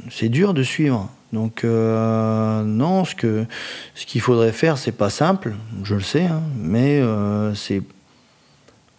c'est 0.10 0.30
dur 0.30 0.54
de 0.54 0.64
suivre. 0.64 1.10
Donc 1.34 1.64
euh, 1.64 2.64
non, 2.64 3.04
ce 3.04 3.16
que 3.16 3.46
ce 3.94 4.06
qu'il 4.06 4.22
faudrait 4.22 4.52
faire, 4.52 4.78
c'est 4.78 4.92
pas 4.92 5.10
simple, 5.10 5.54
je 5.84 5.96
le 5.96 6.02
sais, 6.02 6.26
hein, 6.26 6.42
mais 6.58 7.02
euh, 7.02 7.54
c'est 7.56 7.82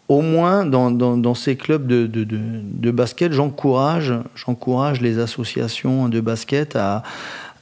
au 0.09 0.21
moins 0.21 0.65
dans, 0.65 0.91
dans, 0.91 1.35
ces 1.35 1.57
clubs 1.57 1.87
de, 1.87 2.07
de, 2.07 2.25
de, 2.25 2.91
basket, 2.93 3.33
j'encourage, 3.33 4.15
j'encourage 4.37 5.01
les 5.01 5.19
associations 5.19 6.09
de 6.09 6.21
basket 6.21 6.77
à, 6.77 7.03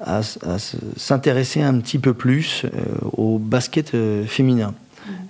à, 0.01 0.23
s'intéresser 0.97 1.63
un 1.63 1.79
petit 1.79 1.99
peu 1.99 2.15
plus 2.15 2.65
euh, 2.65 2.69
au 3.17 3.39
basket 3.39 3.93
féminin 4.27 4.75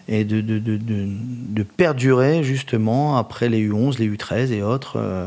et 0.08 0.24
de, 0.24 0.40
de, 0.40 0.58
de, 0.58 0.78
de, 0.78 1.62
perdurer 1.62 2.44
justement 2.44 3.16
après 3.16 3.48
les 3.48 3.66
U11, 3.68 3.98
les 3.98 4.08
U13 4.08 4.52
et 4.52 4.62
autres. 4.62 4.94
Euh, 4.96 5.26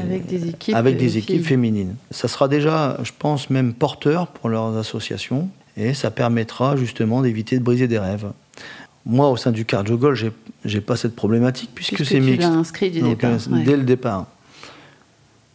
avec 0.00 0.26
des 0.26 0.48
équipes, 0.48 0.74
avec 0.74 0.96
des 0.96 1.18
équipes 1.18 1.44
féminines. 1.44 1.96
Ça 2.10 2.28
sera 2.28 2.48
déjà, 2.48 2.98
je 3.02 3.10
pense, 3.16 3.50
même 3.50 3.74
porteur 3.74 4.28
pour 4.28 4.48
leurs 4.48 4.76
associations 4.76 5.48
et 5.76 5.94
ça 5.94 6.10
permettra 6.10 6.76
justement 6.76 7.22
d'éviter 7.22 7.58
de 7.58 7.64
briser 7.64 7.88
des 7.88 7.98
rêves. 7.98 8.30
Moi, 9.04 9.28
au 9.28 9.36
sein 9.36 9.50
du 9.50 9.64
cardio 9.64 9.96
goal, 9.96 10.16
j'ai, 10.64 10.80
pas 10.80 10.96
cette 10.96 11.16
problématique 11.16 11.70
puisque, 11.74 12.04
c'est 12.06 12.20
mixte. 12.20 12.46
inscrit 12.46 12.90
du 12.90 13.02
départ, 13.02 13.32
euh, 13.32 13.64
dès 13.64 13.76
le 13.76 13.82
départ. 13.82 14.26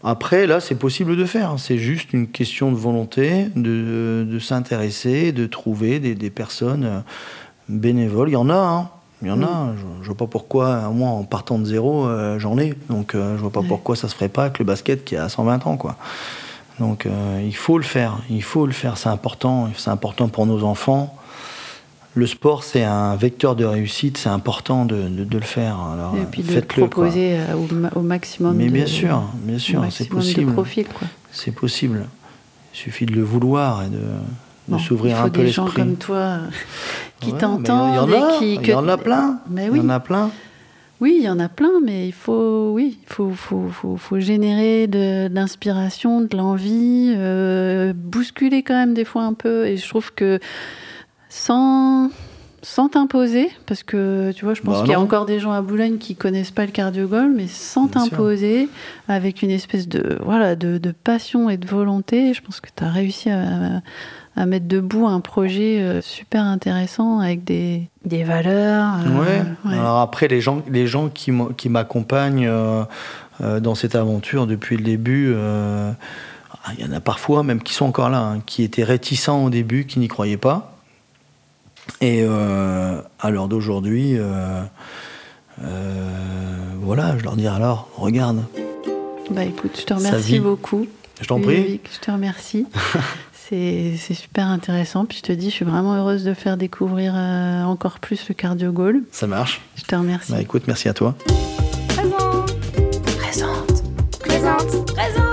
Après, 0.09 0.47
là, 0.47 0.61
c'est 0.61 0.75
possible 0.75 1.17
de 1.17 1.25
faire. 1.25 1.55
C'est 1.57 1.77
juste 1.77 2.13
une 2.13 2.27
question 2.29 2.71
de 2.71 2.77
volonté, 2.77 3.49
de, 3.57 4.25
de 4.25 4.39
s'intéresser, 4.39 5.33
de 5.33 5.45
trouver 5.47 5.99
des, 5.99 6.15
des 6.15 6.29
personnes 6.29 6.85
euh, 6.85 6.99
bénévoles, 7.67 8.29
il 8.29 8.33
y 8.33 8.37
en 8.37 8.49
a, 8.49 8.55
hein. 8.55 8.89
Il 9.21 9.27
y 9.27 9.31
en 9.31 9.41
a. 9.41 9.65
Mm. 9.65 9.75
Je, 9.77 10.01
ne 10.01 10.05
vois 10.05 10.15
pas 10.15 10.27
pourquoi, 10.27 10.89
moi, 10.93 11.09
en 11.09 11.23
partant 11.23 11.59
de 11.59 11.65
zéro, 11.65 12.05
euh, 12.05 12.39
j'en 12.39 12.57
ai. 12.57 12.73
Donc, 12.89 13.11
je 13.13 13.17
euh, 13.17 13.35
je 13.35 13.41
vois 13.41 13.51
pas 13.51 13.63
pourquoi 13.67 13.97
ça 13.97 14.07
se 14.07 14.15
ferait 14.15 14.29
pas 14.29 14.43
avec 14.43 14.59
le 14.59 14.65
basket 14.65 15.03
qui 15.03 15.17
a 15.17 15.27
120 15.27 15.67
ans, 15.67 15.75
quoi. 15.75 15.97
Donc, 16.79 17.05
euh, 17.05 17.41
il 17.43 17.55
faut 17.55 17.77
le 17.77 17.83
faire. 17.83 18.19
Il 18.29 18.43
faut 18.43 18.65
le 18.65 18.71
faire. 18.71 18.97
C'est 18.97 19.09
important. 19.09 19.69
C'est 19.75 19.89
important 19.89 20.29
pour 20.29 20.45
nos 20.45 20.63
enfants. 20.63 21.17
Le 22.17 22.25
sport, 22.25 22.63
c'est 22.63 22.83
un 22.83 23.15
vecteur 23.15 23.55
de 23.55 23.63
réussite. 23.63 24.17
C'est 24.17 24.29
important 24.29 24.85
de, 24.85 25.07
de, 25.07 25.37
le 25.37 25.43
faire. 25.43 25.79
Alors, 25.79 26.15
Et 26.15 26.25
puis 26.25 26.41
de 26.41 26.51
le 26.51 26.61
proposer 26.61 27.37
au, 27.95 28.01
maximum. 28.01 28.57
Mais 28.57 28.69
bien 28.69 28.87
sûr, 28.87 29.21
bien 29.43 29.59
sûr, 29.59 29.85
c'est 29.91 30.09
possible. 30.09 30.51
C'est 31.31 31.51
possible. 31.51 32.07
Il 32.73 32.77
suffit 32.77 33.05
de 33.05 33.13
le 33.13 33.21
vouloir 33.21 33.83
et 33.83 33.89
de 33.89 34.79
s'ouvrir 34.79 35.21
un 35.21 35.29
peu 35.29 35.43
l'esprit. 35.43 35.49
Il 35.49 35.53
faut 35.53 35.69
des 35.69 35.75
gens 35.75 35.83
comme 35.83 35.95
toi 35.97 36.17
euh, 36.17 36.49
qui 37.19 37.33
t'entendent 37.33 38.09
et 38.09 38.39
qui. 38.39 38.55
Il 38.55 38.69
y 38.69 38.73
en 38.73 38.87
a 38.87 38.97
plein. 38.97 39.39
Mais 39.51 39.69
oui. 39.69 39.77
Il 39.77 39.83
y 39.83 39.85
en 39.85 39.89
a 39.89 39.99
plein. 39.99 40.31
Oui, 40.99 41.17
il 41.19 41.23
y 41.23 41.29
en 41.29 41.37
a 41.37 41.49
plein, 41.49 41.73
mais 41.85 42.07
il 42.07 42.13
faut, 42.13 42.71
oui, 42.73 42.97
faut, 43.05 43.29
faut, 43.29 43.69
faut, 43.69 43.97
faut, 43.97 44.19
générer 44.19 44.87
de, 44.87 45.27
l'inspiration, 45.31 46.21
de 46.21 46.35
l'envie, 46.35 47.13
euh, 47.15 47.93
bousculer 47.95 48.63
quand 48.63 48.73
même 48.73 48.95
des 48.95 49.05
fois 49.05 49.21
un 49.21 49.35
peu. 49.35 49.67
Et 49.67 49.77
je 49.77 49.87
trouve 49.87 50.11
que 50.11 50.39
sans, 51.29 52.09
sans 52.61 52.89
t'imposer, 52.89 53.49
parce 53.65 53.83
que 53.83 54.31
tu 54.35 54.45
vois, 54.45 54.53
je 54.53 54.61
pense 54.61 54.77
bah 54.77 54.81
qu'il 54.81 54.91
y 54.91 54.95
a 54.95 54.99
encore 54.99 55.25
des 55.25 55.39
gens 55.39 55.51
à 55.51 55.61
Boulogne 55.61 55.97
qui 55.97 56.15
connaissent 56.15 56.51
pas 56.51 56.65
le 56.65 56.71
cardio 56.71 57.07
mais 57.35 57.47
sans 57.47 57.87
t'imposer, 57.87 58.69
avec 59.07 59.41
une 59.41 59.51
espèce 59.51 59.87
de, 59.87 60.17
voilà, 60.23 60.55
de, 60.55 60.77
de, 60.77 60.91
passion 60.91 61.49
et 61.49 61.57
de 61.57 61.67
volonté, 61.67 62.33
je 62.33 62.41
pense 62.41 62.61
que 62.61 62.69
tu 62.75 62.83
as 62.83 62.89
réussi 62.89 63.29
à 63.29 63.81
à 64.37 64.45
mettre 64.45 64.67
debout 64.67 65.07
un 65.07 65.19
projet 65.19 65.81
euh, 65.81 66.01
super 66.01 66.43
intéressant 66.43 67.19
avec 67.19 67.43
des, 67.43 67.89
des 68.05 68.23
valeurs. 68.23 68.99
Euh, 69.05 69.43
ouais. 69.65 69.73
Alors 69.73 69.97
après, 69.97 70.27
les 70.27 70.41
gens, 70.41 70.61
les 70.69 70.85
gens 70.85 71.09
qui 71.09 71.69
m'accompagnent 71.69 72.47
euh, 72.47 72.85
dans 73.59 73.73
cette 73.73 73.95
aventure 73.95 74.45
depuis 74.45 74.77
le 74.77 74.83
début, 74.83 75.35
il 76.77 76.85
y 76.85 76.87
en 76.87 76.93
a 76.93 76.99
parfois 76.99 77.43
même 77.43 77.61
qui 77.63 77.73
sont 77.73 77.85
encore 77.85 78.09
là, 78.09 78.19
hein, 78.19 78.41
qui 78.45 78.61
étaient 78.61 78.83
réticents 78.83 79.43
au 79.43 79.49
début, 79.49 79.85
qui 79.85 79.99
n'y 79.99 80.07
croyaient 80.07 80.37
pas. 80.37 80.76
Et 82.01 82.23
à 82.23 83.29
l'heure 83.29 83.47
d'aujourd'hui, 83.47 84.17
voilà, 86.81 87.17
je 87.17 87.23
leur 87.23 87.35
dis 87.35 87.47
alors, 87.47 87.89
regarde. 87.95 88.43
Bah 89.31 89.43
écoute, 89.43 89.71
je 89.77 89.83
te 89.83 89.93
remercie 89.93 90.39
beaucoup. 90.39 90.87
Je 91.21 91.27
t'en 91.27 91.39
prie. 91.41 91.81
Je 91.93 91.99
te 91.99 92.11
remercie. 92.11 92.65
C'est 93.49 94.13
super 94.13 94.47
intéressant. 94.47 95.05
Puis 95.05 95.19
je 95.19 95.23
te 95.23 95.31
dis, 95.31 95.49
je 95.49 95.55
suis 95.55 95.65
vraiment 95.65 95.95
heureuse 95.95 96.25
de 96.25 96.33
faire 96.33 96.57
découvrir 96.57 97.13
euh, 97.15 97.63
encore 97.63 97.99
plus 97.99 98.27
le 98.27 98.35
cardio 98.35 98.73
goal. 98.73 99.03
Ça 99.11 99.25
marche. 99.25 99.61
Je 99.75 99.83
te 99.83 99.95
remercie. 99.95 100.33
Bah, 100.33 100.41
écoute, 100.41 100.63
merci 100.67 100.89
à 100.89 100.93
toi. 100.93 101.15
Présente. 101.87 102.55
Présente. 103.17 103.83
Présente. 104.19 104.93
Présente. 104.93 105.26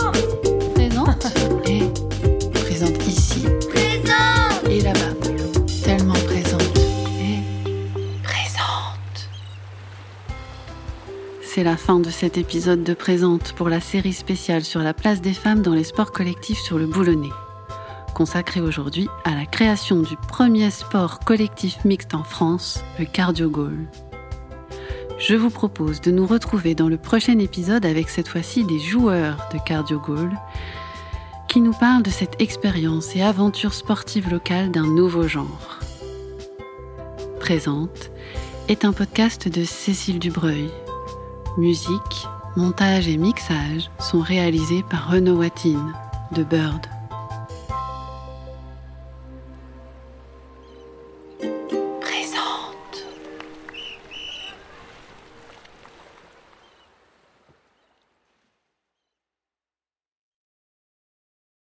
C'est 11.54 11.62
la 11.62 11.76
fin 11.76 12.00
de 12.00 12.10
cet 12.10 12.36
épisode 12.36 12.82
de 12.82 12.94
Présente 12.94 13.52
pour 13.52 13.68
la 13.68 13.78
série 13.78 14.12
spéciale 14.12 14.64
sur 14.64 14.80
la 14.80 14.92
place 14.92 15.20
des 15.20 15.32
femmes 15.32 15.62
dans 15.62 15.72
les 15.72 15.84
sports 15.84 16.10
collectifs 16.10 16.58
sur 16.58 16.78
le 16.78 16.86
boulonnais, 16.86 17.30
consacrée 18.12 18.60
aujourd'hui 18.60 19.08
à 19.22 19.36
la 19.36 19.46
création 19.46 20.02
du 20.02 20.16
premier 20.16 20.72
sport 20.72 21.20
collectif 21.20 21.84
mixte 21.84 22.12
en 22.12 22.24
France, 22.24 22.82
le 22.98 23.04
cardio 23.04 23.50
goal. 23.50 23.86
Je 25.16 25.36
vous 25.36 25.50
propose 25.50 26.00
de 26.00 26.10
nous 26.10 26.26
retrouver 26.26 26.74
dans 26.74 26.88
le 26.88 26.96
prochain 26.96 27.38
épisode 27.38 27.86
avec 27.86 28.08
cette 28.08 28.26
fois-ci 28.26 28.64
des 28.64 28.80
joueurs 28.80 29.48
de 29.52 29.60
cardio 29.64 30.00
goal 30.00 30.32
qui 31.46 31.60
nous 31.60 31.74
parlent 31.74 32.02
de 32.02 32.10
cette 32.10 32.40
expérience 32.42 33.14
et 33.14 33.22
aventure 33.22 33.74
sportive 33.74 34.28
locale 34.28 34.72
d'un 34.72 34.88
nouveau 34.88 35.28
genre. 35.28 35.78
Présente 37.38 38.10
est 38.66 38.84
un 38.84 38.92
podcast 38.92 39.46
de 39.46 39.62
Cécile 39.62 40.18
Dubreuil. 40.18 40.68
Musique, 41.56 42.26
montage 42.56 43.06
et 43.06 43.16
mixage 43.16 43.88
sont 44.00 44.20
réalisés 44.20 44.82
par 44.90 45.10
Renaud 45.10 45.36
Watine 45.36 45.94
de 46.32 46.42
Bird. 46.42 46.88